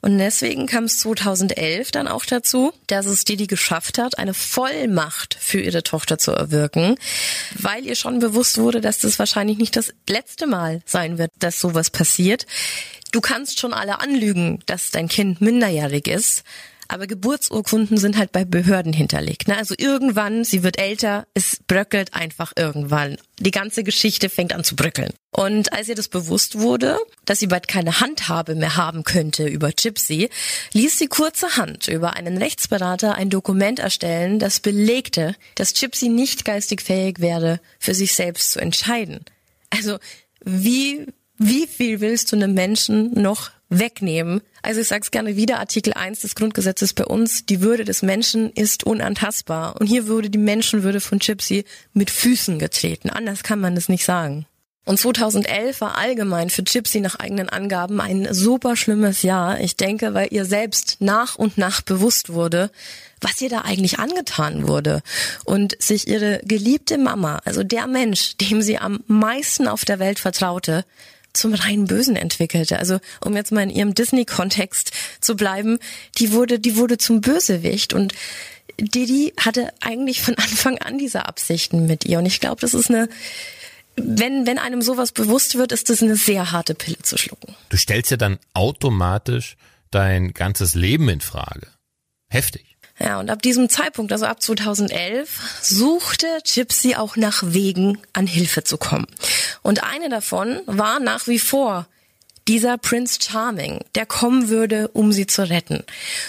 Und 0.00 0.16
deswegen 0.16 0.66
kam 0.66 0.84
es 0.84 0.98
2011 1.00 1.90
dann 1.90 2.08
auch 2.08 2.24
dazu, 2.24 2.72
dass 2.86 3.04
es 3.04 3.24
Didi 3.24 3.46
geschafft 3.46 3.98
hat, 3.98 4.16
eine 4.18 4.32
Vollmacht 4.32 5.36
für 5.38 5.60
ihre 5.60 5.82
Tochter 5.82 6.16
zu 6.16 6.32
erwirken, 6.32 6.96
weil 7.58 7.84
ihr 7.84 7.94
schon 7.94 8.20
bewusst 8.20 8.56
wurde, 8.56 8.80
dass 8.80 9.00
das 9.00 9.18
wahrscheinlich 9.18 9.58
nicht 9.58 9.76
das 9.76 9.92
letzte 10.08 10.46
Mal 10.46 10.80
sein 10.86 11.18
wird, 11.18 11.30
dass 11.40 11.60
sowas 11.60 11.90
passiert. 11.90 12.46
Du 13.12 13.20
kannst 13.20 13.60
schon 13.60 13.74
alle 13.74 14.00
anlügen, 14.00 14.60
dass 14.64 14.90
dein 14.90 15.08
Kind 15.08 15.42
minderjährig 15.42 16.08
ist, 16.08 16.42
Aber 16.92 17.06
Geburtsurkunden 17.06 17.96
sind 17.96 18.18
halt 18.18 18.32
bei 18.32 18.44
Behörden 18.44 18.92
hinterlegt. 18.92 19.48
Ne? 19.48 19.56
Also 19.56 19.74
irgendwann, 19.78 20.44
sie 20.44 20.62
wird 20.62 20.78
älter, 20.78 21.26
es 21.32 21.56
bröckelt 21.66 22.12
einfach 22.12 22.52
irgendwann. 22.54 23.16
Die 23.40 23.50
ganze 23.50 23.82
Geschichte 23.82 24.28
fängt 24.28 24.52
an 24.52 24.62
zu 24.62 24.76
bröckeln. 24.76 25.10
Und 25.30 25.72
als 25.72 25.88
ihr 25.88 25.94
das 25.94 26.08
bewusst 26.08 26.58
wurde, 26.58 26.98
dass 27.24 27.38
sie 27.38 27.46
bald 27.46 27.66
keine 27.66 28.00
Handhabe 28.00 28.54
mehr 28.54 28.76
haben 28.76 29.04
könnte 29.04 29.46
über 29.46 29.72
Gypsy, 29.72 30.28
ließ 30.74 30.98
sie 30.98 31.06
kurzerhand 31.06 31.88
über 31.88 32.14
einen 32.14 32.36
Rechtsberater 32.36 33.14
ein 33.14 33.30
Dokument 33.30 33.78
erstellen, 33.78 34.38
das 34.38 34.60
belegte, 34.60 35.34
dass 35.54 35.72
Gypsy 35.72 36.10
nicht 36.10 36.44
geistig 36.44 36.82
fähig 36.82 37.20
wäre, 37.20 37.58
für 37.78 37.94
sich 37.94 38.14
selbst 38.14 38.52
zu 38.52 38.60
entscheiden. 38.60 39.24
Also 39.70 39.96
wie, 40.44 41.06
wie 41.38 41.66
viel 41.66 42.00
willst 42.00 42.32
du 42.32 42.36
einem 42.36 42.52
Menschen 42.52 43.14
noch 43.14 43.50
wegnehmen? 43.78 44.40
Also 44.62 44.80
ich 44.80 44.88
sage 44.88 45.02
es 45.02 45.10
gerne 45.10 45.36
wieder, 45.36 45.58
Artikel 45.58 45.92
1 45.92 46.20
des 46.20 46.34
Grundgesetzes 46.34 46.94
bei 46.94 47.04
uns, 47.04 47.46
die 47.46 47.60
Würde 47.60 47.84
des 47.84 48.02
Menschen 48.02 48.50
ist 48.52 48.84
unantastbar. 48.84 49.76
Und 49.80 49.86
hier 49.86 50.08
wurde 50.08 50.30
die 50.30 50.38
Menschenwürde 50.38 51.00
von 51.00 51.18
Gypsy 51.18 51.64
mit 51.92 52.10
Füßen 52.10 52.58
getreten. 52.58 53.10
Anders 53.10 53.42
kann 53.42 53.60
man 53.60 53.76
es 53.76 53.88
nicht 53.88 54.04
sagen. 54.04 54.46
Und 54.84 54.98
2011 54.98 55.80
war 55.80 55.96
allgemein 55.96 56.50
für 56.50 56.64
Gypsy 56.64 57.00
nach 57.00 57.14
eigenen 57.16 57.48
Angaben 57.48 58.00
ein 58.00 58.26
super 58.32 58.74
schlimmes 58.74 59.22
Jahr. 59.22 59.60
Ich 59.60 59.76
denke, 59.76 60.12
weil 60.12 60.28
ihr 60.32 60.44
selbst 60.44 60.96
nach 60.98 61.36
und 61.36 61.56
nach 61.56 61.82
bewusst 61.82 62.32
wurde, 62.32 62.70
was 63.20 63.40
ihr 63.40 63.48
da 63.48 63.60
eigentlich 63.60 64.00
angetan 64.00 64.66
wurde 64.66 65.02
und 65.44 65.80
sich 65.80 66.08
ihre 66.08 66.40
geliebte 66.44 66.98
Mama, 66.98 67.40
also 67.44 67.62
der 67.62 67.86
Mensch, 67.86 68.36
dem 68.38 68.60
sie 68.60 68.78
am 68.78 69.04
meisten 69.06 69.68
auf 69.68 69.84
der 69.84 70.00
Welt 70.00 70.18
vertraute, 70.18 70.84
zum 71.32 71.54
reinen 71.54 71.86
Bösen 71.86 72.16
entwickelte. 72.16 72.78
Also 72.78 72.98
um 73.24 73.36
jetzt 73.36 73.52
mal 73.52 73.62
in 73.62 73.70
ihrem 73.70 73.94
Disney-Kontext 73.94 74.92
zu 75.20 75.36
bleiben, 75.36 75.78
die 76.18 76.32
wurde, 76.32 76.58
die 76.58 76.76
wurde 76.76 76.98
zum 76.98 77.20
Bösewicht 77.20 77.92
und 77.92 78.12
Didi 78.78 79.32
hatte 79.38 79.72
eigentlich 79.80 80.22
von 80.22 80.34
Anfang 80.36 80.78
an 80.78 80.98
diese 80.98 81.26
Absichten 81.26 81.86
mit 81.86 82.04
ihr. 82.04 82.18
Und 82.18 82.26
ich 82.26 82.40
glaube, 82.40 82.60
das 82.60 82.74
ist 82.74 82.90
eine 82.90 83.08
wenn, 83.96 84.46
wenn 84.46 84.58
einem 84.58 84.82
sowas 84.82 85.12
bewusst 85.12 85.56
wird, 85.56 85.72
ist 85.72 85.90
das 85.90 86.02
eine 86.02 86.16
sehr 86.16 86.50
harte 86.50 86.74
Pille 86.74 86.98
zu 87.02 87.18
schlucken. 87.18 87.54
Du 87.68 87.76
stellst 87.76 88.10
ja 88.10 88.16
dann 88.16 88.38
automatisch 88.54 89.56
dein 89.90 90.32
ganzes 90.32 90.74
Leben 90.74 91.08
in 91.08 91.20
Frage. 91.20 91.68
Heftig. 92.30 92.71
Ja, 92.98 93.18
und 93.18 93.30
ab 93.30 93.42
diesem 93.42 93.68
Zeitpunkt, 93.68 94.12
also 94.12 94.26
ab 94.26 94.42
2011, 94.42 95.60
suchte 95.62 96.26
Gypsy 96.44 96.94
auch 96.94 97.16
nach 97.16 97.42
Wegen, 97.46 97.98
an 98.12 98.26
Hilfe 98.26 98.64
zu 98.64 98.76
kommen. 98.76 99.06
Und 99.62 99.82
eine 99.82 100.08
davon 100.08 100.60
war 100.66 101.00
nach 101.00 101.26
wie 101.26 101.38
vor 101.38 101.86
dieser 102.48 102.76
Prince 102.76 103.18
Charming, 103.22 103.80
der 103.94 104.06
kommen 104.06 104.48
würde, 104.48 104.88
um 104.88 105.12
sie 105.12 105.26
zu 105.26 105.48
retten. 105.48 105.84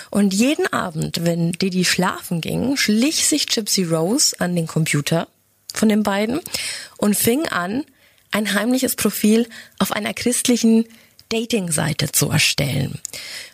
Und 0.10 0.34
jeden 0.34 0.71
Abend, 0.71 1.26
wenn 1.26 1.52
Didi 1.52 1.86
schlafen 1.86 2.39
ging, 2.39 2.78
schlich 2.78 3.26
sich 3.26 3.47
Gypsy 3.47 3.84
Rose 3.84 4.36
an 4.39 4.56
den 4.56 4.67
Computer 4.67 5.28
von 5.73 5.89
den 5.89 6.04
beiden 6.04 6.39
und 6.97 7.15
fing 7.15 7.47
an, 7.47 7.84
ein 8.32 8.54
heimliches 8.54 8.95
Profil 8.95 9.47
auf 9.80 9.91
einer 9.91 10.13
christlichen 10.13 10.86
Dating-Seite 11.30 12.12
zu 12.12 12.30
erstellen. 12.30 12.99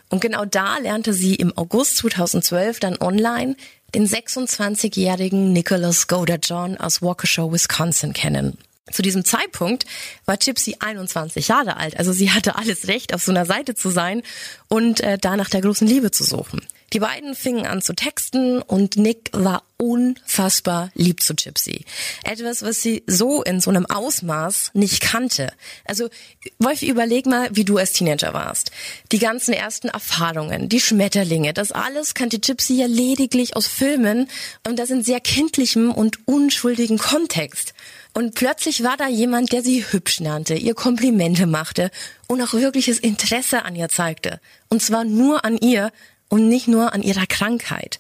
Und 0.10 0.22
genau 0.22 0.46
da 0.46 0.78
lernte 0.80 1.14
sie 1.14 1.36
im 1.36 1.56
August 1.58 1.98
2012 1.98 2.80
dann 2.80 2.98
online 3.00 3.56
den 3.94 4.08
26-jährigen 4.08 5.54
Nicholas 5.54 6.08
Goder-John 6.08 6.78
aus 6.78 7.02
Waukesha, 7.02 7.52
Wisconsin 7.52 8.14
kennen. 8.14 8.58
Zu 8.92 9.02
diesem 9.02 9.24
Zeitpunkt 9.24 9.86
war 10.26 10.38
Gypsy 10.38 10.78
21 10.80 11.48
Jahre 11.48 11.78
alt, 11.78 11.98
also 11.98 12.12
sie 12.12 12.32
hatte 12.32 12.56
alles 12.56 12.88
Recht, 12.88 13.14
auf 13.14 13.22
so 13.22 13.32
einer 13.32 13.46
Seite 13.46 13.76
zu 13.76 13.90
sein 13.90 14.24
und 14.68 15.02
äh, 15.02 15.18
da 15.20 15.38
nach 15.38 15.50
der 15.50 15.62
großen 15.62 15.88
Liebe 15.88 16.10
zu 16.12 16.24
suchen. 16.24 16.62
Die 16.94 17.00
beiden 17.00 17.36
fingen 17.36 17.66
an 17.66 17.82
zu 17.82 17.94
texten 17.94 18.62
und 18.62 18.98
Nick 18.98 19.30
war 19.34 19.64
unfassbar 19.78 20.92
lieb 20.94 21.24
zu 21.24 21.36
Gypsy. 21.36 21.86
Etwas, 22.24 22.64
was 22.64 22.82
sie 22.82 23.04
so 23.08 23.44
in 23.44 23.62
so 23.62 23.70
einem 23.70 23.86
Ausmaß 23.86 24.72
nicht 24.74 25.02
kannte. 25.02 25.54
Also, 25.86 26.10
Wolf, 26.58 26.82
überleg 26.82 27.26
mal, 27.26 27.50
wie 27.54 27.64
du 27.64 27.78
als 27.78 27.94
Teenager 27.94 28.34
warst. 28.34 28.72
Die 29.12 29.20
ganzen 29.20 29.54
ersten 29.54 29.88
Erfahrungen, 29.88 30.68
die 30.68 30.82
Schmetterlinge, 30.82 31.54
das 31.54 31.72
alles 31.72 32.14
kannte 32.14 32.40
Gypsy 32.40 32.76
ja 32.76 32.88
lediglich 32.88 33.56
aus 33.56 33.68
Filmen 33.68 34.28
und 34.68 34.80
das 34.80 34.90
in 34.90 35.04
sehr 35.04 35.20
kindlichem 35.20 35.92
und 35.92 36.28
unschuldigen 36.28 36.98
Kontext. 36.98 37.74
Und 38.14 38.36
plötzlich 38.36 38.84
war 38.84 38.98
da 38.98 39.08
jemand, 39.08 39.52
der 39.52 39.62
sie 39.62 39.86
hübsch 39.86 40.20
nannte, 40.20 40.56
ihr 40.56 40.74
Komplimente 40.74 41.46
machte 41.46 41.92
und 42.28 42.42
auch 42.42 42.54
wirkliches 42.54 43.00
Interesse 43.00 43.64
an 43.64 43.76
ihr 43.76 43.88
zeigte. 43.88 44.42
Und 44.68 44.82
zwar 44.82 45.06
nur 45.06 45.46
an 45.46 45.58
ihr 45.58 45.92
und 46.30 46.48
nicht 46.48 46.68
nur 46.68 46.94
an 46.94 47.04
ihrer 47.04 47.26
Krankheit. 47.26 48.00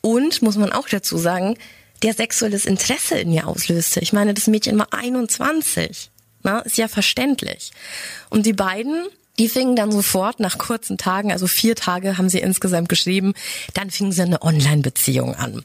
Und, 0.00 0.42
muss 0.42 0.56
man 0.56 0.72
auch 0.72 0.88
dazu 0.88 1.16
sagen, 1.18 1.56
der 2.02 2.14
sexuelles 2.14 2.66
Interesse 2.66 3.18
in 3.18 3.32
ihr 3.32 3.46
auslöste. 3.46 4.00
Ich 4.00 4.12
meine, 4.12 4.34
das 4.34 4.46
Mädchen 4.46 4.78
war 4.78 4.92
21. 4.92 6.10
Na, 6.42 6.60
ist 6.60 6.76
ja 6.76 6.88
verständlich. 6.88 7.72
Und 8.30 8.46
die 8.46 8.52
beiden 8.52 9.06
die 9.38 9.48
fingen 9.48 9.76
dann 9.76 9.92
sofort 9.92 10.40
nach 10.40 10.58
kurzen 10.58 10.98
Tagen, 10.98 11.32
also 11.32 11.46
vier 11.46 11.74
Tage 11.76 12.18
haben 12.18 12.28
sie 12.28 12.38
insgesamt 12.38 12.88
geschrieben, 12.88 13.34
dann 13.74 13.90
fingen 13.90 14.12
sie 14.12 14.22
eine 14.22 14.42
Online-Beziehung 14.42 15.34
an. 15.34 15.62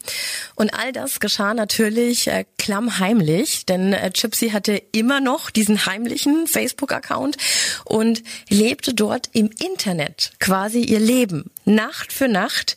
Und 0.54 0.74
all 0.74 0.92
das 0.92 1.20
geschah 1.20 1.54
natürlich 1.54 2.28
äh, 2.28 2.44
klammheimlich, 2.58 3.66
denn 3.66 3.92
äh, 3.92 4.10
Gypsy 4.12 4.50
hatte 4.50 4.82
immer 4.92 5.20
noch 5.20 5.50
diesen 5.50 5.86
heimlichen 5.86 6.46
Facebook-Account 6.46 7.36
und 7.84 8.22
lebte 8.48 8.94
dort 8.94 9.30
im 9.32 9.50
Internet 9.58 10.32
quasi 10.38 10.80
ihr 10.80 11.00
Leben, 11.00 11.50
Nacht 11.64 12.12
für 12.12 12.28
Nacht, 12.28 12.76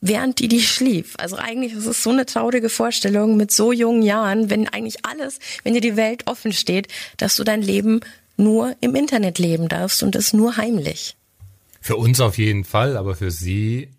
während 0.00 0.38
die 0.38 0.48
die 0.48 0.60
schlief. 0.60 1.14
Also 1.16 1.36
eigentlich 1.36 1.72
ist 1.72 1.86
es 1.86 2.02
so 2.02 2.10
eine 2.10 2.26
traurige 2.26 2.68
Vorstellung 2.68 3.36
mit 3.36 3.52
so 3.52 3.72
jungen 3.72 4.02
Jahren, 4.02 4.50
wenn 4.50 4.68
eigentlich 4.68 5.04
alles, 5.06 5.38
wenn 5.62 5.72
dir 5.72 5.80
die 5.80 5.96
Welt 5.96 6.26
offen 6.26 6.52
steht, 6.52 6.88
dass 7.16 7.36
du 7.36 7.44
dein 7.44 7.62
Leben 7.62 8.00
nur 8.36 8.74
im 8.80 8.94
Internet 8.94 9.38
leben 9.38 9.68
darfst 9.68 10.02
und 10.02 10.14
das 10.14 10.32
nur 10.32 10.56
heimlich. 10.56 11.16
Für 11.80 11.96
uns 11.96 12.20
auf 12.20 12.38
jeden 12.38 12.64
Fall, 12.64 12.96
aber 12.96 13.14
für 13.14 13.30
Sie 13.30 13.90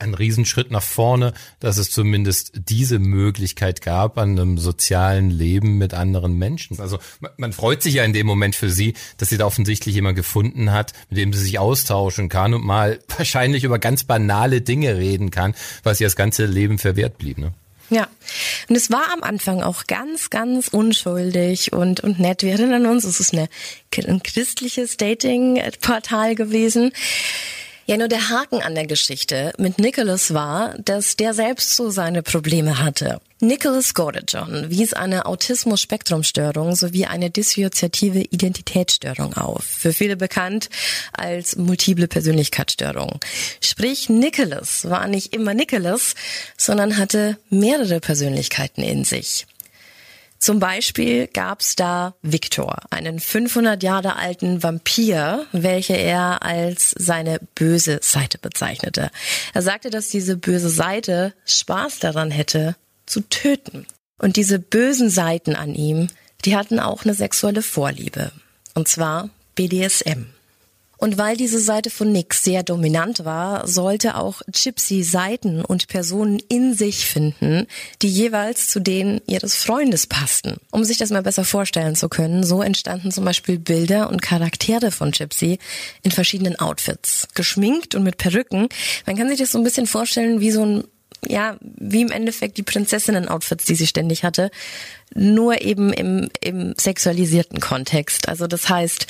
ein 0.00 0.14
Riesenschritt 0.14 0.70
nach 0.70 0.82
vorne, 0.82 1.32
dass 1.60 1.76
es 1.76 1.90
zumindest 1.90 2.52
diese 2.54 2.98
Möglichkeit 2.98 3.82
gab 3.82 4.18
an 4.18 4.30
einem 4.30 4.58
sozialen 4.58 5.30
Leben 5.30 5.78
mit 5.78 5.94
anderen 5.94 6.34
Menschen. 6.38 6.80
Also 6.80 6.98
man, 7.36 7.52
freut 7.52 7.82
sich 7.82 7.94
ja 7.94 8.04
in 8.04 8.12
dem 8.12 8.26
Moment 8.26 8.56
für 8.56 8.70
sie, 8.70 8.94
dass 9.18 9.28
sie 9.28 9.38
da 9.38 9.46
offensichtlich 9.46 9.94
jemand 9.94 10.16
gefunden 10.16 10.72
hat, 10.72 10.92
mit 11.10 11.18
dem 11.18 11.32
sie 11.32 11.42
sich 11.42 11.58
austauschen 11.58 12.28
kann 12.28 12.54
und 12.54 12.64
mal 12.64 12.98
wahrscheinlich 13.16 13.64
über 13.64 13.78
ganz 13.78 14.04
banale 14.04 14.60
Dinge 14.60 14.96
reden 14.96 15.30
kann, 15.30 15.54
was 15.82 16.00
ihr 16.00 16.06
das 16.06 16.16
ganze 16.16 16.46
Leben 16.46 16.78
verwehrt 16.78 17.18
blieb. 17.18 17.38
Ne? 17.38 17.52
Ja, 17.90 18.08
und 18.68 18.76
es 18.76 18.90
war 18.90 19.12
am 19.12 19.24
Anfang 19.24 19.62
auch 19.62 19.88
ganz, 19.88 20.30
ganz 20.30 20.68
unschuldig 20.68 21.72
und, 21.72 22.00
und 22.00 22.20
nett. 22.20 22.44
Wir 22.44 22.52
erinnern 22.52 22.86
uns, 22.86 23.04
es 23.04 23.18
ist 23.18 23.32
eine, 23.32 23.48
ein 24.06 24.22
christliches 24.22 24.96
Dating-Portal 24.96 26.36
gewesen. 26.36 26.92
Ja, 27.90 27.96
nur 27.96 28.06
der 28.06 28.28
Haken 28.28 28.62
an 28.62 28.76
der 28.76 28.86
Geschichte 28.86 29.52
mit 29.58 29.80
Nicholas 29.80 30.32
war, 30.32 30.76
dass 30.78 31.16
der 31.16 31.34
selbst 31.34 31.74
so 31.74 31.90
seine 31.90 32.22
Probleme 32.22 32.78
hatte. 32.78 33.20
Nicholas 33.40 33.94
Gordejohn 33.94 34.70
wies 34.70 34.92
eine 34.92 35.26
Autismus-Spektrum-Störung 35.26 36.76
sowie 36.76 37.06
eine 37.06 37.30
dissoziative 37.30 38.20
Identitätsstörung 38.20 39.34
auf, 39.34 39.64
für 39.64 39.92
viele 39.92 40.16
bekannt 40.16 40.70
als 41.12 41.56
multiple 41.56 42.06
Persönlichkeitsstörung. 42.06 43.18
Sprich, 43.60 44.08
Nicholas 44.08 44.88
war 44.88 45.08
nicht 45.08 45.34
immer 45.34 45.54
Nicholas, 45.54 46.14
sondern 46.56 46.96
hatte 46.96 47.38
mehrere 47.48 47.98
Persönlichkeiten 47.98 48.84
in 48.84 49.02
sich. 49.02 49.48
Zum 50.40 50.58
Beispiel 50.58 51.26
gab's 51.26 51.76
da 51.76 52.14
Victor, 52.22 52.78
einen 52.88 53.20
500 53.20 53.82
Jahre 53.82 54.16
alten 54.16 54.62
Vampir, 54.62 55.46
welche 55.52 55.92
er 55.92 56.42
als 56.42 56.94
seine 56.98 57.40
böse 57.54 58.00
Seite 58.02 58.38
bezeichnete. 58.38 59.10
Er 59.52 59.62
sagte, 59.62 59.90
dass 59.90 60.08
diese 60.08 60.38
böse 60.38 60.70
Seite 60.70 61.34
Spaß 61.44 61.98
daran 61.98 62.30
hätte, 62.30 62.74
zu 63.04 63.20
töten. 63.28 63.86
Und 64.18 64.36
diese 64.36 64.58
bösen 64.58 65.10
Seiten 65.10 65.56
an 65.56 65.74
ihm, 65.74 66.08
die 66.46 66.56
hatten 66.56 66.80
auch 66.80 67.04
eine 67.04 67.14
sexuelle 67.14 67.62
Vorliebe. 67.62 68.32
Und 68.74 68.88
zwar 68.88 69.28
BDSM. 69.56 70.26
Und 71.00 71.16
weil 71.16 71.34
diese 71.34 71.58
Seite 71.58 71.88
von 71.88 72.12
Nick 72.12 72.34
sehr 72.34 72.62
dominant 72.62 73.24
war, 73.24 73.66
sollte 73.66 74.16
auch 74.16 74.42
Gypsy 74.52 75.02
Seiten 75.02 75.64
und 75.64 75.88
Personen 75.88 76.42
in 76.48 76.74
sich 76.74 77.06
finden, 77.06 77.66
die 78.02 78.08
jeweils 78.08 78.68
zu 78.68 78.80
denen 78.80 79.22
ihres 79.26 79.54
Freundes 79.54 80.06
passten. 80.06 80.58
Um 80.70 80.84
sich 80.84 80.98
das 80.98 81.08
mal 81.08 81.22
besser 81.22 81.44
vorstellen 81.44 81.96
zu 81.96 82.10
können, 82.10 82.44
so 82.44 82.60
entstanden 82.60 83.10
zum 83.12 83.24
Beispiel 83.24 83.58
Bilder 83.58 84.10
und 84.10 84.20
Charaktere 84.20 84.90
von 84.90 85.12
Gypsy 85.12 85.58
in 86.02 86.10
verschiedenen 86.10 86.56
Outfits, 86.56 87.28
geschminkt 87.34 87.94
und 87.94 88.02
mit 88.02 88.18
Perücken. 88.18 88.68
Man 89.06 89.16
kann 89.16 89.30
sich 89.30 89.38
das 89.38 89.52
so 89.52 89.58
ein 89.58 89.64
bisschen 89.64 89.86
vorstellen 89.86 90.40
wie 90.40 90.50
so 90.50 90.66
ein 90.66 90.84
ja, 91.26 91.56
wie 91.60 92.02
im 92.02 92.10
Endeffekt 92.10 92.56
die 92.56 92.62
Prinzessinnen-Outfits, 92.62 93.64
die 93.64 93.74
sie 93.74 93.86
ständig 93.86 94.24
hatte, 94.24 94.50
nur 95.14 95.60
eben 95.62 95.92
im, 95.92 96.28
im 96.40 96.74
sexualisierten 96.78 97.60
Kontext. 97.60 98.28
Also 98.28 98.46
das 98.46 98.68
heißt, 98.68 99.06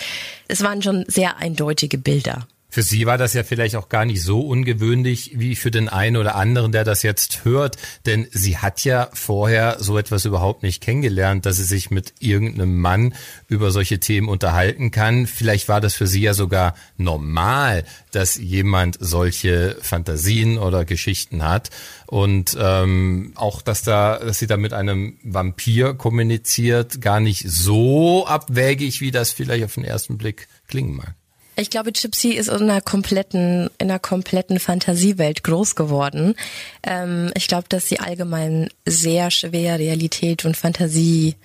es 0.49 0.63
waren 0.63 0.83
schon 0.83 1.05
sehr 1.09 1.37
eindeutige 1.39 1.99
Bilder. 1.99 2.47
Für 2.71 2.83
Sie 2.83 3.05
war 3.05 3.19
das 3.19 3.35
ja 3.35 3.43
vielleicht 3.43 3.75
auch 3.77 3.89
gar 3.89 4.05
nicht 4.05 4.23
so 4.23 4.41
ungewöhnlich 4.41 5.33
wie 5.35 5.57
für 5.57 5.71
den 5.71 5.89
einen 5.89 6.17
oder 6.17 6.37
anderen, 6.37 6.71
der 6.71 6.85
das 6.85 7.03
jetzt 7.03 7.45
hört, 7.45 7.77
denn 8.07 8.29
sie 8.31 8.59
hat 8.59 8.85
ja 8.85 9.09
vorher 9.13 9.77
so 9.81 9.99
etwas 9.99 10.25
überhaupt 10.25 10.63
nicht 10.63 10.81
kennengelernt, 10.81 11.47
dass 11.47 11.57
sie 11.57 11.65
sich 11.65 11.91
mit 11.91 12.15
irgendeinem 12.21 12.81
Mann 12.81 13.15
über 13.49 13.71
solche 13.71 13.99
Themen 13.99 14.29
unterhalten 14.29 14.91
kann. 14.91 15.27
Vielleicht 15.27 15.69
war 15.69 15.81
das 15.81 15.95
für 15.95 16.07
sie 16.07 16.23
ja 16.23 16.35
sogar 16.35 16.75
normal, 16.97 17.85
dass 18.13 18.37
jemand 18.37 18.97
solche 19.01 19.77
Fantasien 19.81 20.59
oder 20.59 20.85
Geschichten 20.85 21.43
hat 21.43 21.71
und 22.07 22.57
ähm, 22.61 23.33
auch, 23.35 23.63
dass 23.63 23.83
da, 23.83 24.19
dass 24.19 24.39
sie 24.39 24.47
da 24.47 24.57
mit 24.57 24.73
einem 24.73 25.19
Vampir 25.23 25.95
kommuniziert, 25.95 27.01
gar 27.01 27.21
nicht 27.21 27.49
so 27.49 28.27
abwägig, 28.27 29.01
wie 29.01 29.11
das 29.11 29.33
vielleicht 29.33 29.65
auf 29.65 29.75
den 29.75 29.85
ersten 29.85 30.19
Blick 30.19 30.49
klingen 30.69 30.95
mag. 30.95 31.15
Ich 31.61 31.69
glaube, 31.69 31.93
Gypsy 31.93 32.31
ist 32.31 32.49
in 32.49 32.71
einer 32.71 32.81
kompletten, 32.81 33.69
in 33.77 33.91
einer 33.91 33.99
kompletten 33.99 34.59
Fantasiewelt 34.59 35.43
groß 35.43 35.75
geworden. 35.75 36.35
Ähm, 36.83 37.31
ich 37.37 37.49
glaube, 37.49 37.67
dass 37.69 37.87
sie 37.87 38.01
allgemein 38.01 38.71
sehr 38.87 39.31
schwer 39.31 39.79
Realität 39.79 40.47
und 40.47 40.57
Fantasie 40.57 41.37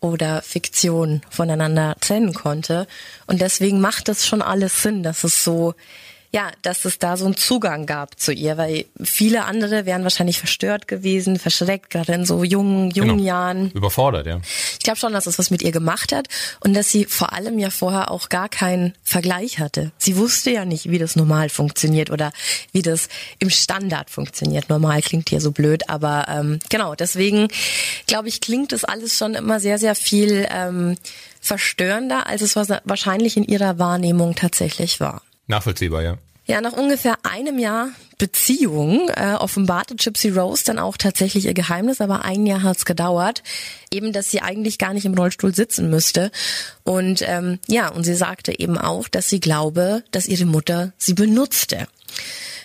oder 0.00 0.42
Fiktion 0.42 1.22
voneinander 1.30 1.96
trennen 2.00 2.34
konnte. 2.34 2.88
Und 3.28 3.40
deswegen 3.40 3.80
macht 3.80 4.08
es 4.08 4.26
schon 4.26 4.42
alles 4.42 4.82
Sinn, 4.82 5.04
dass 5.04 5.22
es 5.22 5.44
so 5.44 5.74
ja, 6.32 6.52
dass 6.62 6.84
es 6.84 6.98
da 6.98 7.16
so 7.16 7.24
einen 7.24 7.36
Zugang 7.36 7.86
gab 7.86 8.20
zu 8.20 8.32
ihr, 8.32 8.56
weil 8.56 8.84
viele 9.02 9.44
andere 9.46 9.84
wären 9.84 10.04
wahrscheinlich 10.04 10.38
verstört 10.38 10.86
gewesen, 10.86 11.38
verschreckt, 11.38 11.90
gerade 11.90 12.12
in 12.12 12.24
so 12.24 12.44
jungen, 12.44 12.90
jungen 12.92 13.16
genau. 13.18 13.28
Jahren. 13.28 13.70
Überfordert, 13.72 14.26
ja. 14.26 14.40
Ich 14.78 14.84
glaube 14.84 14.98
schon, 14.98 15.12
dass 15.12 15.26
es 15.26 15.40
was 15.40 15.50
mit 15.50 15.62
ihr 15.62 15.72
gemacht 15.72 16.12
hat 16.12 16.28
und 16.60 16.74
dass 16.74 16.88
sie 16.88 17.04
vor 17.04 17.32
allem 17.32 17.58
ja 17.58 17.70
vorher 17.70 18.12
auch 18.12 18.28
gar 18.28 18.48
keinen 18.48 18.94
Vergleich 19.02 19.58
hatte. 19.58 19.90
Sie 19.98 20.16
wusste 20.16 20.52
ja 20.52 20.64
nicht, 20.64 20.88
wie 20.88 20.98
das 20.98 21.16
normal 21.16 21.48
funktioniert 21.48 22.10
oder 22.10 22.32
wie 22.72 22.82
das 22.82 23.08
im 23.40 23.50
Standard 23.50 24.08
funktioniert. 24.08 24.68
Normal 24.68 25.02
klingt 25.02 25.30
hier 25.30 25.40
so 25.40 25.50
blöd, 25.50 25.88
aber 25.88 26.26
ähm, 26.28 26.60
genau, 26.68 26.94
deswegen 26.94 27.48
glaube 28.06 28.28
ich, 28.28 28.40
klingt 28.40 28.70
das 28.70 28.84
alles 28.84 29.18
schon 29.18 29.34
immer 29.34 29.58
sehr, 29.58 29.78
sehr 29.78 29.96
viel 29.96 30.46
ähm, 30.48 30.96
verstörender, 31.40 32.28
als 32.28 32.42
es 32.42 32.54
wahrscheinlich 32.54 33.36
in 33.36 33.44
ihrer 33.44 33.80
Wahrnehmung 33.80 34.36
tatsächlich 34.36 35.00
war. 35.00 35.22
Nachvollziehbar, 35.50 36.02
ja. 36.02 36.16
Ja, 36.46 36.60
nach 36.60 36.72
ungefähr 36.72 37.16
einem 37.22 37.58
Jahr 37.58 37.90
Beziehung 38.18 39.08
äh, 39.10 39.34
offenbarte 39.38 39.94
Gypsy 39.94 40.30
Rose 40.30 40.64
dann 40.64 40.78
auch 40.78 40.96
tatsächlich 40.96 41.46
ihr 41.46 41.54
Geheimnis, 41.54 42.00
aber 42.00 42.24
ein 42.24 42.44
Jahr 42.44 42.62
hat's 42.62 42.84
gedauert, 42.84 43.42
eben, 43.92 44.12
dass 44.12 44.30
sie 44.30 44.42
eigentlich 44.42 44.78
gar 44.78 44.92
nicht 44.92 45.04
im 45.04 45.14
Rollstuhl 45.14 45.54
sitzen 45.54 45.90
müsste. 45.90 46.30
Und 46.82 47.22
ähm, 47.26 47.58
ja, 47.66 47.88
und 47.88 48.04
sie 48.04 48.14
sagte 48.14 48.58
eben 48.58 48.78
auch, 48.78 49.08
dass 49.08 49.28
sie 49.28 49.40
glaube, 49.40 50.02
dass 50.10 50.26
ihre 50.26 50.44
Mutter 50.44 50.92
sie 50.98 51.14
benutzte. 51.14 51.86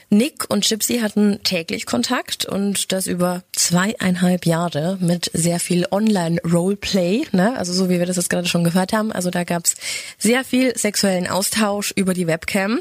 Nick 0.10 0.50
und 0.50 0.68
Gypsy 0.68 1.00
hatten 1.00 1.42
täglich 1.44 1.86
Kontakt 1.86 2.46
und 2.46 2.92
das 2.92 3.08
über 3.08 3.44
zweieinhalb 3.54 4.46
Jahre 4.46 4.98
mit 5.02 5.32
sehr 5.34 5.60
viel 5.60 5.88
Online-Roleplay, 5.90 7.28
ne? 7.32 7.58
also 7.58 7.74
so 7.74 7.90
wie 7.90 8.00
wir 8.00 8.06
das 8.06 8.18
jetzt 8.18 8.30
gerade 8.30 8.48
schon 8.48 8.64
gehört 8.64 8.94
haben. 8.94 9.12
Also 9.12 9.30
da 9.30 9.44
gab's 9.44 9.76
sehr 10.18 10.44
viel 10.44 10.78
sexuellen 10.78 11.28
Austausch 11.28 11.92
über 11.96 12.14
die 12.14 12.28
Webcam. 12.28 12.80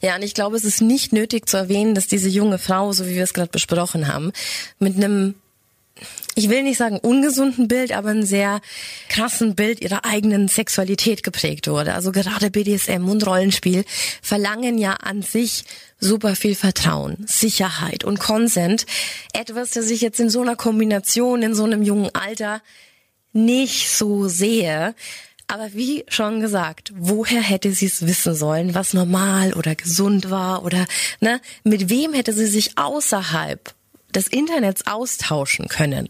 Ja, 0.00 0.16
und 0.16 0.22
ich 0.22 0.34
glaube, 0.34 0.56
es 0.56 0.64
ist 0.64 0.82
nicht 0.82 1.12
nötig 1.12 1.48
zu 1.48 1.56
erwähnen, 1.56 1.94
dass 1.94 2.06
diese 2.06 2.28
junge 2.28 2.58
Frau, 2.58 2.92
so 2.92 3.06
wie 3.06 3.14
wir 3.14 3.24
es 3.24 3.34
gerade 3.34 3.50
besprochen 3.50 4.08
haben, 4.08 4.32
mit 4.78 4.96
einem 4.96 5.34
ich 6.36 6.50
will 6.50 6.62
nicht 6.62 6.76
sagen 6.76 6.98
ungesunden 6.98 7.66
Bild, 7.66 7.92
aber 7.92 8.10
ein 8.10 8.26
sehr 8.26 8.60
krassen 9.08 9.54
Bild 9.54 9.80
ihrer 9.80 10.04
eigenen 10.04 10.48
Sexualität 10.48 11.22
geprägt 11.22 11.66
wurde. 11.66 11.94
Also 11.94 12.12
gerade 12.12 12.50
BDSM 12.50 13.08
und 13.08 13.26
Rollenspiel 13.26 13.86
verlangen 14.20 14.76
ja 14.76 14.92
an 14.92 15.22
sich 15.22 15.64
super 15.98 16.36
viel 16.36 16.54
Vertrauen, 16.54 17.24
Sicherheit 17.26 18.04
und 18.04 18.20
Consent. 18.20 18.84
Etwas, 19.32 19.70
das 19.70 19.90
ich 19.90 20.02
jetzt 20.02 20.20
in 20.20 20.28
so 20.28 20.42
einer 20.42 20.56
Kombination, 20.56 21.42
in 21.42 21.54
so 21.54 21.64
einem 21.64 21.82
jungen 21.82 22.14
Alter 22.14 22.60
nicht 23.32 23.88
so 23.90 24.28
sehe. 24.28 24.94
Aber 25.48 25.72
wie 25.72 26.04
schon 26.08 26.40
gesagt, 26.40 26.92
woher 26.96 27.40
hätte 27.40 27.72
sie 27.72 27.86
es 27.86 28.06
wissen 28.06 28.34
sollen, 28.34 28.74
was 28.74 28.92
normal 28.92 29.54
oder 29.54 29.74
gesund 29.74 30.28
war 30.28 30.64
oder 30.64 30.86
ne, 31.20 31.40
mit 31.64 31.88
wem 31.88 32.12
hätte 32.12 32.34
sie 32.34 32.46
sich 32.46 32.76
außerhalb 32.76 33.75
des 34.16 34.26
Internets 34.26 34.86
austauschen 34.86 35.68
können. 35.68 36.08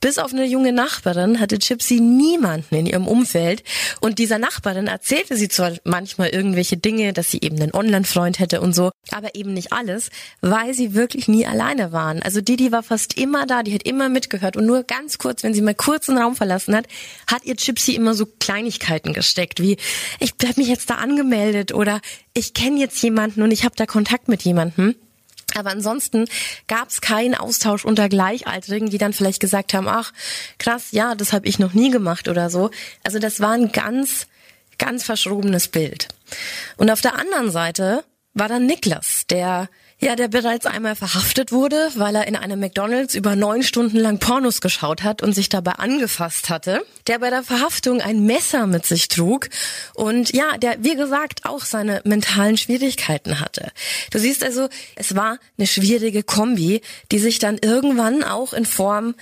Bis 0.00 0.18
auf 0.18 0.32
eine 0.32 0.44
junge 0.44 0.72
Nachbarin 0.72 1.40
hatte 1.40 1.58
Gypsy 1.58 2.00
niemanden 2.00 2.74
in 2.74 2.86
ihrem 2.86 3.06
Umfeld 3.06 3.62
und 4.00 4.18
dieser 4.18 4.38
Nachbarin 4.38 4.88
erzählte 4.88 5.36
sie 5.36 5.48
zwar 5.48 5.72
manchmal 5.84 6.28
irgendwelche 6.28 6.76
Dinge, 6.76 7.12
dass 7.12 7.30
sie 7.30 7.40
eben 7.40 7.60
einen 7.60 7.72
Online-Freund 7.72 8.38
hätte 8.38 8.60
und 8.60 8.74
so, 8.74 8.90
aber 9.10 9.34
eben 9.34 9.54
nicht 9.54 9.72
alles, 9.72 10.10
weil 10.40 10.74
sie 10.74 10.94
wirklich 10.94 11.28
nie 11.28 11.46
alleine 11.46 11.92
waren. 11.92 12.22
Also 12.22 12.40
Didi 12.40 12.72
war 12.72 12.82
fast 12.82 13.16
immer 13.16 13.46
da, 13.46 13.62
die 13.62 13.74
hat 13.74 13.84
immer 13.84 14.08
mitgehört 14.08 14.56
und 14.56 14.66
nur 14.66 14.82
ganz 14.82 15.18
kurz, 15.18 15.42
wenn 15.42 15.54
sie 15.54 15.62
mal 15.62 15.74
kurz 15.74 16.06
den 16.06 16.18
Raum 16.18 16.36
verlassen 16.36 16.74
hat, 16.74 16.86
hat 17.26 17.44
ihr 17.44 17.54
Gypsy 17.54 17.94
immer 17.94 18.14
so 18.14 18.26
Kleinigkeiten 18.26 19.12
gesteckt, 19.12 19.60
wie 19.60 19.76
ich 20.20 20.34
habe 20.44 20.60
mich 20.60 20.68
jetzt 20.68 20.90
da 20.90 20.96
angemeldet 20.96 21.72
oder 21.72 22.00
ich 22.34 22.52
kenne 22.52 22.80
jetzt 22.80 23.00
jemanden 23.02 23.42
und 23.42 23.52
ich 23.52 23.64
habe 23.64 23.76
da 23.76 23.86
Kontakt 23.86 24.28
mit 24.28 24.42
jemandem. 24.42 24.96
Aber 25.56 25.70
ansonsten 25.70 26.26
gab 26.66 26.88
es 26.88 27.00
keinen 27.00 27.34
Austausch 27.34 27.84
unter 27.84 28.08
Gleichaltrigen, 28.08 28.90
die 28.90 28.98
dann 28.98 29.12
vielleicht 29.12 29.40
gesagt 29.40 29.74
haben, 29.74 29.88
ach 29.88 30.12
krass, 30.58 30.88
ja, 30.90 31.14
das 31.14 31.32
habe 31.32 31.46
ich 31.46 31.58
noch 31.58 31.74
nie 31.74 31.90
gemacht 31.90 32.28
oder 32.28 32.50
so. 32.50 32.70
Also 33.02 33.18
das 33.18 33.40
war 33.40 33.52
ein 33.52 33.72
ganz, 33.72 34.26
ganz 34.78 35.04
verschrobenes 35.04 35.68
Bild. 35.68 36.08
Und 36.76 36.90
auf 36.90 37.00
der 37.00 37.18
anderen 37.18 37.50
Seite 37.50 38.04
war 38.34 38.48
dann 38.48 38.66
Niklas, 38.66 39.26
der 39.28 39.68
ja, 40.04 40.16
der 40.16 40.28
bereits 40.28 40.66
einmal 40.66 40.96
verhaftet 40.96 41.50
wurde, 41.50 41.90
weil 41.94 42.14
er 42.14 42.26
in 42.28 42.36
einem 42.36 42.60
McDonalds 42.60 43.14
über 43.14 43.36
neun 43.36 43.62
Stunden 43.62 43.96
lang 43.96 44.18
Pornos 44.18 44.60
geschaut 44.60 45.02
hat 45.02 45.22
und 45.22 45.32
sich 45.32 45.48
dabei 45.48 45.72
angefasst 45.72 46.50
hatte. 46.50 46.84
Der 47.06 47.20
bei 47.20 47.30
der 47.30 47.42
Verhaftung 47.42 48.02
ein 48.02 48.26
Messer 48.26 48.66
mit 48.66 48.84
sich 48.84 49.08
trug 49.08 49.48
und 49.94 50.34
ja, 50.34 50.58
der, 50.58 50.76
wie 50.84 50.94
gesagt, 50.94 51.46
auch 51.46 51.64
seine 51.64 52.02
mentalen 52.04 52.58
Schwierigkeiten 52.58 53.40
hatte. 53.40 53.72
Du 54.10 54.18
siehst 54.18 54.44
also, 54.44 54.68
es 54.94 55.16
war 55.16 55.38
eine 55.56 55.66
schwierige 55.66 56.22
Kombi, 56.22 56.82
die 57.10 57.18
sich 57.18 57.38
dann 57.38 57.56
irgendwann 57.56 58.22
auch 58.22 58.52
in 58.52 58.66
Form, 58.66 59.14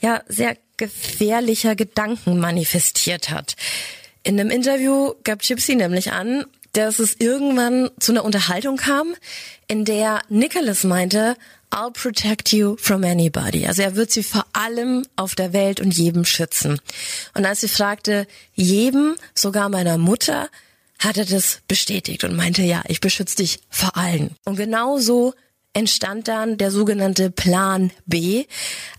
ja, 0.00 0.22
sehr 0.26 0.56
gefährlicher 0.78 1.76
Gedanken 1.76 2.38
manifestiert 2.38 3.28
hat. 3.28 3.56
In 4.22 4.40
einem 4.40 4.50
Interview 4.50 5.12
gab 5.22 5.42
Gypsy 5.42 5.74
nämlich 5.74 6.12
an, 6.12 6.46
dass 6.74 6.98
es 6.98 7.16
irgendwann 7.18 7.90
zu 7.98 8.12
einer 8.12 8.24
Unterhaltung 8.24 8.76
kam, 8.76 9.14
in 9.66 9.84
der 9.84 10.20
Nicholas 10.28 10.84
meinte, 10.84 11.36
I'll 11.70 11.92
protect 11.92 12.52
you 12.52 12.76
from 12.78 13.02
anybody. 13.02 13.66
Also 13.66 13.82
er 13.82 13.96
wird 13.96 14.12
sie 14.12 14.22
vor 14.22 14.46
allem 14.52 15.04
auf 15.16 15.34
der 15.34 15.52
Welt 15.52 15.80
und 15.80 15.96
jedem 15.96 16.24
schützen. 16.24 16.80
Und 17.34 17.44
als 17.46 17.62
sie 17.62 17.68
fragte, 17.68 18.26
jedem, 18.52 19.16
sogar 19.34 19.68
meiner 19.68 19.98
Mutter, 19.98 20.48
hat 21.00 21.16
er 21.16 21.24
das 21.24 21.60
bestätigt 21.66 22.22
und 22.22 22.36
meinte, 22.36 22.62
ja, 22.62 22.82
ich 22.86 23.00
beschütze 23.00 23.36
dich 23.36 23.60
vor 23.70 23.96
allen. 23.96 24.36
Und 24.44 24.56
genau 24.56 24.98
so 24.98 25.34
entstand 25.72 26.28
dann 26.28 26.56
der 26.56 26.70
sogenannte 26.70 27.30
Plan 27.30 27.90
B, 28.06 28.44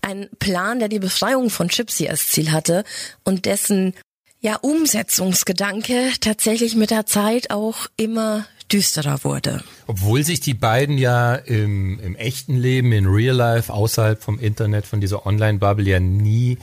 ein 0.02 0.28
Plan, 0.38 0.78
der 0.78 0.88
die 0.88 0.98
Befreiung 0.98 1.48
von 1.48 1.68
Gypsy 1.68 2.08
als 2.08 2.28
Ziel 2.28 2.52
hatte 2.52 2.84
und 3.24 3.46
dessen 3.46 3.94
ja, 4.40 4.56
Umsetzungsgedanke 4.56 6.12
tatsächlich 6.20 6.76
mit 6.76 6.90
der 6.90 7.06
Zeit 7.06 7.50
auch 7.50 7.86
immer 7.96 8.46
düsterer 8.70 9.22
wurde. 9.22 9.62
Obwohl 9.86 10.24
sich 10.24 10.40
die 10.40 10.54
beiden 10.54 10.98
ja 10.98 11.34
im, 11.34 12.00
im 12.00 12.16
echten 12.16 12.56
Leben, 12.56 12.92
in 12.92 13.06
Real 13.06 13.36
Life, 13.36 13.72
außerhalb 13.72 14.22
vom 14.22 14.38
Internet, 14.38 14.86
von 14.86 15.00
dieser 15.00 15.26
Online-Bubble 15.26 15.88
ja 15.88 16.00
nie 16.00 16.58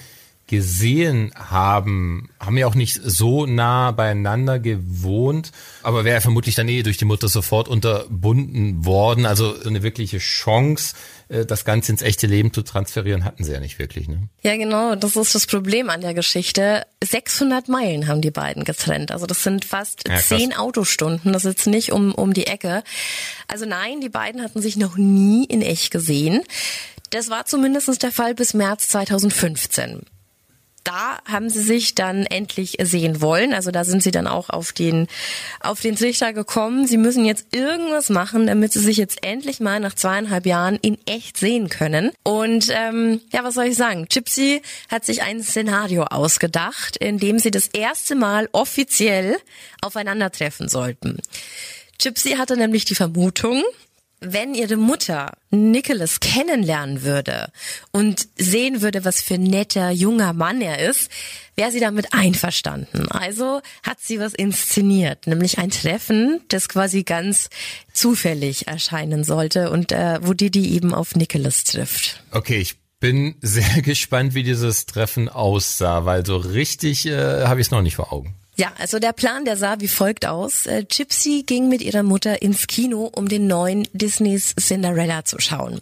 gesehen 0.53 1.31
haben, 1.35 2.29
haben 2.39 2.57
ja 2.57 2.67
auch 2.67 2.75
nicht 2.75 2.99
so 3.03 3.47
nah 3.47 3.89
beieinander 3.89 4.59
gewohnt, 4.59 5.51
aber 5.81 6.05
wäre 6.05 6.21
vermutlich 6.21 6.53
dann 6.53 6.69
eh 6.69 6.83
durch 6.83 6.97
die 6.97 7.05
Mutter 7.05 7.27
sofort 7.27 7.67
unterbunden 7.67 8.85
worden. 8.85 9.25
Also 9.25 9.55
eine 9.65 9.81
wirkliche 9.81 10.19
Chance, 10.19 10.93
äh, 11.29 11.43
das 11.43 11.65
Ganze 11.65 11.91
ins 11.91 12.03
echte 12.03 12.27
Leben 12.27 12.53
zu 12.53 12.61
transferieren, 12.61 13.25
hatten 13.25 13.43
sie 13.43 13.51
ja 13.51 13.59
nicht 13.59 13.79
wirklich. 13.79 14.07
Ne? 14.07 14.29
Ja, 14.43 14.55
genau, 14.55 14.93
das 14.93 15.15
ist 15.15 15.33
das 15.33 15.47
Problem 15.47 15.89
an 15.89 16.01
der 16.01 16.13
Geschichte. 16.13 16.85
600 17.03 17.67
Meilen 17.67 18.07
haben 18.07 18.21
die 18.21 18.29
beiden 18.29 18.63
getrennt. 18.63 19.11
Also 19.11 19.25
das 19.25 19.41
sind 19.41 19.65
fast 19.65 20.07
ja, 20.07 20.17
zehn 20.17 20.53
Autostunden. 20.53 21.33
Das 21.33 21.45
ist 21.45 21.57
jetzt 21.57 21.67
nicht 21.67 21.91
um, 21.91 22.13
um 22.13 22.33
die 22.33 22.45
Ecke. 22.45 22.83
Also 23.47 23.65
nein, 23.65 24.01
die 24.01 24.09
beiden 24.09 24.43
hatten 24.43 24.61
sich 24.61 24.77
noch 24.77 24.97
nie 24.97 25.45
in 25.45 25.63
echt 25.63 25.89
gesehen. 25.89 26.43
Das 27.09 27.31
war 27.31 27.47
zumindest 27.47 28.03
der 28.03 28.11
Fall 28.11 28.35
bis 28.35 28.53
März 28.53 28.89
2015 28.89 30.01
da 30.83 31.19
haben 31.25 31.49
sie 31.49 31.61
sich 31.61 31.95
dann 31.95 32.25
endlich 32.25 32.77
sehen 32.81 33.21
wollen. 33.21 33.53
Also 33.53 33.71
da 33.71 33.83
sind 33.83 34.03
sie 34.03 34.11
dann 34.11 34.27
auch 34.27 34.49
auf 34.49 34.71
den, 34.71 35.07
auf 35.59 35.81
den 35.81 35.95
Trichter 35.95 36.33
gekommen. 36.33 36.87
Sie 36.87 36.97
müssen 36.97 37.25
jetzt 37.25 37.47
irgendwas 37.55 38.09
machen, 38.09 38.47
damit 38.47 38.73
sie 38.73 38.79
sich 38.79 38.97
jetzt 38.97 39.23
endlich 39.23 39.59
mal 39.59 39.79
nach 39.79 39.93
zweieinhalb 39.93 40.45
Jahren 40.45 40.77
in 40.81 40.97
echt 41.05 41.37
sehen 41.37 41.69
können. 41.69 42.11
Und 42.23 42.67
ähm, 42.71 43.21
ja, 43.31 43.43
was 43.43 43.55
soll 43.55 43.65
ich 43.65 43.75
sagen? 43.75 44.07
Gypsy 44.09 44.61
hat 44.89 45.05
sich 45.05 45.21
ein 45.23 45.41
Szenario 45.41 46.03
ausgedacht, 46.03 46.97
in 46.97 47.17
dem 47.17 47.39
sie 47.39 47.51
das 47.51 47.67
erste 47.67 48.15
Mal 48.15 48.49
offiziell 48.51 49.37
aufeinandertreffen 49.81 50.69
sollten. 50.69 51.17
Gypsy 52.01 52.31
hatte 52.31 52.57
nämlich 52.57 52.85
die 52.85 52.95
Vermutung, 52.95 53.63
wenn 54.23 54.53
ihre 54.53 54.77
Mutter 54.77 55.33
Nicholas 55.51 56.19
kennenlernen 56.19 57.03
würde 57.03 57.51
und 57.91 58.27
sehen 58.37 58.81
würde, 58.81 59.05
was 59.05 59.21
für 59.21 59.35
ein 59.35 59.43
netter 59.43 59.91
junger 59.91 60.33
Mann 60.33 60.61
er 60.61 60.79
ist, 60.89 61.11
wäre 61.55 61.71
sie 61.71 61.79
damit 61.79 62.13
einverstanden. 62.13 63.07
Also 63.09 63.61
hat 63.83 63.99
sie 63.99 64.19
was 64.19 64.33
inszeniert, 64.33 65.27
nämlich 65.27 65.59
ein 65.59 65.69
Treffen, 65.69 66.41
das 66.47 66.69
quasi 66.69 67.03
ganz 67.03 67.49
zufällig 67.93 68.67
erscheinen 68.67 69.23
sollte 69.23 69.69
und 69.69 69.91
äh, 69.91 70.19
wo 70.21 70.33
Didi 70.33 70.73
eben 70.73 70.93
auf 70.93 71.15
Nicholas 71.15 71.63
trifft. 71.63 72.23
Okay, 72.31 72.57
ich 72.57 72.75
bin 72.99 73.35
sehr 73.41 73.81
gespannt, 73.81 74.33
wie 74.33 74.43
dieses 74.43 74.85
Treffen 74.85 75.29
aussah, 75.29 76.05
weil 76.05 76.25
so 76.25 76.37
richtig 76.37 77.05
äh, 77.05 77.45
habe 77.45 77.61
ich 77.61 77.67
es 77.67 77.71
noch 77.71 77.81
nicht 77.81 77.95
vor 77.95 78.11
Augen. 78.11 78.35
Ja, 78.55 78.71
also 78.77 78.99
der 78.99 79.13
Plan, 79.13 79.45
der 79.45 79.57
sah 79.57 79.79
wie 79.79 79.87
folgt 79.87 80.25
aus. 80.25 80.67
Äh, 80.67 80.83
Gypsy 80.83 81.43
ging 81.45 81.69
mit 81.69 81.81
ihrer 81.81 82.03
Mutter 82.03 82.41
ins 82.41 82.67
Kino, 82.67 83.09
um 83.13 83.27
den 83.27 83.47
neuen 83.47 83.87
Disneys 83.93 84.53
Cinderella 84.59 85.25
zu 85.25 85.39
schauen. 85.39 85.81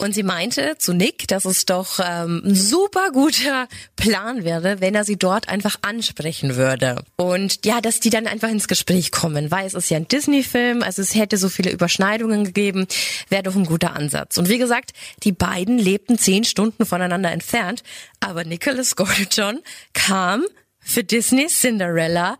Und 0.00 0.14
sie 0.14 0.22
meinte 0.22 0.76
zu 0.78 0.92
Nick, 0.92 1.26
dass 1.26 1.44
es 1.44 1.66
doch 1.66 1.98
ähm, 1.98 2.40
ein 2.44 2.54
super 2.54 3.10
guter 3.12 3.66
Plan 3.96 4.44
wäre, 4.44 4.80
wenn 4.80 4.94
er 4.94 5.02
sie 5.02 5.16
dort 5.16 5.48
einfach 5.48 5.74
ansprechen 5.82 6.54
würde. 6.54 7.02
Und 7.16 7.66
ja, 7.66 7.80
dass 7.80 7.98
die 7.98 8.10
dann 8.10 8.28
einfach 8.28 8.48
ins 8.48 8.68
Gespräch 8.68 9.10
kommen, 9.10 9.50
weil 9.50 9.66
es 9.66 9.74
ist 9.74 9.90
ja 9.90 9.96
ein 9.96 10.06
Disney-Film, 10.06 10.84
also 10.84 11.02
es 11.02 11.16
hätte 11.16 11.36
so 11.36 11.48
viele 11.48 11.72
Überschneidungen 11.72 12.44
gegeben, 12.44 12.86
wäre 13.28 13.42
doch 13.42 13.56
ein 13.56 13.66
guter 13.66 13.96
Ansatz. 13.96 14.38
Und 14.38 14.48
wie 14.48 14.58
gesagt, 14.58 14.92
die 15.24 15.32
beiden 15.32 15.78
lebten 15.78 16.16
zehn 16.16 16.44
Stunden 16.44 16.86
voneinander 16.86 17.32
entfernt, 17.32 17.82
aber 18.20 18.44
Nicholas 18.44 18.94
Gordon 18.94 19.58
kam 19.94 20.44
für 20.88 21.04
Disney 21.04 21.48
Cinderella 21.48 22.38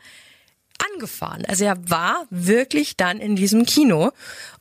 angefahren. 0.94 1.44
Also 1.46 1.64
er 1.64 1.76
war 1.90 2.26
wirklich 2.30 2.96
dann 2.96 3.18
in 3.18 3.36
diesem 3.36 3.66
Kino 3.66 4.12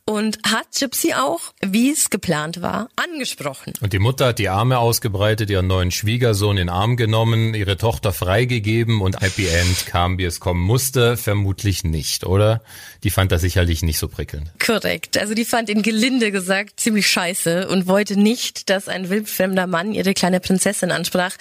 und 0.08 0.38
hat 0.42 0.68
Gypsy 0.78 1.12
auch, 1.12 1.52
wie 1.60 1.90
es 1.90 2.08
geplant 2.08 2.62
war, 2.62 2.88
angesprochen. 2.96 3.74
Und 3.82 3.92
die 3.92 3.98
Mutter 3.98 4.28
hat 4.28 4.38
die 4.38 4.48
Arme 4.48 4.78
ausgebreitet, 4.78 5.50
ihren 5.50 5.66
neuen 5.66 5.90
Schwiegersohn 5.90 6.56
in 6.56 6.68
den 6.68 6.70
Arm 6.70 6.96
genommen, 6.96 7.52
ihre 7.52 7.76
Tochter 7.76 8.14
freigegeben 8.14 9.02
und 9.02 9.20
Happy 9.20 9.46
End 9.48 9.84
kam, 9.84 10.16
wie 10.16 10.24
es 10.24 10.40
kommen 10.40 10.62
musste, 10.62 11.18
vermutlich 11.18 11.84
nicht, 11.84 12.24
oder? 12.24 12.62
Die 13.04 13.10
fand 13.10 13.32
das 13.32 13.42
sicherlich 13.42 13.82
nicht 13.82 13.98
so 13.98 14.08
prickelnd. 14.08 14.50
Korrekt. 14.58 15.18
Also 15.18 15.34
die 15.34 15.44
fand 15.44 15.68
in 15.68 15.82
gelinde 15.82 16.32
gesagt 16.32 16.80
ziemlich 16.80 17.06
scheiße 17.06 17.68
und 17.68 17.86
wollte 17.86 18.18
nicht, 18.18 18.70
dass 18.70 18.88
ein 18.88 19.10
wildfremder 19.10 19.66
Mann 19.66 19.92
ihre 19.92 20.14
kleine 20.14 20.40
Prinzessin 20.40 20.90
ansprach. 20.90 21.34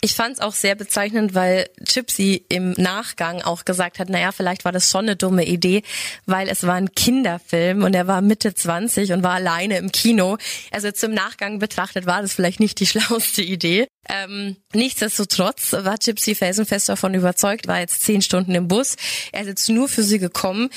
Ich 0.00 0.16
fand 0.16 0.34
es 0.34 0.40
auch 0.40 0.54
sehr 0.54 0.74
bezeichnend, 0.74 1.36
weil 1.36 1.70
Gypsy 1.78 2.44
im 2.48 2.72
Nachgang 2.72 3.42
auch 3.42 3.64
gesagt 3.64 4.00
hat, 4.00 4.08
naja, 4.08 4.32
vielleicht 4.32 4.64
war 4.64 4.72
das 4.72 4.90
schon 4.90 5.02
eine 5.02 5.14
dumme 5.14 5.44
Idee, 5.44 5.84
weil 6.26 6.48
es 6.48 6.66
war 6.66 6.74
ein 6.74 6.92
Kinderfilm 6.92 7.84
und 7.84 7.94
er 7.94 8.07
war 8.08 8.20
Mitte 8.20 8.54
20 8.54 9.12
und 9.12 9.22
war 9.22 9.34
alleine 9.34 9.78
im 9.78 9.92
Kino. 9.92 10.36
Also 10.72 10.90
zum 10.90 11.12
Nachgang 11.12 11.60
betrachtet 11.60 12.06
war 12.06 12.22
das 12.22 12.32
vielleicht 12.32 12.58
nicht 12.58 12.80
die 12.80 12.86
schlauste 12.88 13.42
Idee. 13.42 13.86
Ähm, 14.08 14.56
nichtsdestotrotz 14.74 15.72
war 15.72 15.96
Gypsy 15.98 16.34
felsenfest 16.34 16.88
davon 16.88 17.14
überzeugt, 17.14 17.68
war 17.68 17.78
jetzt 17.78 18.02
zehn 18.02 18.22
Stunden 18.22 18.54
im 18.54 18.66
Bus. 18.66 18.96
Er 19.32 19.42
ist 19.42 19.48
jetzt 19.48 19.68
nur 19.68 19.88
für 19.88 20.02
sie 20.02 20.18
gekommen. 20.18 20.70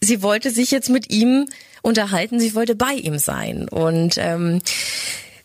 Sie 0.00 0.22
wollte 0.22 0.50
sich 0.50 0.70
jetzt 0.70 0.90
mit 0.90 1.10
ihm 1.10 1.48
unterhalten, 1.82 2.38
sie 2.38 2.54
wollte 2.54 2.74
bei 2.74 2.92
ihm 2.92 3.18
sein. 3.18 3.68
Und 3.68 4.16
ähm, 4.18 4.60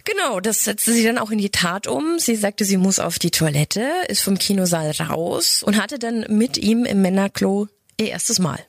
Genau, 0.06 0.40
das 0.40 0.64
setzte 0.64 0.92
sie 0.92 1.04
dann 1.04 1.20
auch 1.20 1.30
in 1.30 1.38
die 1.38 1.52
Tat 1.52 1.86
um. 1.86 2.18
Sie 2.18 2.36
sagte, 2.36 2.66
sie 2.66 2.78
muss 2.78 3.00
auf 3.00 3.20
die 3.20 3.30
Toilette, 3.30 3.88
ist 4.08 4.24
vom 4.24 4.40
Kinosaal 4.40 4.92
raus 4.92 5.62
und 5.62 5.78
hatte 5.78 6.00
dann 6.00 6.26
mit 6.30 6.58
ihm 6.58 6.86
im 6.86 7.02
Männerklo 7.02 7.68
ihr 8.00 8.10
erstes 8.10 8.40
Mal. 8.40 8.60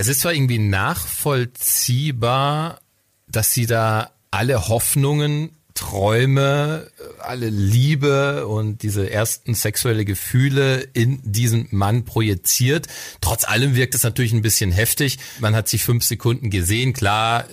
Es 0.00 0.06
ist 0.06 0.20
zwar 0.20 0.32
irgendwie 0.32 0.60
nachvollziehbar, 0.60 2.78
dass 3.26 3.52
sie 3.52 3.66
da 3.66 4.12
alle 4.30 4.68
Hoffnungen, 4.68 5.50
Träume, 5.74 6.88
alle 7.18 7.48
Liebe 7.48 8.46
und 8.46 8.84
diese 8.84 9.10
ersten 9.10 9.54
sexuelle 9.54 10.04
Gefühle 10.04 10.82
in 10.92 11.18
diesen 11.24 11.66
Mann 11.72 12.04
projiziert. 12.04 12.86
Trotz 13.20 13.42
allem 13.42 13.74
wirkt 13.74 13.96
es 13.96 14.04
natürlich 14.04 14.32
ein 14.32 14.42
bisschen 14.42 14.70
heftig. 14.70 15.18
Man 15.40 15.56
hat 15.56 15.68
sich 15.68 15.82
fünf 15.82 16.04
Sekunden 16.04 16.50
gesehen, 16.50 16.92
klar, 16.92 17.46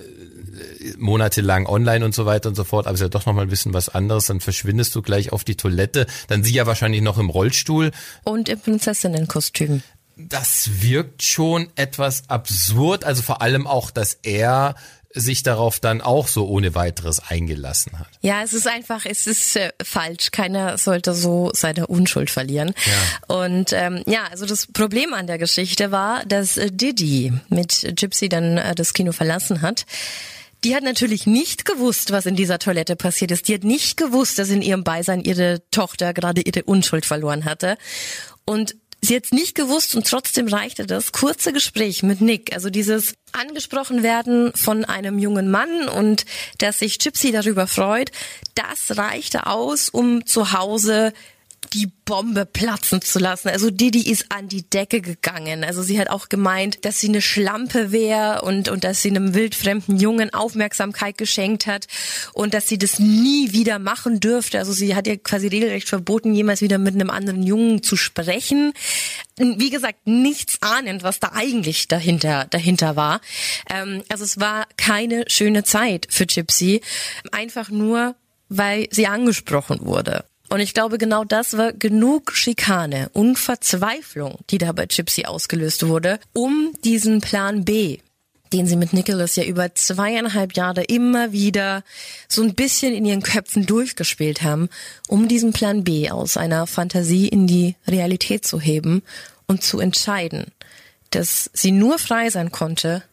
monatelang 1.00 1.66
online 1.66 2.06
und 2.06 2.14
so 2.14 2.28
weiter 2.28 2.50
und 2.50 2.56
so 2.56 2.64
fort, 2.64 2.86
aber 2.86 2.94
es 2.94 3.02
ist 3.02 3.06
ja 3.06 3.10
doch 3.10 3.26
nochmal 3.26 3.46
ein 3.46 3.50
bisschen 3.50 3.74
was 3.74 3.90
anderes. 3.90 4.28
Dann 4.28 4.40
verschwindest 4.40 4.94
du 4.94 5.02
gleich 5.02 5.32
auf 5.32 5.44
die 5.44 5.56
Toilette. 5.56 6.06
Dann 6.28 6.44
sie 6.44 6.54
ja 6.54 6.68
wahrscheinlich 6.68 7.02
noch 7.02 7.18
im 7.18 7.32
Rollstuhl. 7.32 7.90
Und 8.24 8.50
im 8.50 8.60
Prinzessinnenkostüm 8.60 9.82
das 10.18 10.82
wirkt 10.82 11.24
schon 11.24 11.70
etwas 11.76 12.30
absurd, 12.30 13.04
also 13.04 13.22
vor 13.22 13.42
allem 13.42 13.68
auch, 13.68 13.92
dass 13.92 14.18
er 14.24 14.76
sich 15.16 15.44
darauf 15.44 15.80
dann 15.80 16.02
auch 16.02 16.28
so 16.28 16.46
ohne 16.48 16.76
weiteres 16.76 17.20
eingelassen 17.20 17.98
hat. 17.98 18.08
Ja, 18.22 18.44
es 18.44 18.54
ist 18.54 18.68
einfach, 18.68 19.06
es 19.06 19.28
ist 19.28 19.56
äh, 19.56 19.72
falsch. 19.82 20.32
Keiner 20.32 20.78
sollte 20.78 21.14
so 21.14 21.52
seine 21.54 21.88
Unschuld 21.88 22.30
verlieren. 22.30 22.74
Ja. 22.86 23.36
Und 23.36 23.72
ähm, 23.72 24.04
ja, 24.06 24.26
also 24.30 24.46
das 24.46 24.68
Problem 24.68 25.14
an 25.14 25.26
der 25.26 25.38
Geschichte 25.38 25.92
war, 25.92 26.26
dass 26.26 26.58
äh, 26.58 26.70
Didi 26.70 27.32
mit 27.48 27.94
Gypsy 27.96 28.28
dann 28.28 28.58
äh, 28.58 28.76
das 28.76 28.94
Kino 28.94 29.14
verlassen 29.14 29.62
hat. 29.62 29.86
Die 30.66 30.76
hat 30.76 30.84
natürlich 30.84 31.26
nicht 31.28 31.64
gewusst, 31.64 32.12
was 32.12 32.26
in 32.26 32.36
dieser 32.36 32.60
Toilette 32.60 32.96
passiert 32.98 33.32
ist. 33.32 33.48
Die 33.48 33.54
hat 33.54 33.64
nicht 33.64 33.98
gewusst, 33.98 34.38
dass 34.38 34.50
in 34.50 34.62
ihrem 34.62 34.84
Beisein 34.84 35.22
ihre 35.22 35.62
Tochter 35.72 36.14
gerade 36.14 36.42
ihre 36.42 36.64
Unschuld 36.64 37.06
verloren 37.06 37.46
hatte. 37.46 37.78
Und 38.46 38.76
Sie 39.06 39.16
hat 39.16 39.32
nicht 39.32 39.54
gewusst 39.54 39.94
und 39.94 40.08
trotzdem 40.08 40.48
reichte 40.48 40.88
das. 40.88 41.12
Kurze 41.12 41.54
Gespräch 41.54 42.02
mit 42.02 42.22
Nick, 42.22 42.54
also 42.54 42.72
dieses 42.72 43.14
angesprochen 43.34 44.02
werden 44.02 44.52
von 44.56 44.84
einem 44.84 45.20
jungen 45.20 45.52
Mann 45.52 45.88
und 45.88 46.26
dass 46.58 46.80
sich 46.80 46.98
Gypsy 46.98 47.32
darüber 47.32 47.68
freut, 47.68 48.10
das 48.56 48.98
reichte 48.98 49.46
aus, 49.46 49.90
um 49.90 50.26
zu 50.26 50.54
Hause 50.54 51.14
die 51.76 51.92
Bombe 52.06 52.46
platzen 52.46 53.02
zu 53.02 53.20
lassen. 53.20 53.50
Also 53.50 53.70
Didi 53.70 54.10
ist 54.10 54.32
an 54.32 54.48
die 54.48 54.68
Decke 54.70 55.02
gegangen. 55.02 55.66
Also 55.66 55.84
sie 55.84 56.00
hat 56.00 56.10
auch 56.10 56.30
gemeint, 56.30 56.86
dass 56.86 57.02
sie 57.02 57.10
eine 57.10 57.22
Schlampe 57.22 57.92
wäre 57.92 58.44
und, 58.44 58.70
und 58.70 58.86
dass 58.86 59.02
sie 59.02 59.10
einem 59.10 59.34
wildfremden 59.34 59.98
Jungen 59.98 60.34
Aufmerksamkeit 60.34 61.18
geschenkt 61.18 61.68
hat 61.68 61.88
und 62.34 62.54
dass 62.54 62.70
sie 62.70 62.78
das 62.78 63.00
nie 63.00 63.52
wieder 63.52 63.80
machen 63.80 64.22
dürfte. 64.22 64.58
Also 64.58 64.72
sie 64.72 64.96
hat 64.96 65.06
ihr 65.06 65.18
quasi 65.18 65.48
regelrecht 65.48 65.90
verboten, 65.90 66.34
jemals 66.34 66.62
wieder 66.62 66.78
mit 66.78 66.96
einem 66.96 67.10
anderen 67.10 67.44
Jungen 67.44 67.84
zu 67.84 67.98
sprechen. 67.98 68.72
Wie 69.38 69.70
gesagt, 69.70 70.08
nichts 70.08 70.62
ahnend, 70.62 71.04
was 71.04 71.20
da 71.20 71.32
eigentlich 71.34 71.90
dahinter, 71.90 72.48
dahinter 72.50 72.96
war. 72.96 73.20
Ähm, 73.70 74.02
also 74.08 74.24
es 74.24 74.40
war 74.40 74.66
keine 74.78 75.26
schöne 75.28 75.66
Zeit 75.66 76.08
für 76.10 76.26
Gypsy. 76.26 76.82
Einfach 77.34 77.70
nur, 77.70 78.16
weil 78.48 78.88
sie 78.92 79.08
angesprochen 79.08 79.80
wurde. 79.82 80.24
Und 80.50 80.60
ich 80.60 80.74
glaube, 80.74 80.98
genau 80.98 81.24
das 81.24 81.58
war 81.58 81.74
genug 81.74 82.34
Schikane 82.34 83.10
und 83.14 83.38
Verzweiflung, 83.38 84.40
die 84.50 84.58
da 84.58 84.72
bei 84.72 84.86
Gypsy 84.86 85.26
ausgelöst 85.26 85.88
wurde, 85.88 86.20
um 86.34 86.74
diesen 86.84 87.22
Plan 87.22 87.66
B, 87.66 88.00
den 88.54 88.68
sie 88.68 88.76
mit 88.76 88.94
Nicholas 88.94 89.36
ja 89.36 89.44
über 89.44 89.74
zweieinhalb 89.74 90.54
Jahre 90.54 90.84
immer 90.84 91.32
wieder 91.32 91.84
so 92.28 92.44
ein 92.44 92.54
bisschen 92.54 92.94
in 92.94 93.06
ihren 93.06 93.24
Köpfen 93.24 93.66
durchgespielt 93.66 94.44
haben, 94.44 94.70
um 95.08 95.28
diesen 95.28 95.52
Plan 95.52 95.84
B 95.84 96.12
aus 96.12 96.38
einer 96.38 96.68
Fantasie 96.68 97.28
in 97.28 97.48
die 97.48 97.76
Realität 97.88 98.46
zu 98.46 98.60
heben 98.60 99.02
und 99.48 99.64
zu 99.64 99.80
entscheiden, 99.80 100.46
dass 101.10 101.50
sie 101.54 101.72
nur 101.72 101.98
frei 101.98 102.30
sein 102.30 102.52
konnte, 102.52 103.04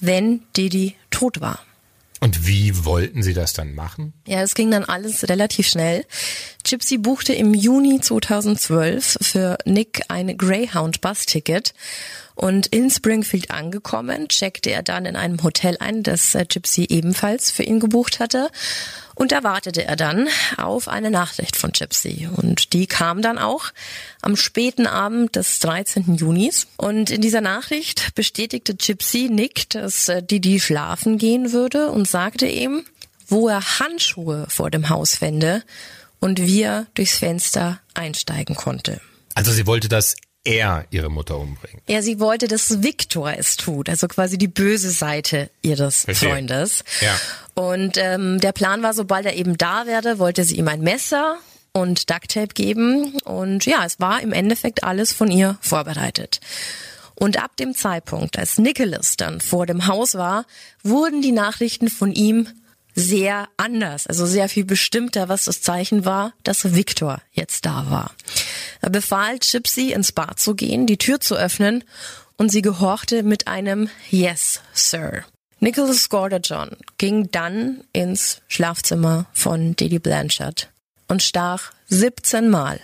wenn 0.00 0.42
Didi 0.56 0.96
tot 1.10 1.40
war. 1.40 1.60
Und 2.20 2.46
wie 2.46 2.84
wollten 2.84 3.22
Sie 3.22 3.32
das 3.32 3.52
dann 3.52 3.74
machen? 3.74 4.12
Ja, 4.26 4.42
es 4.42 4.54
ging 4.54 4.70
dann 4.70 4.84
alles 4.84 5.28
relativ 5.28 5.68
schnell. 5.68 6.04
Gypsy 6.68 6.98
buchte 6.98 7.32
im 7.32 7.54
Juni 7.54 7.98
2012 7.98 9.16
für 9.22 9.56
Nick 9.64 10.02
ein 10.08 10.36
Greyhound-Bus-Ticket 10.36 11.72
und 12.34 12.66
in 12.66 12.90
Springfield 12.90 13.50
angekommen, 13.50 14.28
checkte 14.28 14.70
er 14.70 14.82
dann 14.82 15.06
in 15.06 15.16
einem 15.16 15.42
Hotel 15.42 15.78
ein, 15.80 16.02
das 16.02 16.34
äh, 16.34 16.44
Gypsy 16.44 16.86
ebenfalls 16.90 17.50
für 17.50 17.62
ihn 17.62 17.80
gebucht 17.80 18.20
hatte. 18.20 18.50
Und 19.14 19.32
da 19.32 19.44
wartete 19.44 19.86
er 19.86 19.96
dann 19.96 20.28
auf 20.58 20.88
eine 20.88 21.10
Nachricht 21.10 21.56
von 21.56 21.72
Gypsy. 21.72 22.28
Und 22.36 22.74
die 22.74 22.86
kam 22.86 23.22
dann 23.22 23.38
auch 23.38 23.70
am 24.20 24.36
späten 24.36 24.86
Abend 24.86 25.36
des 25.36 25.60
13. 25.60 26.16
Junis. 26.16 26.66
Und 26.76 27.08
in 27.08 27.22
dieser 27.22 27.40
Nachricht 27.40 28.14
bestätigte 28.14 28.74
Gypsy 28.74 29.30
Nick, 29.30 29.70
dass 29.70 30.10
äh, 30.10 30.22
Didi 30.22 30.60
schlafen 30.60 31.16
gehen 31.16 31.52
würde 31.52 31.90
und 31.90 32.06
sagte 32.06 32.46
ihm, 32.46 32.84
wo 33.26 33.48
er 33.48 33.80
Handschuhe 33.80 34.44
vor 34.50 34.70
dem 34.70 34.90
Haus 34.90 35.14
fände 35.14 35.62
und 36.20 36.40
wie 36.40 36.62
er 36.62 36.86
durchs 36.94 37.18
Fenster 37.18 37.80
einsteigen 37.94 38.56
konnte. 38.56 39.00
Also 39.34 39.52
sie 39.52 39.66
wollte 39.66 39.88
das 39.88 40.16
er 40.44 40.86
ihre 40.90 41.10
Mutter 41.10 41.38
umbringt. 41.38 41.82
Ja, 41.88 42.00
sie 42.00 42.20
wollte, 42.20 42.48
dass 42.48 42.82
Victor 42.82 43.32
es 43.36 43.56
tut, 43.56 43.88
also 43.88 44.08
quasi 44.08 44.38
die 44.38 44.48
böse 44.48 44.90
Seite 44.90 45.50
ihres 45.62 46.04
Verstehe. 46.04 46.30
Freundes. 46.30 46.84
Ja. 47.00 47.14
Und 47.54 47.96
ähm, 47.98 48.40
der 48.40 48.52
Plan 48.52 48.82
war, 48.82 48.94
sobald 48.94 49.26
er 49.26 49.36
eben 49.36 49.58
da 49.58 49.86
werde, 49.86 50.18
wollte 50.18 50.44
sie 50.44 50.56
ihm 50.56 50.68
ein 50.68 50.80
Messer 50.80 51.38
und 51.72 52.08
Ducktape 52.10 52.54
geben. 52.54 53.18
Und 53.24 53.66
ja, 53.66 53.84
es 53.84 54.00
war 54.00 54.20
im 54.22 54.32
Endeffekt 54.32 54.84
alles 54.84 55.12
von 55.12 55.30
ihr 55.30 55.58
vorbereitet. 55.60 56.40
Und 57.14 57.42
ab 57.42 57.56
dem 57.56 57.74
Zeitpunkt, 57.74 58.38
als 58.38 58.58
Nicholas 58.58 59.16
dann 59.16 59.40
vor 59.40 59.66
dem 59.66 59.86
Haus 59.86 60.14
war, 60.14 60.46
wurden 60.84 61.20
die 61.20 61.32
Nachrichten 61.32 61.88
von 61.88 62.12
ihm 62.12 62.48
sehr 62.98 63.48
anders, 63.56 64.06
also 64.06 64.26
sehr 64.26 64.48
viel 64.48 64.64
bestimmter, 64.64 65.28
was 65.28 65.44
das 65.44 65.62
Zeichen 65.62 66.04
war, 66.04 66.32
dass 66.42 66.74
Victor 66.74 67.22
jetzt 67.32 67.64
da 67.64 67.88
war. 67.90 68.10
Er 68.80 68.90
befahl 68.90 69.38
Gypsy 69.38 69.92
ins 69.92 70.12
Bad 70.12 70.40
zu 70.40 70.54
gehen, 70.54 70.86
die 70.86 70.98
Tür 70.98 71.20
zu 71.20 71.36
öffnen 71.36 71.84
und 72.36 72.50
sie 72.50 72.62
gehorchte 72.62 73.22
mit 73.22 73.46
einem 73.46 73.88
Yes, 74.10 74.60
Sir. 74.72 75.24
Nicholas 75.60 76.08
Gordajon 76.08 76.76
ging 76.98 77.30
dann 77.30 77.84
ins 77.92 78.42
Schlafzimmer 78.48 79.26
von 79.32 79.76
Didi 79.76 79.98
Blanchard 79.98 80.70
und 81.06 81.22
stach 81.22 81.72
17 81.88 82.48
Mal 82.48 82.80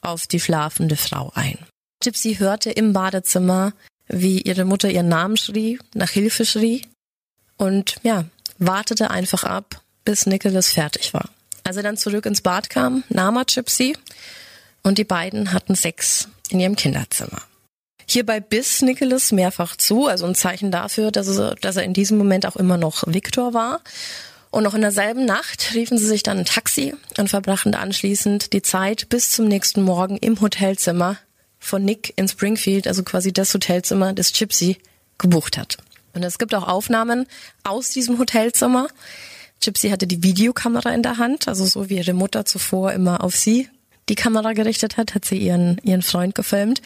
auf 0.00 0.26
die 0.26 0.40
schlafende 0.40 0.96
Frau 0.96 1.30
ein. 1.34 1.58
Gypsy 2.00 2.36
hörte 2.36 2.70
im 2.70 2.92
Badezimmer, 2.92 3.72
wie 4.06 4.40
ihre 4.40 4.64
Mutter 4.64 4.90
ihren 4.90 5.08
Namen 5.08 5.36
schrie, 5.36 5.78
nach 5.94 6.10
Hilfe 6.10 6.46
schrie 6.46 6.82
und 7.58 7.96
ja, 8.02 8.24
wartete 8.58 9.10
einfach 9.10 9.44
ab, 9.44 9.80
bis 10.04 10.26
Nicholas 10.26 10.70
fertig 10.70 11.14
war. 11.14 11.28
Als 11.64 11.76
er 11.76 11.82
dann 11.82 11.96
zurück 11.96 12.26
ins 12.26 12.40
Bad 12.40 12.70
kam, 12.70 13.04
nahm 13.08 13.36
er 13.36 13.44
Gypsy 13.44 13.96
und 14.82 14.98
die 14.98 15.04
beiden 15.04 15.52
hatten 15.52 15.74
Sex 15.74 16.28
in 16.50 16.60
ihrem 16.60 16.76
Kinderzimmer. 16.76 17.42
Hierbei 18.06 18.40
biss 18.40 18.80
Nicholas 18.80 19.32
mehrfach 19.32 19.76
zu, 19.76 20.06
also 20.06 20.24
ein 20.24 20.34
Zeichen 20.34 20.70
dafür, 20.70 21.10
dass 21.10 21.28
er, 21.28 21.56
dass 21.56 21.76
er 21.76 21.82
in 21.82 21.92
diesem 21.92 22.16
Moment 22.16 22.46
auch 22.46 22.56
immer 22.56 22.78
noch 22.78 23.04
Victor 23.06 23.52
war. 23.52 23.82
Und 24.50 24.62
noch 24.62 24.72
in 24.72 24.80
derselben 24.80 25.26
Nacht 25.26 25.74
riefen 25.74 25.98
sie 25.98 26.06
sich 26.06 26.22
dann 26.22 26.38
ein 26.38 26.44
Taxi 26.46 26.94
und 27.18 27.28
verbrachten 27.28 27.74
anschließend 27.74 28.54
die 28.54 28.62
Zeit 28.62 29.10
bis 29.10 29.30
zum 29.30 29.46
nächsten 29.46 29.82
Morgen 29.82 30.16
im 30.16 30.40
Hotelzimmer 30.40 31.18
von 31.58 31.84
Nick 31.84 32.14
in 32.16 32.28
Springfield, 32.28 32.86
also 32.86 33.02
quasi 33.02 33.30
das 33.30 33.52
Hotelzimmer, 33.52 34.14
das 34.14 34.32
Gypsy 34.32 34.78
gebucht 35.18 35.58
hat. 35.58 35.76
Und 36.18 36.24
es 36.24 36.38
gibt 36.38 36.52
auch 36.52 36.66
Aufnahmen 36.66 37.26
aus 37.62 37.90
diesem 37.90 38.18
Hotelzimmer. 38.18 38.88
Gypsy 39.62 39.90
hatte 39.90 40.08
die 40.08 40.24
Videokamera 40.24 40.92
in 40.92 41.04
der 41.04 41.18
Hand, 41.18 41.46
also 41.46 41.64
so 41.64 41.88
wie 41.88 41.96
ihre 41.98 42.12
Mutter 42.12 42.44
zuvor 42.44 42.92
immer 42.92 43.22
auf 43.22 43.36
sie 43.36 43.68
die 44.08 44.16
Kamera 44.16 44.52
gerichtet 44.52 44.96
hat, 44.96 45.14
hat 45.14 45.24
sie 45.24 45.38
ihren, 45.38 45.78
ihren 45.84 46.02
Freund 46.02 46.34
gefilmt. 46.34 46.82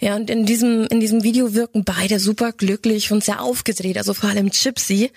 Ja, 0.00 0.16
und 0.16 0.30
in 0.30 0.46
diesem, 0.46 0.88
in 0.88 0.98
diesem 0.98 1.22
Video 1.22 1.54
wirken 1.54 1.84
beide 1.84 2.18
super 2.18 2.50
glücklich 2.50 3.12
und 3.12 3.22
sehr 3.22 3.40
aufgedreht, 3.40 3.98
also 3.98 4.14
vor 4.14 4.30
allem 4.30 4.50
Gypsy. 4.50 5.12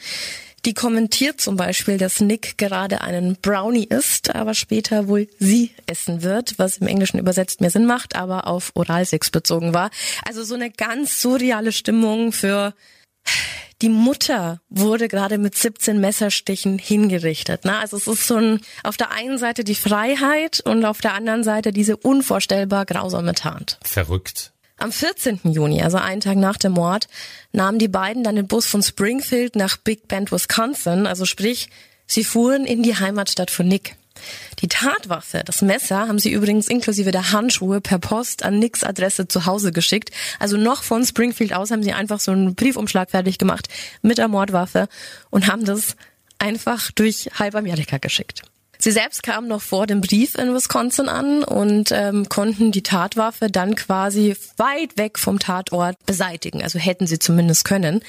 Die 0.65 0.73
kommentiert 0.73 1.41
zum 1.41 1.55
Beispiel, 1.55 1.97
dass 1.97 2.19
Nick 2.19 2.57
gerade 2.57 3.01
einen 3.01 3.37
Brownie 3.41 3.85
isst, 3.85 4.35
aber 4.35 4.53
später 4.53 5.07
wohl 5.07 5.27
sie 5.39 5.71
essen 5.87 6.21
wird, 6.21 6.59
was 6.59 6.77
im 6.77 6.87
Englischen 6.87 7.17
übersetzt 7.17 7.61
mehr 7.61 7.71
Sinn 7.71 7.85
macht, 7.85 8.15
aber 8.15 8.45
auf 8.45 8.71
Oralsex 8.75 9.31
bezogen 9.31 9.73
war. 9.73 9.89
Also 10.27 10.43
so 10.43 10.53
eine 10.55 10.69
ganz 10.69 11.21
surreale 11.21 11.71
Stimmung 11.71 12.31
für 12.31 12.75
die 13.81 13.89
Mutter 13.89 14.59
wurde 14.69 15.07
gerade 15.07 15.37
mit 15.37 15.55
17 15.55 15.99
Messerstichen 15.99 16.77
hingerichtet. 16.79 17.63
Ne? 17.63 17.77
Also 17.77 17.97
es 17.97 18.07
ist 18.07 18.27
so 18.27 18.35
ein, 18.35 18.61
auf 18.83 18.97
der 18.97 19.11
einen 19.11 19.37
Seite 19.37 19.63
die 19.63 19.75
Freiheit 19.75 20.59
und 20.59 20.83
auf 20.83 20.99
der 20.99 21.13
anderen 21.13 21.43
Seite 21.43 21.71
diese 21.71 21.95
unvorstellbar 21.95 22.85
grausame 22.85 23.33
Tat. 23.33 23.79
Verrückt. 23.81 24.51
Am 24.77 24.91
14. 24.91 25.41
Juni, 25.43 25.81
also 25.81 25.97
einen 25.97 26.21
Tag 26.21 26.37
nach 26.37 26.57
dem 26.57 26.73
Mord, 26.73 27.07
nahmen 27.51 27.79
die 27.79 27.89
beiden 27.89 28.23
dann 28.23 28.35
den 28.35 28.47
Bus 28.47 28.65
von 28.65 28.81
Springfield 28.81 29.55
nach 29.55 29.77
Big 29.77 30.07
Bend, 30.07 30.31
Wisconsin. 30.31 31.05
Also 31.05 31.25
sprich, 31.25 31.69
sie 32.05 32.23
fuhren 32.23 32.65
in 32.65 32.83
die 32.83 32.95
Heimatstadt 32.95 33.51
von 33.51 33.67
Nick. 33.67 33.95
Die 34.59 34.67
Tatwaffe, 34.67 35.43
das 35.45 35.61
Messer, 35.61 36.07
haben 36.07 36.19
sie 36.19 36.31
übrigens 36.31 36.67
inklusive 36.67 37.11
der 37.11 37.31
Handschuhe 37.31 37.81
per 37.81 37.99
Post 37.99 38.43
an 38.43 38.59
Nicks 38.59 38.83
Adresse 38.83 39.27
zu 39.27 39.45
Hause 39.45 39.71
geschickt. 39.71 40.11
Also 40.39 40.57
noch 40.57 40.83
von 40.83 41.05
Springfield 41.05 41.53
aus 41.53 41.71
haben 41.71 41.83
sie 41.83 41.93
einfach 41.93 42.19
so 42.19 42.31
einen 42.31 42.55
Briefumschlag 42.55 43.11
fertig 43.11 43.37
gemacht 43.37 43.67
mit 44.01 44.17
der 44.17 44.27
Mordwaffe 44.27 44.87
und 45.29 45.47
haben 45.47 45.65
das 45.65 45.95
einfach 46.39 46.91
durch 46.91 47.29
halb 47.37 47.55
Amerika 47.55 47.97
geschickt. 47.97 48.43
Sie 48.81 48.91
selbst 48.91 49.23
kamen 49.23 49.49
noch 49.49 49.61
vor 49.61 49.87
dem 49.87 49.99
Brief 49.99 50.35
in 50.35 50.53
Wisconsin 50.53 51.09
an 51.09 51.43
und 51.43 51.91
ähm, 51.91 52.29
konnten 52.29 52.71
die 52.71 52.81
Tatwaffe 52.81 53.49
dann 53.49 53.75
quasi 53.75 54.37
weit 54.55 54.97
weg 54.97 55.19
vom 55.19 55.37
Tatort 55.37 55.97
beseitigen. 56.05 56.63
Also 56.63 56.79
hätten 56.79 57.05
sie 57.05 57.19
zumindest 57.19 57.65
können. 57.65 57.99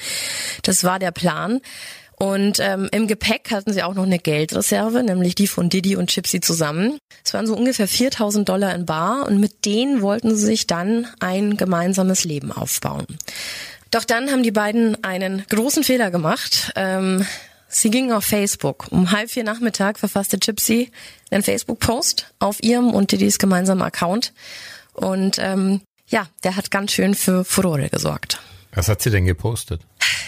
Das 0.63 0.85
war 0.85 0.97
der 0.97 1.11
Plan. 1.11 1.59
Und 2.21 2.59
ähm, 2.59 2.87
im 2.91 3.07
Gepäck 3.07 3.49
hatten 3.49 3.73
sie 3.73 3.81
auch 3.81 3.95
noch 3.95 4.05
eine 4.05 4.19
Geldreserve, 4.19 5.01
nämlich 5.01 5.33
die 5.33 5.47
von 5.47 5.69
Didi 5.69 5.95
und 5.95 6.11
Chipsy 6.11 6.39
zusammen. 6.39 6.99
Es 7.25 7.33
waren 7.33 7.47
so 7.47 7.55
ungefähr 7.57 7.87
4000 7.87 8.47
Dollar 8.47 8.75
in 8.75 8.85
Bar 8.85 9.25
und 9.25 9.39
mit 9.39 9.65
denen 9.65 10.03
wollten 10.03 10.35
sie 10.35 10.45
sich 10.45 10.67
dann 10.67 11.07
ein 11.19 11.57
gemeinsames 11.57 12.23
Leben 12.23 12.51
aufbauen. 12.51 13.07
Doch 13.89 14.03
dann 14.03 14.29
haben 14.29 14.43
die 14.43 14.51
beiden 14.51 15.03
einen 15.03 15.43
großen 15.49 15.83
Fehler 15.83 16.11
gemacht. 16.11 16.71
Ähm, 16.75 17.25
sie 17.67 17.89
gingen 17.89 18.11
auf 18.11 18.23
Facebook. 18.23 18.85
Um 18.91 19.11
halb 19.11 19.31
vier 19.31 19.43
Nachmittag 19.43 19.97
verfasste 19.97 20.37
Gypsy 20.37 20.91
einen 21.31 21.41
Facebook-Post 21.41 22.35
auf 22.37 22.61
ihrem 22.61 22.91
und 22.91 23.11
Didis 23.11 23.39
gemeinsamen 23.39 23.81
Account. 23.81 24.31
Und 24.93 25.37
ähm, 25.39 25.81
ja, 26.05 26.27
der 26.43 26.55
hat 26.55 26.69
ganz 26.69 26.91
schön 26.91 27.15
für 27.15 27.43
Furore 27.43 27.89
gesorgt. 27.89 28.39
Was 28.73 28.87
hat 28.87 29.01
sie 29.01 29.09
denn 29.09 29.25
gepostet? 29.25 29.81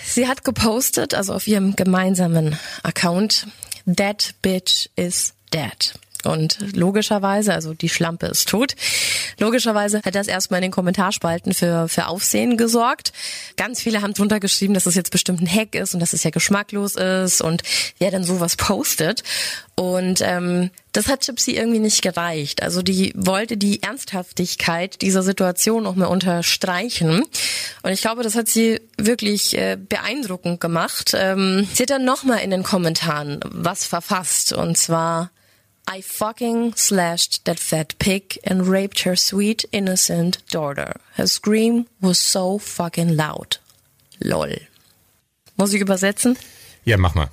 Sie 0.06 0.28
hat 0.28 0.44
gepostet, 0.44 1.14
also 1.14 1.34
auf 1.34 1.48
ihrem 1.48 1.76
gemeinsamen 1.76 2.58
Account, 2.84 3.48
That 3.86 4.34
bitch 4.42 4.90
is 4.96 5.34
dead. 5.52 5.94
Und 6.26 6.58
logischerweise, 6.76 7.54
also 7.54 7.74
die 7.74 7.90
Schlampe 7.90 8.28
ist 8.28 8.50
tot. 8.50 8.76
Logischerweise 9.40 10.02
hat 10.04 10.16
das 10.16 10.28
erstmal 10.28 10.60
in 10.60 10.64
den 10.64 10.72
Kommentarspalten 10.72 11.54
für, 11.54 11.88
für 11.88 12.08
Aufsehen 12.08 12.58
gesorgt. 12.58 13.14
Ganz 13.58 13.82
viele 13.82 14.02
haben 14.02 14.14
drunter 14.14 14.40
geschrieben, 14.40 14.74
dass 14.74 14.86
es 14.86 14.96
jetzt 14.96 15.12
bestimmt 15.12 15.42
ein 15.42 15.50
Hack 15.50 15.76
ist 15.76 15.94
und 15.94 16.00
dass 16.00 16.14
es 16.14 16.24
ja 16.24 16.30
geschmacklos 16.30 16.96
ist 16.96 17.42
und 17.42 17.64
wer 18.00 18.12
dann 18.12 18.24
sowas 18.24 18.56
postet. 18.56 19.24
Und 19.76 20.22
ähm, 20.22 20.70
das 20.92 21.08
hat 21.08 21.26
Gypsy 21.26 21.52
irgendwie 21.52 21.80
nicht 21.80 22.04
gereicht. 22.04 22.62
Also 22.62 22.84
die 22.84 23.12
wollte 23.16 23.58
die 23.58 23.82
Ernsthaftigkeit 23.82 25.02
dieser 25.02 25.24
Situation 25.24 25.84
noch 25.84 25.96
mehr 25.96 26.10
unterstreichen. 26.10 27.24
Und 27.82 27.92
ich 27.92 28.02
glaube, 28.02 28.22
das 28.22 28.36
hat 28.36 28.48
sie 28.48 28.80
wirklich 28.98 29.58
äh, 29.58 29.78
beeindruckend 29.78 30.60
gemacht. 30.60 31.14
Ähm, 31.16 31.68
sie 31.74 31.84
hat 31.84 31.90
dann 31.90 32.06
nochmal 32.06 32.40
in 32.40 32.52
den 32.52 32.62
Kommentaren 32.62 33.40
was 33.46 33.86
verfasst. 33.86 34.54
Und 34.54 34.78
zwar 34.78 35.32
I 35.88 36.02
fucking 36.02 36.76
slashed 36.76 37.46
that 37.46 37.60
fat 37.60 37.98
pig 38.00 38.40
and 38.46 38.68
raped 38.68 39.06
her 39.06 39.16
sweet, 39.16 39.68
innocent 39.72 40.44
daughter. 40.50 40.96
Her 41.16 41.28
scream 41.28 41.88
was 42.00 42.20
so 42.20 42.58
fucking 42.58 43.16
loud. 43.16 43.60
Lol. 44.20 44.62
Muss 45.58 45.74
ich 45.74 45.82
übersetzen? 45.82 46.38
Ja, 46.86 46.98
mach 46.98 47.16
mal. 47.16 47.30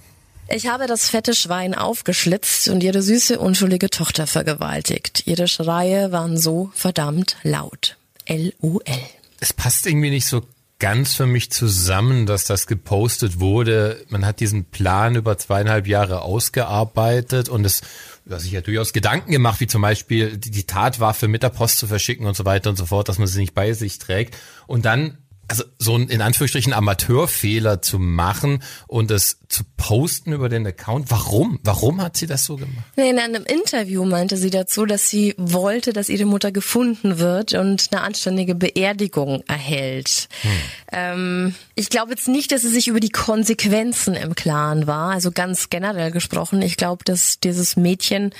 Ich 0.52 0.66
habe 0.66 0.88
das 0.88 1.08
fette 1.08 1.34
Schwein 1.34 1.74
aufgeschlitzt 1.76 2.68
und 2.68 2.82
ihre 2.82 3.02
süße, 3.02 3.38
unschuldige 3.38 3.88
Tochter 3.88 4.26
vergewaltigt. 4.26 5.22
Ihre 5.26 5.46
Schreie 5.46 6.10
waren 6.10 6.36
so 6.36 6.70
verdammt 6.74 7.36
laut. 7.44 7.96
L-U-L. 8.24 9.00
Es 9.38 9.52
passt 9.52 9.86
irgendwie 9.86 10.10
nicht 10.10 10.26
so 10.26 10.42
ganz 10.80 11.14
für 11.14 11.26
mich 11.26 11.52
zusammen, 11.52 12.26
dass 12.26 12.44
das 12.44 12.66
gepostet 12.66 13.38
wurde. 13.38 14.04
Man 14.08 14.26
hat 14.26 14.40
diesen 14.40 14.64
Plan 14.64 15.14
über 15.14 15.38
zweieinhalb 15.38 15.86
Jahre 15.86 16.22
ausgearbeitet 16.22 17.48
und 17.48 17.64
es 17.64 17.82
ja, 18.26 18.38
sich 18.38 18.52
ja 18.52 18.60
durchaus 18.60 18.92
Gedanken 18.92 19.32
gemacht, 19.32 19.60
wie 19.60 19.66
zum 19.66 19.82
Beispiel 19.82 20.36
die 20.36 20.64
Tatwaffe 20.64 21.28
mit 21.28 21.42
der 21.42 21.48
Post 21.50 21.78
zu 21.78 21.86
verschicken 21.86 22.26
und 22.26 22.36
so 22.36 22.44
weiter 22.44 22.70
und 22.70 22.76
so 22.76 22.86
fort, 22.86 23.08
dass 23.08 23.18
man 23.18 23.26
sie 23.26 23.40
nicht 23.40 23.54
bei 23.54 23.72
sich 23.72 23.98
trägt. 23.98 24.36
Und 24.66 24.84
dann 24.84 25.18
also 25.50 25.64
so 25.78 25.96
ein 25.96 26.08
in 26.08 26.22
Anführungsstrichen 26.22 26.72
Amateurfehler 26.72 27.82
zu 27.82 27.98
machen 27.98 28.62
und 28.86 29.10
es 29.10 29.40
zu 29.48 29.64
posten 29.76 30.32
über 30.32 30.48
den 30.48 30.64
Account. 30.64 31.10
Warum? 31.10 31.58
Warum 31.64 32.00
hat 32.00 32.16
sie 32.16 32.28
das 32.28 32.44
so 32.44 32.54
gemacht? 32.56 32.84
In 32.94 33.18
einem 33.18 33.44
Interview 33.44 34.04
meinte 34.04 34.36
sie 34.36 34.50
dazu, 34.50 34.86
dass 34.86 35.10
sie 35.10 35.34
wollte, 35.36 35.92
dass 35.92 36.08
ihre 36.08 36.24
Mutter 36.24 36.52
gefunden 36.52 37.18
wird 37.18 37.54
und 37.54 37.88
eine 37.90 38.02
anständige 38.02 38.54
Beerdigung 38.54 39.42
erhält. 39.48 40.28
Hm. 40.42 40.50
Ähm, 40.92 41.54
ich 41.74 41.90
glaube 41.90 42.12
jetzt 42.12 42.28
nicht, 42.28 42.52
dass 42.52 42.62
sie 42.62 42.68
sich 42.68 42.86
über 42.86 43.00
die 43.00 43.10
Konsequenzen 43.10 44.14
im 44.14 44.36
Klaren 44.36 44.86
war. 44.86 45.10
Also 45.10 45.32
ganz 45.32 45.68
generell 45.68 46.12
gesprochen. 46.12 46.62
Ich 46.62 46.76
glaube, 46.76 47.04
dass 47.04 47.40
dieses 47.40 47.76
Mädchen 47.76 48.32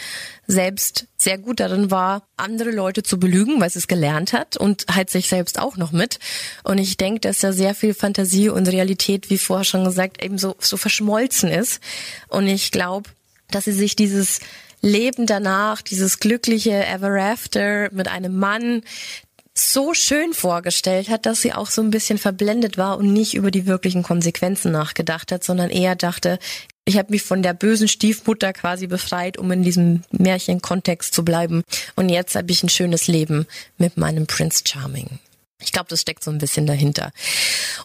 selbst 0.51 1.07
sehr 1.17 1.39
gut 1.39 1.61
darin 1.61 1.91
war, 1.91 2.23
andere 2.37 2.71
Leute 2.71 3.03
zu 3.03 3.19
belügen, 3.19 3.61
weil 3.61 3.71
sie 3.71 3.79
es 3.79 3.89
gelernt 3.89 4.33
hat 4.33 4.57
und 4.57 4.87
halt 4.91 5.11
sich 5.11 5.29
selbst 5.29 5.59
auch 5.59 5.77
noch 5.77 5.93
mit. 5.93 6.19
Und 6.65 6.79
ich 6.79 6.97
denke, 6.97 7.21
dass 7.21 7.39
da 7.39 7.53
sehr 7.53 7.75
viel 7.75 7.95
Fantasie 7.95 8.49
und 8.49 8.69
Realität, 8.69 9.31
wie 9.31 9.39
vorher 9.39 9.65
schon 9.65 9.85
gesagt, 9.85 10.23
eben 10.23 10.39
so, 10.39 10.57
so 10.59 10.77
verschmolzen 10.77 11.51
ist. 11.51 11.81
Und 12.29 12.47
ich 12.47 12.71
glaube, 12.71 13.11
dass 13.51 13.65
sie 13.65 13.73
sich 13.73 13.97
dieses 13.97 14.41
Leben 14.83 15.27
danach, 15.27 15.83
dieses 15.83 16.21
glückliche 16.21 16.87
Ever 16.87 17.21
After 17.21 17.91
mit 17.93 18.09
einem 18.09 18.37
Mann, 18.37 18.83
so 19.53 19.95
schön 19.95 20.33
vorgestellt 20.33 21.09
hat, 21.09 21.27
dass 21.27 21.43
sie 21.43 21.53
auch 21.53 21.69
so 21.69 21.83
ein 21.83 21.91
bisschen 21.91 22.19
verblendet 22.19 22.79
war 22.79 22.99
und 22.99 23.13
nicht 23.13 23.35
über 23.35 23.51
die 23.51 23.67
wirklichen 23.67 24.03
Konsequenzen 24.03 24.73
nachgedacht 24.73 25.33
hat, 25.33 25.45
sondern 25.45 25.71
eher 25.71 25.97
dachte, 25.97 26.39
ich 26.85 26.99
habe 26.99 27.11
mich 27.11 27.23
von 27.23 27.43
der 27.43 27.55
bösen 27.55 27.89
Stiefmutter 27.89 28.53
quasi 28.53 28.87
befreit, 28.87 29.37
um 29.39 29.51
in 29.53 29.63
diesem 29.63 30.03
Märchenkontext 30.11 31.15
zu 31.15 31.25
bleiben. 31.25 31.63
Und 31.95 32.09
jetzt 32.09 32.35
habe 32.35 32.51
ich 32.51 32.63
ein 32.63 32.69
schönes 32.69 33.07
Leben 33.07 33.47
mit 33.79 33.97
meinem 33.97 34.27
Prince 34.27 34.65
Charming. 34.67 35.19
Ich 35.63 35.73
glaube, 35.73 35.89
das 35.89 36.01
steckt 36.01 36.25
so 36.25 36.31
ein 36.31 36.39
bisschen 36.39 36.67
dahinter. 36.67 37.13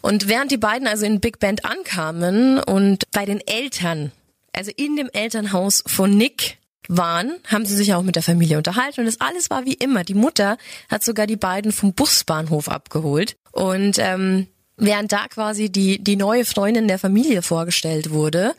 Und 0.02 0.28
während 0.28 0.50
die 0.50 0.56
beiden 0.56 0.88
also 0.88 1.04
in 1.04 1.20
Big 1.20 1.38
Band 1.38 1.64
ankamen 1.64 2.58
und 2.58 3.04
bei 3.12 3.26
den 3.26 3.40
Eltern, 3.46 4.12
also 4.52 4.70
in 4.76 4.96
dem 4.96 5.10
Elternhaus 5.12 5.84
von 5.86 6.16
Nick 6.16 6.58
waren, 6.88 7.36
haben 7.46 7.66
sie 7.66 7.76
sich 7.76 7.94
auch 7.94 8.02
mit 8.02 8.16
der 8.16 8.22
Familie 8.22 8.56
unterhalten 8.56 9.00
und 9.00 9.06
das 9.06 9.20
alles 9.20 9.50
war 9.50 9.66
wie 9.66 9.74
immer. 9.74 10.04
Die 10.04 10.14
Mutter 10.14 10.56
hat 10.88 11.04
sogar 11.04 11.26
die 11.26 11.36
beiden 11.36 11.72
vom 11.72 11.92
Busbahnhof 11.92 12.68
abgeholt 12.68 13.36
und 13.52 13.98
ähm, 13.98 14.46
während 14.76 15.12
da 15.12 15.26
quasi 15.28 15.70
die 15.70 16.02
die 16.02 16.16
neue 16.16 16.44
Freundin 16.44 16.88
der 16.88 16.98
Familie 16.98 17.42
vorgestellt 17.42 18.10
wurde, 18.10 18.54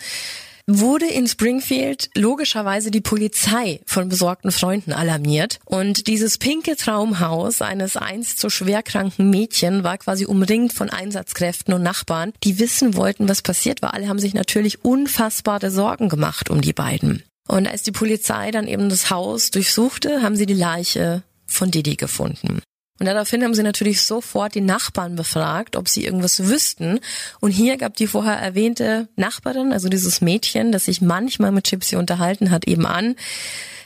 wurde 0.69 1.05
in 1.05 1.27
Springfield 1.27 2.09
logischerweise 2.13 2.91
die 2.91 2.99
Polizei 2.99 3.79
von 3.85 4.09
besorgten 4.09 4.51
Freunden 4.51 4.91
alarmiert. 4.91 5.59
Und 5.63 6.07
dieses 6.07 6.37
pinke 6.37 6.75
Traumhaus 6.75 7.61
eines 7.61 7.95
einst 7.95 8.39
so 8.39 8.49
schwerkranken 8.49 9.29
Mädchen 9.29 9.85
war 9.85 9.97
quasi 9.97 10.25
umringt 10.25 10.73
von 10.73 10.89
Einsatzkräften 10.89 11.73
und 11.73 11.83
Nachbarn, 11.83 12.33
die 12.43 12.59
wissen 12.59 12.95
wollten, 12.95 13.29
was 13.29 13.41
passiert 13.41 13.81
war. 13.81 13.93
Alle 13.93 14.09
haben 14.09 14.19
sich 14.19 14.33
natürlich 14.33 14.83
unfassbare 14.83 15.71
Sorgen 15.71 16.09
gemacht 16.09 16.49
um 16.49 16.59
die 16.59 16.73
beiden. 16.73 17.23
Und 17.47 17.65
als 17.65 17.83
die 17.83 17.93
Polizei 17.93 18.51
dann 18.51 18.67
eben 18.67 18.89
das 18.89 19.09
Haus 19.09 19.51
durchsuchte, 19.51 20.21
haben 20.21 20.35
sie 20.35 20.45
die 20.45 20.53
Leiche 20.53 21.23
von 21.45 21.71
Didi 21.71 21.95
gefunden. 21.95 22.59
Und 22.99 23.05
daraufhin 23.05 23.43
haben 23.43 23.53
sie 23.53 23.63
natürlich 23.63 24.01
sofort 24.01 24.55
die 24.55 24.61
Nachbarn 24.61 25.15
befragt, 25.15 25.75
ob 25.75 25.87
sie 25.87 26.03
irgendwas 26.05 26.47
wüssten. 26.47 26.99
Und 27.39 27.51
hier 27.51 27.77
gab 27.77 27.95
die 27.95 28.07
vorher 28.07 28.37
erwähnte 28.37 29.07
Nachbarin, 29.15 29.71
also 29.71 29.87
dieses 29.89 30.21
Mädchen, 30.21 30.71
das 30.71 30.85
sich 30.85 31.01
manchmal 31.01 31.51
mit 31.51 31.69
Gypsy 31.69 31.95
unterhalten 31.95 32.49
hat, 32.49 32.67
eben 32.67 32.85
an, 32.85 33.15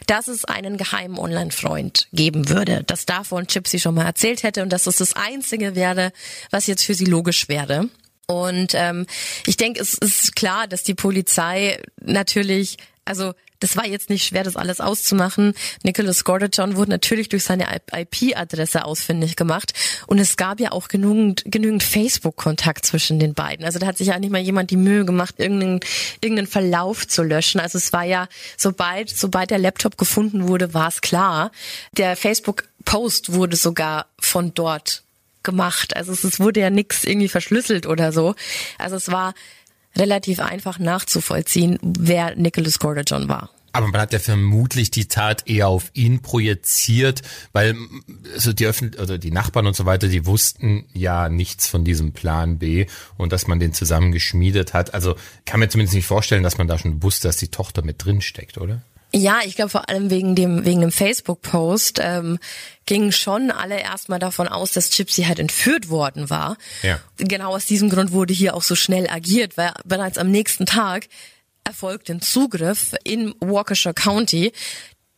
dass 0.07 0.27
es 0.27 0.45
einen 0.45 0.77
geheimen 0.77 1.17
Online-Freund 1.17 2.07
geben 2.11 2.49
würde, 2.49 2.83
das 2.87 3.05
davon 3.05 3.45
Gypsy 3.47 3.79
schon 3.79 3.95
mal 3.95 4.05
erzählt 4.05 4.43
hätte 4.43 4.63
und 4.63 4.73
dass 4.73 4.87
es 4.87 4.97
das 4.97 5.15
Einzige 5.15 5.75
wäre, 5.75 6.11
was 6.49 6.67
jetzt 6.67 6.83
für 6.83 6.93
sie 6.93 7.05
logisch 7.05 7.49
wäre. 7.49 7.89
Und 8.27 8.73
ähm, 8.75 9.05
ich 9.45 9.57
denke, 9.57 9.81
es 9.81 9.93
ist 9.93 10.35
klar, 10.35 10.67
dass 10.67 10.83
die 10.83 10.93
Polizei 10.95 11.81
natürlich, 12.01 12.77
also 13.03 13.33
das 13.61 13.77
war 13.77 13.87
jetzt 13.87 14.09
nicht 14.09 14.25
schwer, 14.25 14.43
das 14.43 14.57
alles 14.57 14.81
auszumachen. 14.81 15.53
Nicholas 15.83 16.23
Gordajon 16.23 16.75
wurde 16.75 16.91
natürlich 16.91 17.29
durch 17.29 17.43
seine 17.43 17.67
IP-Adresse 17.93 18.83
ausfindig 18.83 19.35
gemacht. 19.35 19.73
Und 20.07 20.19
es 20.19 20.35
gab 20.35 20.59
ja 20.59 20.71
auch 20.71 20.87
genügend, 20.87 21.43
genügend 21.45 21.83
Facebook-Kontakt 21.83 22.85
zwischen 22.85 23.19
den 23.19 23.33
beiden. 23.33 23.63
Also 23.63 23.79
da 23.79 23.85
hat 23.85 23.97
sich 23.97 24.07
ja 24.07 24.19
nicht 24.19 24.31
mal 24.31 24.41
jemand 24.41 24.71
die 24.71 24.77
Mühe 24.77 25.05
gemacht, 25.05 25.35
irgendeinen, 25.37 25.79
irgendeinen 26.21 26.47
Verlauf 26.47 27.07
zu 27.07 27.23
löschen. 27.23 27.61
Also 27.61 27.77
es 27.77 27.93
war 27.93 28.03
ja, 28.03 28.27
sobald, 28.57 29.09
sobald 29.09 29.51
der 29.51 29.59
Laptop 29.59 29.97
gefunden 29.97 30.47
wurde, 30.47 30.73
war 30.73 30.87
es 30.87 31.01
klar. 31.01 31.51
Der 31.95 32.15
Facebook-Post 32.15 33.33
wurde 33.33 33.55
sogar 33.55 34.07
von 34.19 34.53
dort 34.55 35.03
gemacht. 35.43 35.95
Also 35.95 36.11
es, 36.11 36.23
es 36.23 36.39
wurde 36.39 36.59
ja 36.59 36.69
nichts 36.69 37.03
irgendwie 37.03 37.29
verschlüsselt 37.29 37.85
oder 37.85 38.11
so. 38.11 38.35
Also 38.77 38.95
es 38.95 39.11
war 39.11 39.33
relativ 39.95 40.39
einfach 40.39 40.79
nachzuvollziehen, 40.79 41.77
wer 41.81 42.35
Nicholas 42.35 42.79
Gordajon 42.79 43.27
war. 43.27 43.49
Aber 43.73 43.87
man 43.87 44.01
hat 44.01 44.11
ja 44.11 44.19
vermutlich 44.19 44.91
die 44.91 45.07
Tat 45.07 45.47
eher 45.47 45.69
auf 45.69 45.91
ihn 45.93 46.21
projiziert, 46.21 47.21
weil 47.53 47.75
also 48.33 48.51
die 48.51 48.65
Öffentlich 48.65 49.01
oder 49.01 49.17
die 49.17 49.31
Nachbarn 49.31 49.67
und 49.67 49.75
so 49.75 49.85
weiter, 49.85 50.07
die 50.09 50.25
wussten 50.25 50.85
ja 50.93 51.29
nichts 51.29 51.67
von 51.67 51.85
diesem 51.85 52.11
Plan 52.11 52.57
B 52.57 52.87
und 53.17 53.31
dass 53.31 53.47
man 53.47 53.59
den 53.59 53.73
zusammen 53.73 54.11
geschmiedet 54.11 54.73
hat. 54.73 54.93
Also 54.93 55.15
kann 55.45 55.61
mir 55.61 55.69
zumindest 55.69 55.95
nicht 55.95 56.05
vorstellen, 56.05 56.43
dass 56.43 56.57
man 56.57 56.67
da 56.67 56.77
schon 56.77 57.01
wusste, 57.01 57.29
dass 57.29 57.37
die 57.37 57.47
Tochter 57.47 57.81
mit 57.81 58.03
drin 58.03 58.21
steckt, 58.21 58.57
oder? 58.57 58.81
Ja, 59.13 59.39
ich 59.43 59.55
glaube 59.55 59.69
vor 59.69 59.89
allem 59.89 60.09
wegen 60.09 60.35
dem 60.35 60.63
wegen 60.63 60.81
dem 60.81 60.91
Facebook-Post 60.91 61.99
ähm, 62.01 62.39
gingen 62.85 63.11
schon 63.11 63.51
alle 63.51 63.79
erstmal 63.79 64.19
davon 64.19 64.47
aus, 64.47 64.71
dass 64.71 64.89
Gypsy 64.89 65.23
halt 65.23 65.39
entführt 65.39 65.89
worden 65.89 66.29
war. 66.29 66.57
Ja. 66.81 66.99
Genau 67.17 67.53
aus 67.53 67.65
diesem 67.65 67.89
Grund 67.89 68.13
wurde 68.13 68.33
hier 68.33 68.55
auch 68.55 68.63
so 68.63 68.75
schnell 68.75 69.09
agiert, 69.09 69.57
weil 69.57 69.73
bereits 69.83 70.17
am 70.17 70.31
nächsten 70.31 70.65
Tag 70.65 71.07
erfolgt 71.65 72.09
ein 72.09 72.21
Zugriff 72.21 72.95
in 73.03 73.35
Waukesha 73.39 73.91
County. 73.93 74.53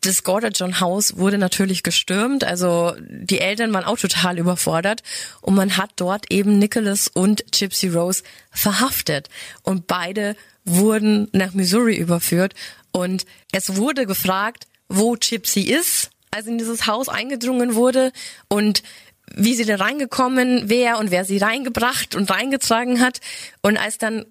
Das 0.02 0.24
Gordajon 0.24 0.82
Haus 0.82 1.16
wurde 1.16 1.38
natürlich 1.38 1.82
gestürmt, 1.82 2.44
also 2.44 2.94
die 3.00 3.40
Eltern 3.40 3.74
waren 3.74 3.86
auch 3.86 3.98
total 3.98 4.38
überfordert 4.38 5.02
und 5.40 5.56
man 5.56 5.78
hat 5.78 5.92
dort 5.96 6.30
eben 6.30 6.60
Nicholas 6.60 7.08
und 7.08 7.46
Gypsy 7.54 7.88
Rose 7.88 8.24
verhaftet 8.52 9.30
und 9.62 9.88
beide 9.88 10.36
wurden 10.66 11.30
nach 11.32 11.54
Missouri 11.54 11.96
überführt 11.96 12.54
und 12.94 13.26
es 13.52 13.76
wurde 13.76 14.06
gefragt, 14.06 14.68
wo 14.88 15.16
Gypsy 15.20 15.62
ist, 15.62 16.12
als 16.32 16.48
in 16.48 16.58
dieses 16.58 16.88
Haus 16.88 17.10
eingedrungen 17.10 17.76
wurde 17.76 18.12
und 18.48 18.84
wie 19.36 19.56
sie 19.56 19.66
da 19.66 19.76
reingekommen 19.76 20.70
wäre 20.70 20.98
und 20.98 21.12
wer 21.12 21.26
sie 21.26 21.38
reingebracht 21.38 22.16
und 22.16 22.30
reingetragen 22.30 23.00
hat. 23.02 23.20
Und 23.62 23.78
als 23.78 23.98
dann 23.98 24.26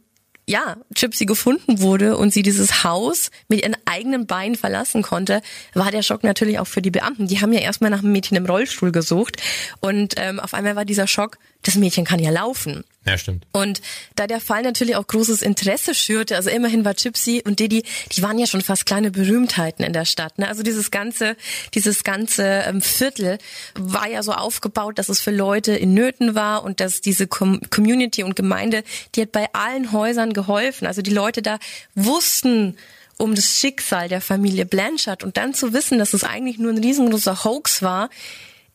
ja, 0.46 0.76
Gypsy 0.94 1.24
gefunden 1.24 1.80
wurde 1.80 2.16
und 2.16 2.32
sie 2.32 2.42
dieses 2.42 2.82
Haus 2.82 3.30
mit 3.48 3.62
ihren 3.62 3.76
eigenen 3.84 4.26
Beinen 4.26 4.56
verlassen 4.56 5.02
konnte, 5.02 5.40
war 5.72 5.90
der 5.90 6.02
Schock 6.02 6.24
natürlich 6.24 6.58
auch 6.58 6.66
für 6.66 6.82
die 6.82 6.90
Beamten. 6.90 7.28
Die 7.28 7.40
haben 7.40 7.52
ja 7.52 7.60
erstmal 7.60 7.90
nach 7.90 8.00
einem 8.00 8.12
Mädchen 8.12 8.36
im 8.36 8.46
Rollstuhl 8.46 8.90
gesucht 8.90 9.40
und 9.80 10.14
ähm, 10.16 10.40
auf 10.40 10.52
einmal 10.52 10.74
war 10.74 10.84
dieser 10.84 11.06
Schock, 11.06 11.38
das 11.62 11.76
Mädchen 11.76 12.04
kann 12.04 12.18
ja 12.18 12.30
laufen. 12.30 12.84
Ja, 13.04 13.18
stimmt. 13.18 13.46
Und 13.52 13.80
da 14.14 14.28
der 14.28 14.40
Fall 14.40 14.62
natürlich 14.62 14.94
auch 14.94 15.06
großes 15.06 15.42
Interesse 15.42 15.94
schürte, 15.94 16.36
also 16.36 16.50
immerhin 16.50 16.84
war 16.84 16.94
Gypsy 16.94 17.42
und 17.44 17.58
Didi, 17.58 17.82
die 18.12 18.22
waren 18.22 18.38
ja 18.38 18.46
schon 18.46 18.60
fast 18.60 18.86
kleine 18.86 19.10
Berühmtheiten 19.10 19.84
in 19.84 19.92
der 19.92 20.04
Stadt. 20.04 20.38
Ne? 20.38 20.46
Also 20.46 20.62
dieses 20.62 20.92
ganze, 20.92 21.36
dieses 21.74 22.04
ganze 22.04 22.44
ähm, 22.44 22.80
Viertel 22.80 23.38
war 23.74 24.08
ja 24.08 24.22
so 24.22 24.32
aufgebaut, 24.32 24.98
dass 24.98 25.08
es 25.08 25.20
für 25.20 25.32
Leute 25.32 25.72
in 25.72 25.94
Nöten 25.94 26.36
war 26.36 26.62
und 26.62 26.78
dass 26.78 27.00
diese 27.00 27.26
Com 27.26 27.60
Community 27.70 28.22
und 28.22 28.36
Gemeinde, 28.36 28.84
die 29.14 29.22
hat 29.22 29.32
bei 29.32 29.48
allen 29.52 29.90
Häusern 29.90 30.32
geholfen. 30.32 30.86
Also 30.86 31.02
die 31.02 31.12
Leute 31.12 31.42
da 31.42 31.58
wussten, 31.96 32.76
um 33.18 33.34
das 33.34 33.58
Schicksal 33.58 34.08
der 34.08 34.20
Familie 34.20 34.64
Blanchard 34.64 35.24
und 35.24 35.36
dann 35.36 35.54
zu 35.54 35.72
wissen, 35.72 35.98
dass 35.98 36.14
es 36.14 36.22
eigentlich 36.22 36.58
nur 36.58 36.72
ein 36.72 36.78
riesengroßer 36.78 37.42
Hoax 37.44 37.82
war, 37.82 38.10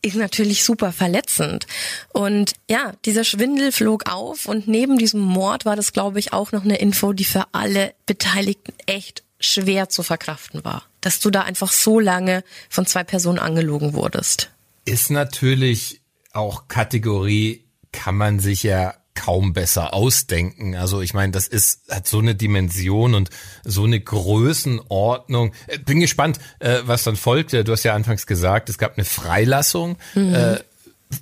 ist 0.02 0.16
natürlich 0.16 0.64
super 0.64 0.92
verletzend. 0.92 1.66
Und 2.12 2.54
ja, 2.68 2.92
dieser 3.04 3.24
Schwindel 3.24 3.72
flog 3.72 4.08
auf 4.10 4.46
und 4.46 4.68
neben 4.68 4.98
diesem 4.98 5.20
Mord 5.20 5.64
war 5.64 5.76
das, 5.76 5.92
glaube 5.92 6.18
ich, 6.18 6.32
auch 6.32 6.52
noch 6.52 6.64
eine 6.64 6.78
Info, 6.78 7.12
die 7.12 7.24
für 7.24 7.46
alle 7.52 7.94
Beteiligten 8.06 8.72
echt 8.86 9.24
schwer 9.40 9.88
zu 9.88 10.02
verkraften 10.02 10.64
war. 10.64 10.84
Dass 11.00 11.20
du 11.20 11.30
da 11.30 11.42
einfach 11.42 11.72
so 11.72 12.00
lange 12.00 12.44
von 12.68 12.86
zwei 12.86 13.04
Personen 13.04 13.38
angelogen 13.38 13.94
wurdest. 13.94 14.50
Ist 14.84 15.10
natürlich 15.10 16.00
auch 16.32 16.68
Kategorie, 16.68 17.64
kann 17.92 18.16
man 18.16 18.40
sich 18.40 18.62
ja 18.62 18.94
kaum 19.18 19.52
besser 19.52 19.94
ausdenken. 19.94 20.76
Also 20.76 21.00
ich 21.00 21.12
meine, 21.12 21.32
das 21.32 21.48
ist 21.48 21.90
hat 21.90 22.06
so 22.06 22.20
eine 22.20 22.34
Dimension 22.34 23.14
und 23.14 23.30
so 23.64 23.84
eine 23.84 23.98
Größenordnung. 24.00 25.52
Äh, 25.66 25.78
bin 25.78 26.00
gespannt, 26.00 26.38
äh, 26.60 26.78
was 26.84 27.02
dann 27.02 27.16
folgt. 27.16 27.52
Du 27.52 27.72
hast 27.72 27.82
ja 27.82 27.94
anfangs 27.94 28.26
gesagt, 28.26 28.68
es 28.68 28.78
gab 28.78 28.96
eine 28.96 29.04
Freilassung. 29.04 29.96
Mhm. 30.14 30.34
Äh, 30.34 30.58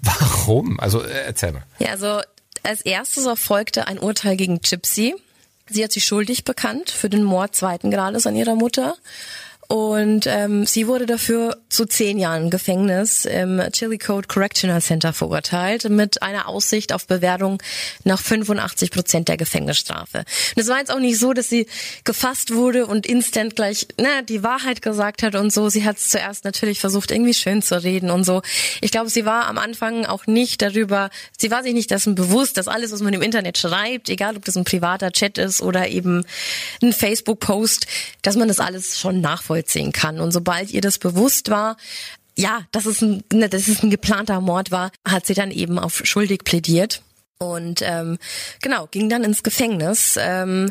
warum? 0.02 0.78
Also 0.78 1.00
erzähl 1.00 1.52
mal. 1.52 1.62
Ja, 1.78 1.90
also 1.90 2.20
als 2.62 2.82
erstes 2.82 3.24
erfolgte 3.24 3.86
ein 3.86 3.98
Urteil 3.98 4.36
gegen 4.36 4.60
Gypsy. 4.60 5.14
Sie 5.68 5.82
hat 5.82 5.92
sich 5.92 6.04
schuldig 6.04 6.44
bekannt 6.44 6.90
für 6.90 7.08
den 7.08 7.24
Mord 7.24 7.54
zweiten 7.56 7.90
Grades 7.90 8.26
an 8.26 8.36
ihrer 8.36 8.54
Mutter 8.54 8.96
und 9.68 10.26
ähm, 10.26 10.64
sie 10.64 10.86
wurde 10.86 11.06
dafür 11.06 11.56
zu 11.68 11.86
zehn 11.86 12.18
Jahren 12.18 12.50
Gefängnis 12.50 13.24
im 13.24 13.60
Chillicothe 13.72 14.28
Correctional 14.28 14.80
Center 14.80 15.12
verurteilt, 15.12 15.88
mit 15.88 16.22
einer 16.22 16.48
Aussicht 16.48 16.92
auf 16.92 17.06
Bewertung 17.08 17.60
nach 18.04 18.20
85 18.20 18.92
Prozent 18.92 19.28
der 19.28 19.36
Gefängnisstrafe. 19.36 20.18
Und 20.18 20.62
es 20.62 20.68
war 20.68 20.78
jetzt 20.78 20.92
auch 20.92 21.00
nicht 21.00 21.18
so, 21.18 21.32
dass 21.32 21.48
sie 21.48 21.66
gefasst 22.04 22.54
wurde 22.54 22.86
und 22.86 23.06
instant 23.06 23.56
gleich 23.56 23.88
na, 23.98 24.22
die 24.22 24.44
Wahrheit 24.44 24.82
gesagt 24.82 25.24
hat 25.24 25.34
und 25.34 25.52
so. 25.52 25.68
Sie 25.68 25.84
hat 25.84 25.96
es 25.96 26.10
zuerst 26.10 26.44
natürlich 26.44 26.78
versucht, 26.78 27.10
irgendwie 27.10 27.34
schön 27.34 27.60
zu 27.60 27.82
reden 27.82 28.10
und 28.10 28.22
so. 28.22 28.42
Ich 28.80 28.92
glaube, 28.92 29.10
sie 29.10 29.24
war 29.24 29.46
am 29.46 29.58
Anfang 29.58 30.06
auch 30.06 30.28
nicht 30.28 30.62
darüber, 30.62 31.10
sie 31.36 31.50
war 31.50 31.64
sich 31.64 31.74
nicht 31.74 31.90
dessen 31.90 32.14
bewusst, 32.14 32.56
dass 32.56 32.68
alles, 32.68 32.92
was 32.92 33.02
man 33.02 33.14
im 33.14 33.22
Internet 33.22 33.58
schreibt, 33.58 34.10
egal 34.10 34.36
ob 34.36 34.44
das 34.44 34.56
ein 34.56 34.64
privater 34.64 35.10
Chat 35.10 35.38
ist 35.38 35.60
oder 35.60 35.88
eben 35.88 36.24
ein 36.82 36.92
Facebook-Post, 36.92 37.86
dass 38.22 38.36
man 38.36 38.46
das 38.46 38.60
alles 38.60 39.00
schon 39.00 39.20
nachvollzieht 39.20 39.55
nachvollziehen 39.56 39.92
kann. 39.92 40.20
Und 40.20 40.32
sobald 40.32 40.70
ihr 40.70 40.80
das 40.80 40.98
bewusst 40.98 41.50
war, 41.50 41.76
ja, 42.36 42.62
dass 42.72 42.86
es 42.86 43.00
ein, 43.00 43.24
ne, 43.32 43.48
dass 43.48 43.68
es 43.68 43.82
ein 43.82 43.90
geplanter 43.90 44.40
Mord 44.40 44.70
war, 44.70 44.90
hat 45.06 45.26
sie 45.26 45.34
dann 45.34 45.50
eben 45.50 45.78
auf 45.78 46.02
schuldig 46.04 46.44
plädiert. 46.44 47.02
und 47.38 47.82
ähm, 47.82 48.18
genau 48.62 48.88
ging 48.90 49.08
dann 49.10 49.24
ins 49.24 49.42
Gefängnis. 49.42 50.16
Ähm, 50.18 50.70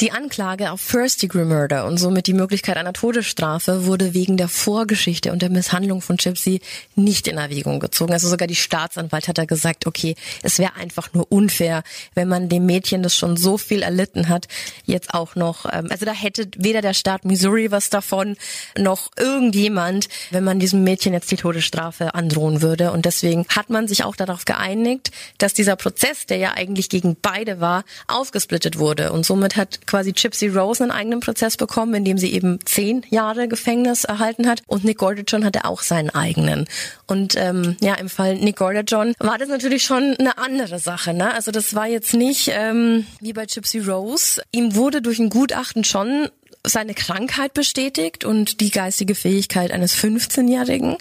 die 0.00 0.10
Anklage 0.10 0.72
auf 0.72 0.80
First 0.80 1.22
Degree 1.22 1.44
Murder 1.44 1.86
und 1.86 1.98
somit 1.98 2.26
die 2.26 2.34
Möglichkeit 2.34 2.76
einer 2.76 2.92
Todesstrafe 2.92 3.86
wurde 3.86 4.12
wegen 4.12 4.36
der 4.36 4.48
Vorgeschichte 4.48 5.30
und 5.30 5.40
der 5.40 5.50
Misshandlung 5.50 6.00
von 6.00 6.16
Gypsy 6.16 6.60
nicht 6.96 7.28
in 7.28 7.38
Erwägung 7.38 7.78
gezogen. 7.78 8.12
Also 8.12 8.28
sogar 8.28 8.48
die 8.48 8.56
Staatsanwalt 8.56 9.28
hat 9.28 9.38
da 9.38 9.44
gesagt, 9.44 9.86
okay, 9.86 10.16
es 10.42 10.58
wäre 10.58 10.74
einfach 10.74 11.12
nur 11.12 11.30
unfair, 11.30 11.84
wenn 12.14 12.26
man 12.26 12.48
dem 12.48 12.66
Mädchen, 12.66 13.04
das 13.04 13.14
schon 13.14 13.36
so 13.36 13.56
viel 13.56 13.82
erlitten 13.82 14.28
hat, 14.28 14.48
jetzt 14.84 15.14
auch 15.14 15.36
noch, 15.36 15.64
ähm, 15.72 15.86
also 15.90 16.04
da 16.04 16.12
hätte 16.12 16.48
weder 16.56 16.80
der 16.80 16.94
Staat 16.94 17.24
Missouri 17.24 17.70
was 17.70 17.88
davon, 17.88 18.36
noch 18.76 19.12
irgendjemand, 19.16 20.08
wenn 20.32 20.42
man 20.42 20.58
diesem 20.58 20.82
Mädchen 20.82 21.12
jetzt 21.12 21.30
die 21.30 21.36
Todesstrafe 21.36 22.16
androhen 22.16 22.62
würde. 22.62 22.90
Und 22.90 23.04
deswegen 23.04 23.46
hat 23.48 23.70
man 23.70 23.86
sich 23.86 24.02
auch 24.02 24.16
darauf 24.16 24.44
geeinigt, 24.44 25.12
dass 25.38 25.54
dieser 25.54 25.76
Prozess, 25.76 26.26
der 26.26 26.38
ja 26.38 26.54
eigentlich 26.54 26.88
gegen 26.88 27.16
beide 27.20 27.60
war, 27.60 27.84
aufgesplittet 28.08 28.80
wurde. 28.80 29.12
Und 29.12 29.24
somit 29.24 29.54
hat 29.54 29.83
quasi 29.86 30.12
Gypsy 30.12 30.48
Rose 30.48 30.82
einen 30.82 30.92
eigenen 30.92 31.20
Prozess 31.20 31.56
bekommen, 31.56 31.94
in 31.94 32.04
dem 32.04 32.18
sie 32.18 32.32
eben 32.32 32.58
zehn 32.64 33.04
Jahre 33.10 33.48
Gefängnis 33.48 34.04
erhalten 34.04 34.48
hat 34.48 34.62
und 34.66 34.84
Nick 34.84 34.98
Gordajon 34.98 35.44
hatte 35.44 35.64
auch 35.64 35.82
seinen 35.82 36.10
eigenen. 36.10 36.66
Und 37.06 37.36
ähm, 37.36 37.76
ja, 37.80 37.94
im 37.94 38.08
Fall 38.08 38.36
Nick 38.36 38.56
Gordajon 38.56 39.14
war 39.18 39.38
das 39.38 39.48
natürlich 39.48 39.84
schon 39.84 40.16
eine 40.18 40.38
andere 40.38 40.78
Sache. 40.78 41.14
Ne? 41.14 41.32
Also 41.32 41.50
das 41.50 41.74
war 41.74 41.86
jetzt 41.86 42.14
nicht 42.14 42.50
ähm, 42.52 43.06
wie 43.20 43.32
bei 43.32 43.46
Gypsy 43.46 43.80
Rose. 43.80 44.42
Ihm 44.52 44.74
wurde 44.74 45.02
durch 45.02 45.18
ein 45.18 45.30
Gutachten 45.30 45.84
schon 45.84 46.28
seine 46.66 46.94
Krankheit 46.94 47.54
bestätigt 47.54 48.24
und 48.24 48.60
die 48.60 48.70
geistige 48.70 49.14
Fähigkeit 49.14 49.70
eines 49.70 49.94
15-Jährigen. 49.96 50.96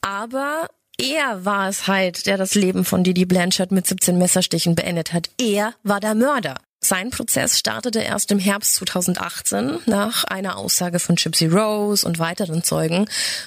Aber 0.00 0.68
er 0.98 1.44
war 1.44 1.68
es 1.68 1.86
halt, 1.86 2.26
der 2.26 2.36
das 2.36 2.54
Leben 2.54 2.84
von 2.84 3.04
Didi 3.04 3.24
Blanchard 3.24 3.72
mit 3.72 3.86
17 3.86 4.18
Messerstichen 4.18 4.74
beendet 4.74 5.12
hat. 5.12 5.30
Er 5.40 5.74
war 5.82 6.00
der 6.00 6.14
Mörder. 6.14 6.56
Sein 6.84 7.10
Prozess 7.10 7.60
startete 7.60 8.00
erst 8.00 8.32
im 8.32 8.40
Herbst 8.40 8.74
2018. 8.74 9.78
Nach 9.86 10.24
einer 10.24 10.58
Aussage 10.58 10.98
von 10.98 11.14
Gypsy 11.14 11.46
Rose 11.46 12.04
und 12.04 12.18
weiteren 12.18 12.64
Zeugen 12.64 13.06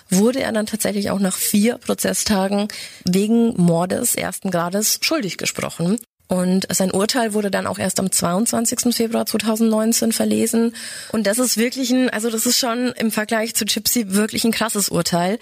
wurde 0.10 0.40
er 0.42 0.54
dann 0.54 0.66
tatsächlich 0.66 1.10
auch 1.10 1.20
nach 1.20 1.36
vier 1.36 1.78
Prozesstagen 1.78 2.70
wegen 3.04 3.54
Mordes 3.58 4.16
ersten 4.16 4.52
Grades 4.52 5.00
schuldig 5.02 5.38
gesprochen. 5.38 6.00
Und 6.28 6.66
sein 6.74 6.92
Urteil 6.92 7.34
wurde 7.34 7.52
dann 7.52 7.68
auch 7.68 7.78
erst 7.78 8.00
am 8.00 8.10
22. 8.10 8.96
Februar 8.96 9.26
2019 9.26 10.14
verlesen. 10.14 10.74
Und 11.12 11.28
das 11.28 11.38
ist 11.38 11.58
wirklich 11.58 11.92
ein, 11.92 12.10
also 12.10 12.30
das 12.30 12.46
ist 12.46 12.58
schon 12.58 12.94
im 12.94 13.12
Vergleich 13.12 13.54
zu 13.54 13.66
Gypsy 13.66 14.14
wirklich 14.14 14.46
ein 14.46 14.54
krasses 14.54 14.88
Urteil. 14.88 15.40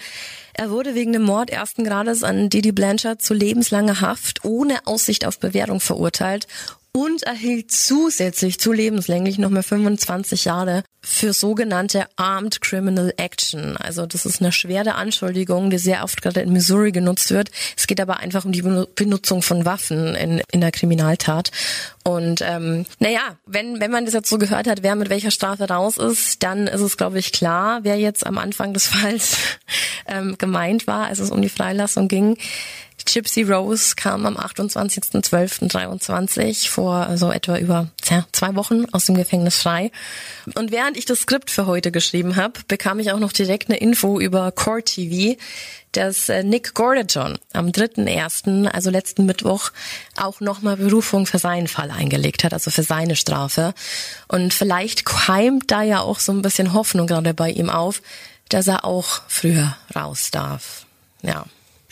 Er 0.52 0.70
wurde 0.70 0.96
wegen 0.96 1.12
dem 1.12 1.22
Mord 1.22 1.48
ersten 1.48 1.84
Grades 1.84 2.24
an 2.24 2.50
Didi 2.50 2.72
Blanchard 2.72 3.22
zu 3.22 3.34
lebenslanger 3.34 4.00
Haft 4.00 4.44
ohne 4.44 4.84
Aussicht 4.84 5.24
auf 5.24 5.38
Bewährung 5.38 5.78
verurteilt 5.80 6.48
und 6.96 7.24
erhielt 7.24 7.72
zusätzlich 7.72 8.60
zu 8.60 8.72
lebenslänglich 8.72 9.36
nochmal 9.36 9.64
25 9.64 10.44
Jahre 10.44 10.84
für 11.02 11.32
sogenannte 11.32 12.06
Armed 12.14 12.60
Criminal 12.60 13.12
Action. 13.16 13.76
Also 13.76 14.06
das 14.06 14.24
ist 14.24 14.40
eine 14.40 14.52
schwere 14.52 14.94
Anschuldigung, 14.94 15.70
die 15.70 15.78
sehr 15.78 16.04
oft 16.04 16.22
gerade 16.22 16.40
in 16.40 16.52
Missouri 16.52 16.92
genutzt 16.92 17.32
wird. 17.32 17.50
Es 17.76 17.88
geht 17.88 18.00
aber 18.00 18.20
einfach 18.20 18.44
um 18.44 18.52
die 18.52 18.62
Benutzung 18.62 19.42
von 19.42 19.64
Waffen 19.64 20.14
in, 20.14 20.40
in 20.52 20.60
der 20.60 20.70
Kriminaltat. 20.70 21.50
Und 22.04 22.42
ähm, 22.42 22.86
naja, 23.00 23.38
wenn, 23.44 23.80
wenn 23.80 23.90
man 23.90 24.04
das 24.04 24.14
jetzt 24.14 24.30
so 24.30 24.38
gehört 24.38 24.68
hat, 24.68 24.84
wer 24.84 24.94
mit 24.94 25.10
welcher 25.10 25.32
Strafe 25.32 25.68
raus 25.68 25.98
ist, 25.98 26.44
dann 26.44 26.68
ist 26.68 26.80
es, 26.80 26.96
glaube 26.96 27.18
ich, 27.18 27.32
klar, 27.32 27.80
wer 27.82 27.96
jetzt 27.98 28.24
am 28.24 28.38
Anfang 28.38 28.72
des 28.72 28.86
Falls 28.94 29.36
ähm, 30.06 30.38
gemeint 30.38 30.86
war, 30.86 31.06
als 31.06 31.18
es 31.18 31.32
um 31.32 31.42
die 31.42 31.48
Freilassung 31.48 32.06
ging. 32.06 32.38
Gypsy 33.04 33.42
Rose 33.42 33.94
kam 33.96 34.26
am 34.26 34.36
28.12.23 34.36 36.68
vor 36.68 37.16
so 37.16 37.30
etwa 37.30 37.58
über 37.58 37.88
ja, 38.08 38.26
zwei 38.32 38.54
Wochen 38.54 38.86
aus 38.92 39.06
dem 39.06 39.14
Gefängnis 39.14 39.58
frei. 39.58 39.90
Und 40.54 40.70
während 40.70 40.96
ich 40.96 41.04
das 41.04 41.20
Skript 41.20 41.50
für 41.50 41.66
heute 41.66 41.92
geschrieben 41.92 42.36
habe, 42.36 42.60
bekam 42.66 42.98
ich 42.98 43.12
auch 43.12 43.18
noch 43.18 43.32
direkt 43.32 43.68
eine 43.68 43.78
Info 43.78 44.20
über 44.20 44.50
Core 44.52 44.82
TV, 44.82 45.38
dass 45.92 46.28
äh, 46.28 46.42
Nick 46.42 46.74
Gordajon 46.74 47.38
am 47.52 47.68
3.1., 47.68 48.68
also 48.68 48.90
letzten 48.90 49.26
Mittwoch, 49.26 49.70
auch 50.16 50.40
nochmal 50.40 50.76
Berufung 50.76 51.26
für 51.26 51.38
seinen 51.38 51.68
Fall 51.68 51.90
eingelegt 51.90 52.44
hat, 52.44 52.52
also 52.52 52.70
für 52.70 52.82
seine 52.82 53.16
Strafe. 53.16 53.74
Und 54.28 54.54
vielleicht 54.54 55.04
keimt 55.04 55.70
da 55.70 55.82
ja 55.82 56.00
auch 56.00 56.18
so 56.18 56.32
ein 56.32 56.42
bisschen 56.42 56.72
Hoffnung 56.72 57.06
gerade 57.06 57.34
bei 57.34 57.50
ihm 57.50 57.70
auf, 57.70 58.02
dass 58.48 58.66
er 58.66 58.84
auch 58.84 59.22
früher 59.28 59.76
raus 59.94 60.30
darf. 60.30 60.86
Ja 61.22 61.44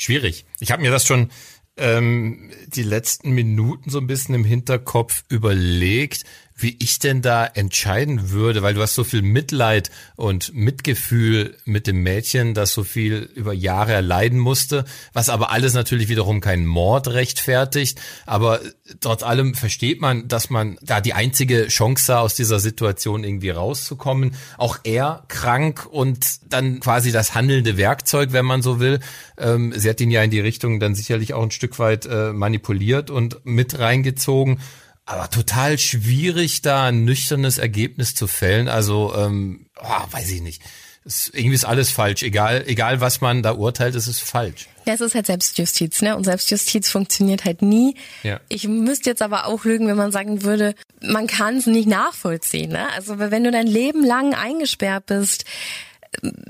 schwierig. 0.02 0.44
Ich 0.60 0.72
habe 0.72 0.82
mir 0.82 0.90
das 0.90 1.06
schon 1.06 1.30
ähm, 1.76 2.50
die 2.66 2.82
letzten 2.82 3.30
Minuten 3.30 3.90
so 3.90 3.98
ein 3.98 4.06
bisschen 4.06 4.34
im 4.34 4.44
Hinterkopf 4.44 5.24
überlegt, 5.28 6.24
wie 6.62 6.76
ich 6.80 6.98
denn 6.98 7.22
da 7.22 7.44
entscheiden 7.44 8.30
würde, 8.30 8.62
weil 8.62 8.74
du 8.74 8.82
hast 8.82 8.94
so 8.94 9.04
viel 9.04 9.22
Mitleid 9.22 9.90
und 10.16 10.54
Mitgefühl 10.54 11.56
mit 11.64 11.86
dem 11.86 12.02
Mädchen, 12.02 12.54
das 12.54 12.72
so 12.72 12.84
viel 12.84 13.28
über 13.34 13.52
Jahre 13.52 13.92
erleiden 13.92 14.38
musste, 14.38 14.84
was 15.12 15.28
aber 15.28 15.50
alles 15.50 15.74
natürlich 15.74 16.08
wiederum 16.08 16.40
keinen 16.40 16.66
Mord 16.66 17.08
rechtfertigt. 17.08 18.00
Aber 18.26 18.60
trotz 19.00 19.22
allem 19.22 19.54
versteht 19.54 20.00
man, 20.00 20.28
dass 20.28 20.50
man 20.50 20.78
da 20.82 21.00
die 21.00 21.14
einzige 21.14 21.68
Chance 21.68 22.04
sah, 22.04 22.20
aus 22.20 22.34
dieser 22.34 22.60
Situation 22.60 23.24
irgendwie 23.24 23.50
rauszukommen. 23.50 24.34
Auch 24.58 24.78
er 24.84 25.24
krank 25.28 25.86
und 25.90 26.52
dann 26.52 26.80
quasi 26.80 27.12
das 27.12 27.34
handelnde 27.34 27.76
Werkzeug, 27.76 28.32
wenn 28.32 28.44
man 28.44 28.62
so 28.62 28.80
will. 28.80 29.00
Ähm, 29.38 29.72
sie 29.76 29.88
hat 29.88 30.00
ihn 30.00 30.10
ja 30.10 30.22
in 30.22 30.30
die 30.30 30.40
Richtung 30.40 30.80
dann 30.80 30.94
sicherlich 30.94 31.34
auch 31.34 31.42
ein 31.42 31.50
Stück 31.50 31.78
weit 31.78 32.06
äh, 32.06 32.32
manipuliert 32.32 33.10
und 33.10 33.44
mit 33.44 33.78
reingezogen 33.78 34.60
aber 35.04 35.30
total 35.30 35.78
schwierig, 35.78 36.62
da 36.62 36.86
ein 36.86 37.04
nüchternes 37.04 37.58
Ergebnis 37.58 38.14
zu 38.14 38.26
fällen. 38.26 38.68
Also, 38.68 39.14
ähm, 39.16 39.66
oh, 39.80 40.12
weiß 40.12 40.30
ich 40.30 40.42
nicht. 40.42 40.62
Es, 41.04 41.28
irgendwie 41.28 41.56
ist 41.56 41.64
alles 41.64 41.90
falsch. 41.90 42.22
Egal, 42.22 42.62
egal 42.66 43.00
was 43.00 43.20
man 43.20 43.42
da 43.42 43.52
urteilt, 43.52 43.96
es 43.96 44.06
ist 44.06 44.20
falsch. 44.20 44.68
Ja, 44.86 44.94
es 44.94 45.00
ist 45.00 45.16
halt 45.16 45.26
Selbstjustiz, 45.26 46.00
ne? 46.02 46.16
Und 46.16 46.24
Selbstjustiz 46.24 46.88
funktioniert 46.88 47.44
halt 47.44 47.62
nie. 47.62 47.96
Ja. 48.22 48.40
Ich 48.48 48.68
müsste 48.68 49.10
jetzt 49.10 49.22
aber 49.22 49.46
auch 49.46 49.64
lügen, 49.64 49.88
wenn 49.88 49.96
man 49.96 50.12
sagen 50.12 50.42
würde, 50.44 50.74
man 51.00 51.26
kann 51.26 51.56
es 51.56 51.66
nicht 51.66 51.88
nachvollziehen, 51.88 52.70
ne? 52.70 52.88
Also 52.92 53.18
wenn 53.18 53.42
du 53.42 53.50
dein 53.50 53.66
Leben 53.66 54.04
lang 54.04 54.34
eingesperrt 54.34 55.06
bist, 55.06 55.44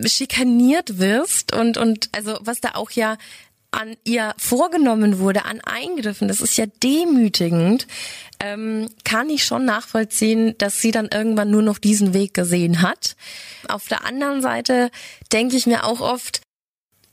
schikaniert 0.05 0.98
wirst 0.98 1.55
und 1.55 1.78
und 1.78 2.11
also 2.12 2.38
was 2.42 2.61
da 2.61 2.70
auch 2.74 2.90
ja 2.90 3.16
an 3.73 3.97
ihr 4.05 4.35
vorgenommen 4.39 5.18
wurde, 5.18 5.45
an 5.45 5.61
Eingriffen, 5.61 6.29
das 6.29 6.41
ist 6.41 6.57
ja 6.57 6.66
demütigend, 6.83 7.87
ähm, 8.39 8.89
kann 9.05 9.31
ich 9.31 9.45
schon 9.45 9.64
nachvollziehen, 9.64 10.55
dass 10.59 10.81
sie 10.81 10.91
dann 10.91 11.09
irgendwann 11.12 11.51
nur 11.51 11.62
noch 11.62 11.79
diesen 11.79 12.14
Weg 12.14 12.35
gesehen 12.35 12.83
hat. 12.83 13.16
Auf 13.68 13.89
der 13.89 14.05
anderen 14.05 14.43
Seite 14.43 14.91
denke 15.33 15.57
ich 15.57 15.66
mir 15.66 15.85
auch 15.85 16.01
oft, 16.01 16.43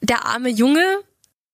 der 0.01 0.25
arme 0.25 0.49
Junge, 0.49 0.83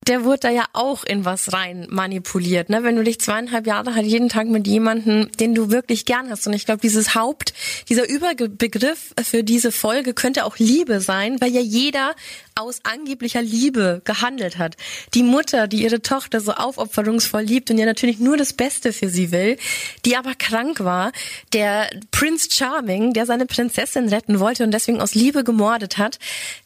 der 0.07 0.23
wurde 0.23 0.39
da 0.41 0.49
ja 0.49 0.65
auch 0.73 1.03
in 1.03 1.25
was 1.25 1.53
rein 1.53 1.87
manipuliert. 1.89 2.69
Ne? 2.69 2.83
Wenn 2.83 2.95
du 2.95 3.03
dich 3.03 3.19
zweieinhalb 3.19 3.65
Jahre 3.65 3.95
halt 3.95 4.05
jeden 4.05 4.29
Tag 4.29 4.47
mit 4.47 4.67
jemandem, 4.67 5.31
den 5.39 5.55
du 5.55 5.71
wirklich 5.71 6.05
gern 6.05 6.29
hast. 6.29 6.45
Und 6.45 6.53
ich 6.53 6.65
glaube, 6.65 6.81
dieses 6.81 7.15
Haupt, 7.15 7.53
dieser 7.89 8.07
Überbegriff 8.07 9.13
für 9.23 9.43
diese 9.43 9.71
Folge 9.71 10.13
könnte 10.13 10.45
auch 10.45 10.57
Liebe 10.57 11.01
sein, 11.01 11.41
weil 11.41 11.51
ja 11.51 11.61
jeder 11.61 12.15
aus 12.57 12.79
angeblicher 12.83 13.41
Liebe 13.41 14.01
gehandelt 14.05 14.57
hat. 14.57 14.77
Die 15.13 15.23
Mutter, 15.23 15.67
die 15.67 15.83
ihre 15.83 16.01
Tochter 16.01 16.39
so 16.39 16.53
aufopferungsvoll 16.53 17.41
liebt 17.41 17.69
und 17.69 17.77
ja 17.77 17.85
natürlich 17.85 18.19
nur 18.19 18.37
das 18.37 18.53
Beste 18.53 18.93
für 18.93 19.09
sie 19.09 19.33
will, 19.33 19.57
die 20.05 20.15
aber 20.15 20.35
krank 20.35 20.79
war, 20.79 21.11
der 21.51 21.89
Prince 22.11 22.47
Charming, 22.49 23.11
der 23.11 23.25
seine 23.25 23.45
Prinzessin 23.45 24.07
retten 24.07 24.39
wollte 24.39 24.63
und 24.63 24.71
deswegen 24.71 25.01
aus 25.01 25.15
Liebe 25.15 25.43
gemordet 25.43 25.97
hat, 25.97 26.17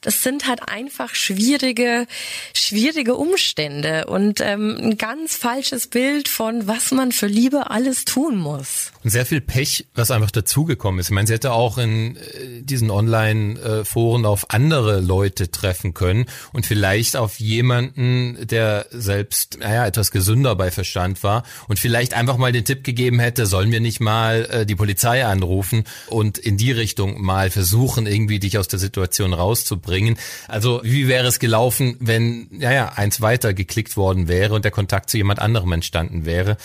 das 0.02 0.22
sind 0.22 0.48
halt 0.48 0.70
einfach 0.70 1.16
schwierige, 1.16 2.06
schwierige 2.54 3.16
Umstände 3.16 4.06
und 4.06 4.42
ähm, 4.42 4.78
ein 4.80 4.98
ganz 5.00 5.38
falsches 5.38 5.88
Bild 5.88 6.28
von, 6.28 6.68
was 6.68 6.92
man 6.92 7.12
für 7.12 7.26
Liebe 7.26 7.72
alles 7.72 8.06
tun 8.06 8.38
muss. 8.38 8.92
Und 9.02 9.12
sehr 9.12 9.26
viel 9.26 9.40
Pech, 9.40 9.88
was 9.94 10.12
einfach 10.12 10.32
dazugekommen 10.32 11.00
ist. 11.00 11.08
Ich 11.08 11.14
meine, 11.14 11.26
sie 11.26 11.34
hätte 11.34 11.54
auch 11.54 11.78
in 11.78 12.18
äh, 12.18 12.62
diesen 12.62 12.92
Online-Foren 12.92 14.26
auf 14.26 14.50
andere 14.50 15.00
Leute 15.00 15.52
treffen 15.52 15.94
können 15.94 16.26
und 16.52 16.66
vielleicht 16.66 17.16
auf 17.16 17.40
jemanden, 17.40 18.46
der 18.46 18.88
selbst, 18.92 19.60
naja, 19.60 19.88
etwas 19.88 20.12
gesünder 20.12 20.56
bei 20.56 20.70
Verstand 20.70 21.24
war 21.24 21.44
und 21.70 21.80
vielleicht 21.80 22.14
einfach 22.14 22.36
mal 22.36 22.52
den 22.52 22.66
Tipp 22.66 22.84
gegeben 22.84 23.20
hätte, 23.20 23.46
sollen 23.46 23.72
wir 23.72 23.80
nicht 23.80 24.02
mal 24.02 24.46
äh, 24.52 24.66
die 24.66 24.76
Polizei 24.76 25.26
anrufen 25.26 25.86
und 26.08 26.38
in 26.38 26.58
die 26.58 26.74
Richtung 26.74 27.22
mal 27.22 27.52
versuchen, 27.52 28.06
irgendwie 28.06 28.40
dich 28.40 28.58
aus 28.58 28.68
der 28.68 28.80
Situation 28.80 29.34
rauszubringen. 29.34 30.18
Also 30.50 30.82
wie 30.84 31.08
wäre 31.08 31.28
es 31.28 31.40
gelaufen, 31.40 31.96
wenn, 32.02 32.48
naja, 32.52 32.92
eins 32.96 33.22
weiter 33.22 33.54
geklickt 33.54 33.96
worden 33.96 34.28
wäre 34.28 34.56
und 34.56 34.66
der 34.66 34.72
Kontakt 34.72 35.10
zu 35.10 35.16
jemand 35.16 35.40
anderem 35.40 35.72
entstanden 35.72 36.26
wäre? 36.26 36.58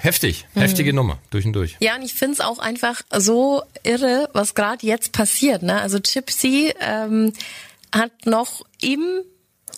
Heftig, 0.00 0.46
heftige 0.54 0.92
mhm. 0.92 0.96
Nummer, 0.96 1.18
durch 1.30 1.44
und 1.46 1.52
durch. 1.52 1.76
Ja, 1.80 1.96
und 1.96 2.02
ich 2.02 2.14
find's 2.14 2.40
auch 2.40 2.58
einfach 2.58 3.02
so 3.14 3.62
irre, 3.82 4.28
was 4.32 4.54
gerade 4.54 4.86
jetzt 4.86 5.12
passiert. 5.12 5.62
Ne? 5.62 5.80
Also 5.80 5.98
Gypsy 6.00 6.74
ähm, 6.80 7.32
hat 7.92 8.12
noch 8.26 8.64
im 8.80 9.22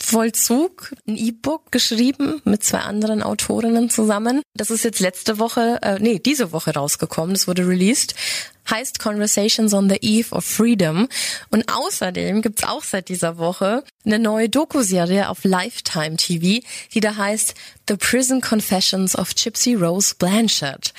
Vollzug 0.01 0.93
ein 1.07 1.17
E-Book 1.17 1.71
geschrieben 1.71 2.41
mit 2.45 2.65
zwei 2.65 2.79
anderen 2.79 3.23
Autorinnen 3.23 3.91
zusammen. 3.91 4.43
Das 4.55 4.71
ist 4.71 4.83
jetzt 4.83 5.01
letzte 5.01 5.39
Woche, 5.39 5.79
äh, 5.83 5.99
nee, 5.99 6.19
diese 6.19 6.53
Woche 6.53 6.75
rausgekommen. 6.75 7.35
Das 7.35 7.47
wurde 7.47 7.67
released. 7.67 8.15
Heißt 8.71 8.99
Conversations 8.99 9.75
on 9.75 9.89
the 9.89 9.99
Eve 10.01 10.35
of 10.35 10.45
Freedom. 10.45 11.09
Und 11.51 11.65
außerdem 11.73 12.43
gibt's 12.43 12.65
auch 12.65 12.85
seit 12.85 13.09
dieser 13.09 13.39
Woche 13.39 13.83
eine 14.05 14.19
neue 14.19 14.49
Doku-Serie 14.49 15.29
auf 15.29 15.45
Lifetime 15.45 16.17
TV, 16.17 16.65
die 16.95 17.01
da 17.01 17.17
heißt 17.17 17.55
The 17.89 17.97
Prison 17.97 18.41
Confessions 18.41 19.17
of 19.17 19.35
Gypsy 19.35 19.75
Rose 19.75 20.15
Blanchard. 20.17 20.95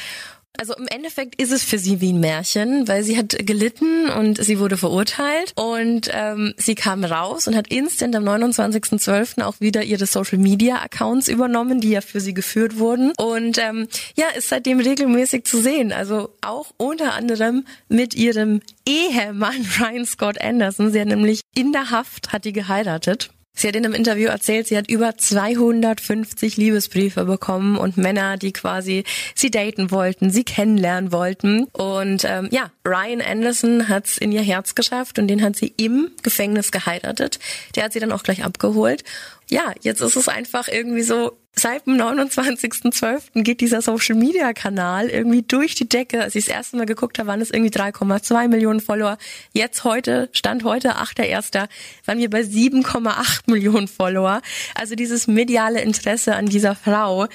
Also 0.62 0.76
im 0.76 0.86
Endeffekt 0.86 1.42
ist 1.42 1.52
es 1.52 1.64
für 1.64 1.80
sie 1.80 2.02
wie 2.02 2.14
ein 2.14 2.20
Märchen, 2.20 2.88
weil 2.88 3.02
sie 3.02 3.18
hat 3.18 3.36
gelitten 3.48 4.12
und 4.12 4.38
sie 4.38 4.60
wurde 4.60 4.78
verurteilt 4.78 5.54
und 5.56 6.08
ähm, 6.14 6.54
sie 6.56 6.76
kam 6.76 7.04
raus 7.04 7.48
und 7.48 7.56
hat 7.56 7.70
instant 7.70 8.16
am 8.16 8.26
29.12. 8.26 9.42
auch 9.42 9.60
wieder 9.60 9.82
ihre 9.82 10.06
Social 10.06 10.38
Media 10.38 10.76
Accounts 10.76 11.30
übernommen, 11.30 11.82
die 11.82 11.90
ja 11.90 12.02
für 12.02 12.20
sie 12.20 12.36
geführt 12.36 12.78
wurden 12.78 13.12
und 13.18 13.58
ähm, 13.58 13.88
ja, 14.16 14.28
ist 14.38 14.50
seitdem 14.50 14.80
regelmäßig 14.80 15.46
zu 15.46 15.60
sehen. 15.60 15.92
Also 15.92 16.30
auch 16.42 16.68
unter 16.78 17.16
anderem 17.16 17.66
mit 17.90 18.14
ihrem 18.14 18.62
Ehemann 18.86 19.66
Ryan 19.80 20.06
Scott 20.06 20.40
Anderson. 20.40 20.92
Sie 20.92 21.02
hat 21.02 21.08
nämlich 21.08 21.42
in 21.56 21.72
der 21.72 21.90
Haft 21.90 22.34
hat 22.34 22.46
die 22.46 22.54
geheiratet 22.54 23.32
Sie 23.54 23.68
hat 23.68 23.76
in 23.76 23.86
einem 23.86 23.94
Interview 23.94 24.30
erzählt, 24.30 24.68
sie 24.68 24.78
hat 24.78 24.90
über 24.90 25.18
250 25.18 26.58
Liebesbriefe 26.58 27.26
bekommen 27.26 27.78
und 27.78 27.98
Männer, 27.98 28.38
die 28.38 28.54
quasi 28.54 29.04
sie 29.36 29.52
daten 29.52 29.92
wollten, 29.92 30.30
sie 30.32 30.44
kennenlernen 30.44 31.12
wollten. 31.12 31.66
Und 31.66 32.24
ähm, 32.26 32.48
ja, 32.52 32.72
Ryan 32.88 33.22
Anderson 33.22 33.90
hat 33.90 34.06
es 34.06 34.18
in 34.18 34.32
ihr 34.32 34.42
Herz 34.42 34.74
geschafft 34.74 35.20
und 35.20 35.28
den 35.28 35.42
hat 35.44 35.58
sie 35.58 35.74
im 35.78 36.12
Gefängnis 36.24 36.72
geheiratet. 36.72 37.40
Der 37.76 37.84
hat 37.84 37.94
sie 37.94 38.00
dann 38.00 38.12
auch 38.12 38.24
gleich 38.24 38.44
abgeholt 38.44 39.04
ja, 39.52 39.74
jetzt 39.82 40.00
ist 40.00 40.16
es 40.16 40.30
einfach 40.30 40.70
irgendwie 40.70 41.02
so, 41.02 41.38
seit 41.54 41.86
dem 41.86 41.98
29.12. 41.98 43.44
geht 43.44 43.60
dieser 43.60 43.82
Social 43.82 44.16
Media 44.16 44.54
Kanal 44.54 45.10
irgendwie 45.10 45.42
durch 45.42 45.76
die 45.76 45.90
Decke. 45.90 46.22
Als 46.22 46.36
ich 46.36 46.46
das 46.46 46.56
erste 46.56 46.78
Mal 46.78 46.86
geguckt 46.86 47.20
habe, 47.20 47.28
waren 47.28 47.42
es 47.42 47.52
irgendwie 47.52 47.70
3,2 47.70 48.48
Millionen 48.48 48.80
Follower. 48.80 49.18
Jetzt 49.52 49.84
heute, 49.84 50.30
Stand 50.32 50.64
heute, 50.64 50.96
8.1., 50.96 51.68
waren 52.06 52.18
wir 52.18 52.30
bei 52.30 52.40
7,8 52.40 53.52
Millionen 53.52 53.90
Follower. 53.90 54.42
Also 54.74 54.96
dieses 54.96 55.28
mediale 55.28 55.82
Interesse 55.82 56.38
an 56.38 56.46
dieser 56.46 56.74
Frau 56.74 57.28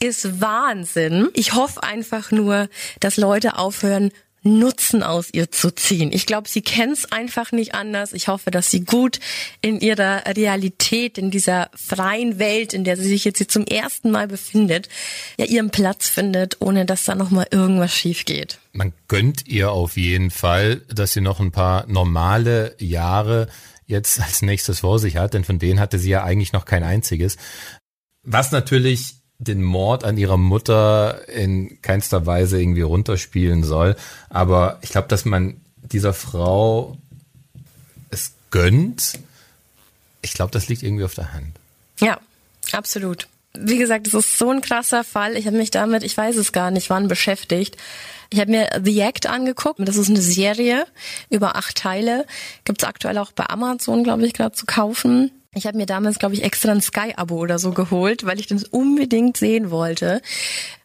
ist 0.00 0.40
Wahnsinn. 0.40 1.28
Ich 1.34 1.54
hoffe 1.54 1.82
einfach 1.82 2.30
nur, 2.30 2.68
dass 3.00 3.16
Leute 3.16 3.58
aufhören, 3.58 4.12
Nutzen 4.44 5.02
aus 5.02 5.28
ihr 5.32 5.50
zu 5.50 5.70
ziehen. 5.74 6.12
Ich 6.12 6.26
glaube, 6.26 6.48
sie 6.48 6.60
kennt 6.60 6.98
es 6.98 7.10
einfach 7.10 7.50
nicht 7.50 7.74
anders. 7.74 8.12
Ich 8.12 8.28
hoffe, 8.28 8.50
dass 8.50 8.70
sie 8.70 8.84
gut 8.84 9.18
in 9.62 9.80
ihrer 9.80 10.22
Realität, 10.36 11.16
in 11.16 11.30
dieser 11.30 11.70
freien 11.74 12.38
Welt, 12.38 12.74
in 12.74 12.84
der 12.84 12.96
sie 12.96 13.08
sich 13.08 13.24
jetzt 13.24 13.38
hier 13.38 13.48
zum 13.48 13.64
ersten 13.64 14.10
Mal 14.10 14.28
befindet, 14.28 14.88
ja 15.38 15.46
ihren 15.46 15.70
Platz 15.70 16.08
findet, 16.08 16.60
ohne 16.60 16.84
dass 16.84 17.04
da 17.04 17.14
nochmal 17.14 17.46
irgendwas 17.50 17.94
schief 17.94 18.26
geht. 18.26 18.58
Man 18.72 18.92
gönnt 19.08 19.48
ihr 19.48 19.72
auf 19.72 19.96
jeden 19.96 20.30
Fall, 20.30 20.82
dass 20.92 21.14
sie 21.14 21.22
noch 21.22 21.40
ein 21.40 21.52
paar 21.52 21.86
normale 21.86 22.76
Jahre 22.78 23.48
jetzt 23.86 24.20
als 24.20 24.42
nächstes 24.42 24.80
vor 24.80 24.98
sich 24.98 25.16
hat, 25.16 25.34
denn 25.34 25.44
von 25.44 25.58
denen 25.58 25.80
hatte 25.80 25.98
sie 25.98 26.10
ja 26.10 26.22
eigentlich 26.22 26.52
noch 26.52 26.66
kein 26.66 26.82
einziges. 26.82 27.36
Was 28.22 28.52
natürlich 28.52 29.23
den 29.38 29.62
Mord 29.62 30.04
an 30.04 30.16
ihrer 30.16 30.36
Mutter 30.36 31.28
in 31.28 31.80
keinster 31.82 32.26
Weise 32.26 32.60
irgendwie 32.60 32.82
runterspielen 32.82 33.64
soll. 33.64 33.96
Aber 34.30 34.78
ich 34.82 34.90
glaube, 34.90 35.08
dass 35.08 35.24
man 35.24 35.60
dieser 35.82 36.14
Frau 36.14 36.96
es 38.10 38.32
gönnt. 38.50 39.18
Ich 40.22 40.32
glaube, 40.32 40.52
das 40.52 40.68
liegt 40.68 40.82
irgendwie 40.82 41.04
auf 41.04 41.14
der 41.14 41.32
Hand. 41.32 41.58
Ja, 42.00 42.18
absolut. 42.72 43.28
Wie 43.56 43.78
gesagt, 43.78 44.06
es 44.06 44.14
ist 44.14 44.38
so 44.38 44.50
ein 44.50 44.62
krasser 44.62 45.04
Fall. 45.04 45.36
Ich 45.36 45.46
habe 45.46 45.56
mich 45.56 45.70
damit, 45.70 46.02
ich 46.02 46.16
weiß 46.16 46.36
es 46.36 46.52
gar 46.52 46.70
nicht, 46.70 46.90
wann 46.90 47.06
beschäftigt. 47.06 47.76
Ich 48.30 48.40
habe 48.40 48.50
mir 48.50 48.80
The 48.82 49.00
Act 49.00 49.26
angeguckt. 49.26 49.78
Das 49.80 49.96
ist 49.96 50.08
eine 50.08 50.20
Serie 50.20 50.86
über 51.30 51.56
acht 51.56 51.76
Teile. 51.76 52.26
Gibt's 52.64 52.82
aktuell 52.82 53.18
auch 53.18 53.30
bei 53.32 53.46
Amazon, 53.48 54.02
glaube 54.02 54.26
ich, 54.26 54.32
gerade 54.32 54.54
zu 54.54 54.66
kaufen. 54.66 55.30
Ich 55.54 55.66
habe 55.66 55.76
mir 55.76 55.86
damals, 55.86 56.18
glaube 56.18 56.34
ich, 56.34 56.42
extra 56.42 56.72
ein 56.72 56.80
Sky-Abo 56.80 57.36
oder 57.36 57.58
so 57.58 57.72
geholt, 57.72 58.26
weil 58.26 58.40
ich 58.40 58.46
das 58.46 58.64
unbedingt 58.64 59.36
sehen 59.36 59.70
wollte. 59.70 60.20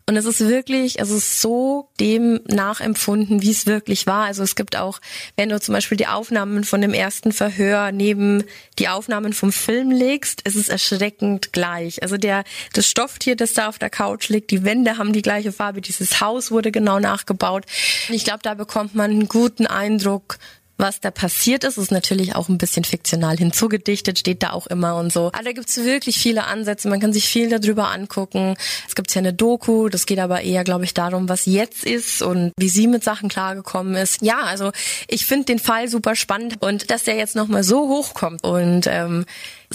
Und 0.10 0.18
es 0.18 0.26
ist 0.26 0.40
wirklich, 0.40 1.00
es 1.00 1.12
ist 1.12 1.40
so 1.40 1.88
dem 2.00 2.40
nachempfunden, 2.48 3.44
wie 3.44 3.52
es 3.52 3.68
wirklich 3.68 4.08
war. 4.08 4.26
Also 4.26 4.42
es 4.42 4.56
gibt 4.56 4.76
auch, 4.76 5.00
wenn 5.38 5.50
du 5.50 5.60
zum 5.60 5.74
Beispiel 5.74 5.98
die 6.00 6.08
Aufnahmen 6.08 6.64
von 6.64 6.82
dem 6.82 6.96
ersten 6.96 7.32
Verhör 7.32 7.92
neben 7.92 8.44
die 8.80 8.88
Aufnahmen 8.88 9.34
vom 9.34 9.52
Film 9.52 9.92
legst, 9.92 10.42
ist 10.48 10.56
es 10.56 10.68
erschreckend 10.68 11.54
gleich. 11.54 12.02
Also 12.02 12.18
der, 12.18 12.44
das 12.74 12.88
Stofftier, 12.88 13.36
das 13.36 13.54
da 13.54 13.70
auf 13.70 13.78
der 13.78 13.92
Couch 13.92 14.30
liegt, 14.30 14.50
die 14.50 14.64
Wände 14.64 14.98
haben 14.98 15.14
die 15.14 15.22
gleiche 15.22 15.52
Farbe, 15.52 15.80
dieses 15.80 16.20
Haus 16.22 16.50
wurde 16.50 16.72
genau 16.72 17.00
nachgebaut. 17.00 17.66
Ich 18.10 18.24
glaube, 18.24 18.40
da 18.42 18.56
bekommt 18.56 18.96
man 18.96 19.12
einen 19.12 19.28
guten 19.28 19.68
Eindruck, 19.68 20.40
was 20.80 21.00
da 21.02 21.12
passiert 21.12 21.64
ist. 21.64 21.78
Ist 21.78 21.92
natürlich 21.92 22.36
auch 22.36 22.50
ein 22.50 22.58
bisschen 22.58 22.84
fiktional 22.84 23.38
hinzugedichtet, 23.38 24.18
steht 24.18 24.42
da 24.42 24.52
auch 24.52 24.68
immer 24.68 24.96
und 24.96 25.12
so. 25.12 25.28
Aber 25.28 25.44
da 25.44 25.52
gibt's 25.52 25.78
wirklich 25.78 26.18
viele 26.18 26.46
Ansätze. 26.46 26.90
Man 26.90 27.00
kann 27.00 27.14
sich 27.14 27.28
viel 27.28 27.50
darüber 27.50 27.92
angucken. 27.92 28.56
Es 28.88 28.96
gibt 28.96 29.14
ja 29.14 29.20
eine 29.20 29.34
Doku, 29.34 29.90
das 29.90 30.06
geht 30.06 30.20
aber 30.20 30.42
eher, 30.42 30.64
glaube 30.64 30.86
ich, 30.86 30.94
darum, 30.94 31.30
was 31.30 31.46
jetzt 31.46 31.84
ist 31.84 32.22
und 32.22 32.52
wie 32.58 32.70
sie 32.70 32.88
mit 32.88 33.04
Sachen 33.04 33.30
klargekommen 33.30 33.96
ist. 33.96 34.22
Ja, 34.22 34.40
also 34.40 34.72
ich 35.08 35.26
finde 35.26 35.46
den 35.46 35.60
Fall 35.60 35.88
super 35.90 36.16
spannend 36.16 36.62
und 36.62 36.90
dass 36.90 37.04
der 37.04 37.16
jetzt 37.16 37.36
nochmal 37.36 37.64
so 37.64 37.90
hochkommt 37.90 38.44
und 38.44 38.88
ähm, 38.88 39.26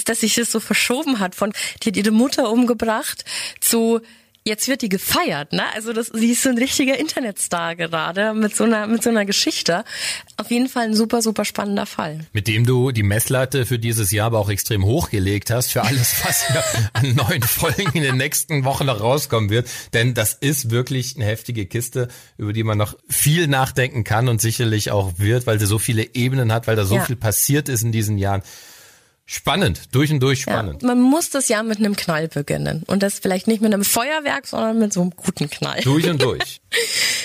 dass 0.07 0.21
sich 0.21 0.35
das 0.35 0.51
so 0.51 0.61
verschoben 0.61 1.21
hat 1.21 1.35
von, 1.35 1.53
die 1.83 1.91
hat 1.91 1.97
ihre 1.97 2.11
Mutter 2.11 2.51
umgebracht 2.51 3.25
zu 3.61 4.01
jetzt 4.45 4.69
wird 4.69 4.83
die 4.83 4.91
gefeiert, 4.91 5.53
ne? 5.53 5.63
Also 5.75 5.93
das, 5.95 6.09
sie 6.09 6.33
ist 6.33 6.43
so 6.43 6.51
ein 6.51 6.59
richtiger 6.59 6.99
Internetstar 6.99 7.77
gerade 7.77 8.35
mit 8.35 8.55
so 8.55 8.65
einer 8.65 8.87
mit 8.87 9.03
so 9.03 9.09
einer 9.09 9.25
Geschichte. 9.25 9.85
Auf 10.37 10.51
jeden 10.51 10.69
Fall 10.69 10.85
ein 10.85 10.95
super 10.95 11.23
super 11.23 11.47
spannender 11.47 11.87
Fall. 11.87 12.27
Mit 12.33 12.47
dem 12.47 12.67
du 12.67 12.93
die 12.93 13.03
Messlatte 13.03 13.65
für 13.65 13.79
dieses 13.79 14.11
Jahr 14.11 14.27
aber 14.27 14.39
auch 14.39 14.51
extrem 14.51 14.85
hochgelegt 14.85 15.51
hast 15.51 15.73
für 15.73 15.83
alles, 15.83 16.15
was 16.25 16.47
hier 16.47 16.63
an 16.93 17.15
neuen 17.15 17.43
Folgen 17.43 17.93
in 17.95 18.03
den 18.03 18.19
nächsten 18.19 18.65
Wochen 18.65 18.87
noch 18.87 19.01
rauskommen 19.01 19.49
wird, 19.49 19.69
denn 19.95 20.13
das 20.13 20.35
ist 20.35 20.71
wirklich 20.71 21.17
eine 21.17 21.25
heftige 21.25 21.65
Kiste, 21.65 22.09
über 22.37 22.53
die 22.53 22.65
man 22.65 22.77
noch 22.77 22.97
viel 23.09 23.47
nachdenken 23.47 24.05
kann 24.05 24.29
und 24.29 24.43
sicherlich 24.43 24.91
auch 24.91 25.15
wird, 25.17 25.47
weil 25.47 25.59
sie 25.59 25.67
so 25.67 25.79
viele 25.79 26.15
Ebenen 26.15 26.53
hat, 26.53 26.67
weil 26.67 26.77
da 26.77 26.85
so 26.85 26.97
ja. 26.97 27.05
viel 27.05 27.17
passiert 27.17 27.71
ist 27.71 27.83
in 27.83 27.93
diesen 27.93 28.19
Jahren. 28.19 28.43
Spannend, 29.27 29.95
durch 29.95 30.13
und 30.13 30.21
durch 30.21 30.43
spannend. 30.43 30.83
Ja, 30.83 30.89
man 30.89 31.01
muss 31.01 31.31
das 31.31 31.49
Jahr 31.49 31.63
mit 31.63 31.79
einem 31.79 31.97
Knall 31.97 32.29
beginnen. 32.29 32.83
Und 32.87 33.03
das 33.03 33.21
vielleicht 33.21 33.47
nicht 33.47 33.63
mit 33.63 33.73
einem 33.73 33.85
Feuerwerk, 33.85 34.47
sondern 34.47 34.79
mit 34.79 34.93
so 34.93 35.01
einem 35.01 35.13
guten 35.13 35.49
Knall. 35.49 35.81
Durch 35.81 36.07
und 36.09 36.21
durch. 36.23 36.61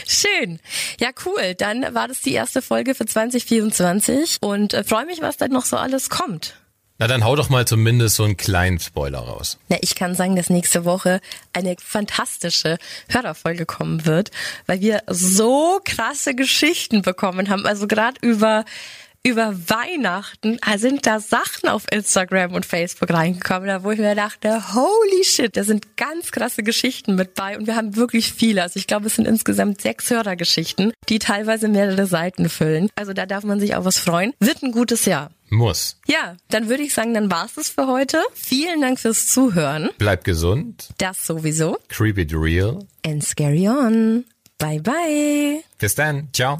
Schön. 0.08 0.60
Ja, 1.00 1.10
cool. 1.26 1.56
Dann 1.56 1.94
war 1.94 2.08
das 2.08 2.22
die 2.22 2.32
erste 2.32 2.62
Folge 2.62 2.96
für 2.96 3.06
2024 3.06 4.38
und 4.40 4.74
äh, 4.74 4.86
freue 4.86 5.06
mich, 5.06 5.22
was 5.22 5.36
da 5.36 5.50
noch 5.50 5.66
so 5.66 5.76
alles 5.76 6.10
kommt. 6.10 6.56
Na, 7.00 7.08
dann 7.08 7.24
hau 7.24 7.36
doch 7.36 7.50
mal 7.50 7.66
zumindest 7.66 8.16
so 8.18 8.24
einen 8.24 8.36
kleinen 8.36 8.80
Spoiler 8.80 9.20
raus. 9.20 9.58
Na, 9.70 9.78
ich 9.82 9.96
kann 9.96 10.16
sagen, 10.16 10.36
dass 10.36 10.50
nächste 10.50 10.84
Woche 10.84 11.22
eine 11.54 11.76
fantastische 11.82 12.78
Hörerfolge 13.08 13.66
kommen 13.66 14.06
wird, 14.06 14.32
weil 14.68 14.82
wir 14.82 15.04
so 15.08 15.80
krasse 15.84 16.36
Geschichten 16.36 17.02
bekommen 17.02 17.50
haben. 17.50 17.66
Also 17.66 17.88
gerade 17.88 18.18
über 18.22 18.66
über 19.24 19.54
Weihnachten 19.70 20.58
sind 20.78 21.06
da 21.06 21.20
Sachen 21.20 21.70
auf 21.70 21.86
Instagram 21.92 22.54
und 22.54 22.66
Facebook 22.66 23.12
reingekommen, 23.12 23.68
da 23.68 23.84
wo 23.84 23.92
ich 23.92 24.00
mir 24.00 24.16
dachte, 24.16 24.74
holy 24.74 25.24
shit, 25.24 25.56
da 25.58 25.64
sind 25.64 25.98
ganz 25.98 26.32
krasse 26.32 26.64
Geschichten 26.64 27.16
mit 27.16 27.34
bei 27.34 27.58
und 27.58 27.68
wir 27.68 27.76
haben 27.76 27.96
wirklich 27.96 28.32
viele. 28.32 28.64
Also 28.64 28.78
ich 28.80 28.88
glaube, 28.88 29.08
es 29.08 29.16
sind 29.16 29.28
insgesamt 29.28 29.82
sechs 29.82 30.10
Hörergeschichten, 30.10 30.94
die 31.10 31.20
teilweise 31.20 31.68
mehrere 31.68 32.06
Seiten 32.06 32.50
füllen. 32.50 32.90
Also 32.96 33.14
da 33.14 33.26
darf 33.26 33.44
man 33.44 33.60
sich 33.60 33.76
auf 33.76 33.86
was 33.86 33.98
freuen. 33.98 34.34
Wird 34.40 34.64
ein 34.64 34.72
gutes 34.72 35.06
Jahr. 35.06 35.32
Muss. 35.52 36.00
Ja, 36.08 36.38
dann 36.50 36.70
würde 36.70 36.84
ich 36.84 36.94
sagen, 36.94 37.14
dann 37.14 37.32
war's 37.32 37.58
es 37.58 37.70
für 37.70 37.88
heute. 37.88 38.22
Vielen 38.34 38.82
Dank 38.82 39.00
fürs 39.00 39.26
Zuhören. 39.28 39.90
Bleibt 39.98 40.24
gesund. 40.24 40.90
Das 41.00 41.26
sowieso. 41.26 41.78
Creepy 41.90 42.28
real. 42.36 42.86
And 43.04 43.24
scary 43.24 43.68
on. 43.68 44.26
Bye 44.60 44.80
bye. 44.80 45.64
Bis 45.80 45.96
dann. 45.96 46.30
Ciao. 46.34 46.60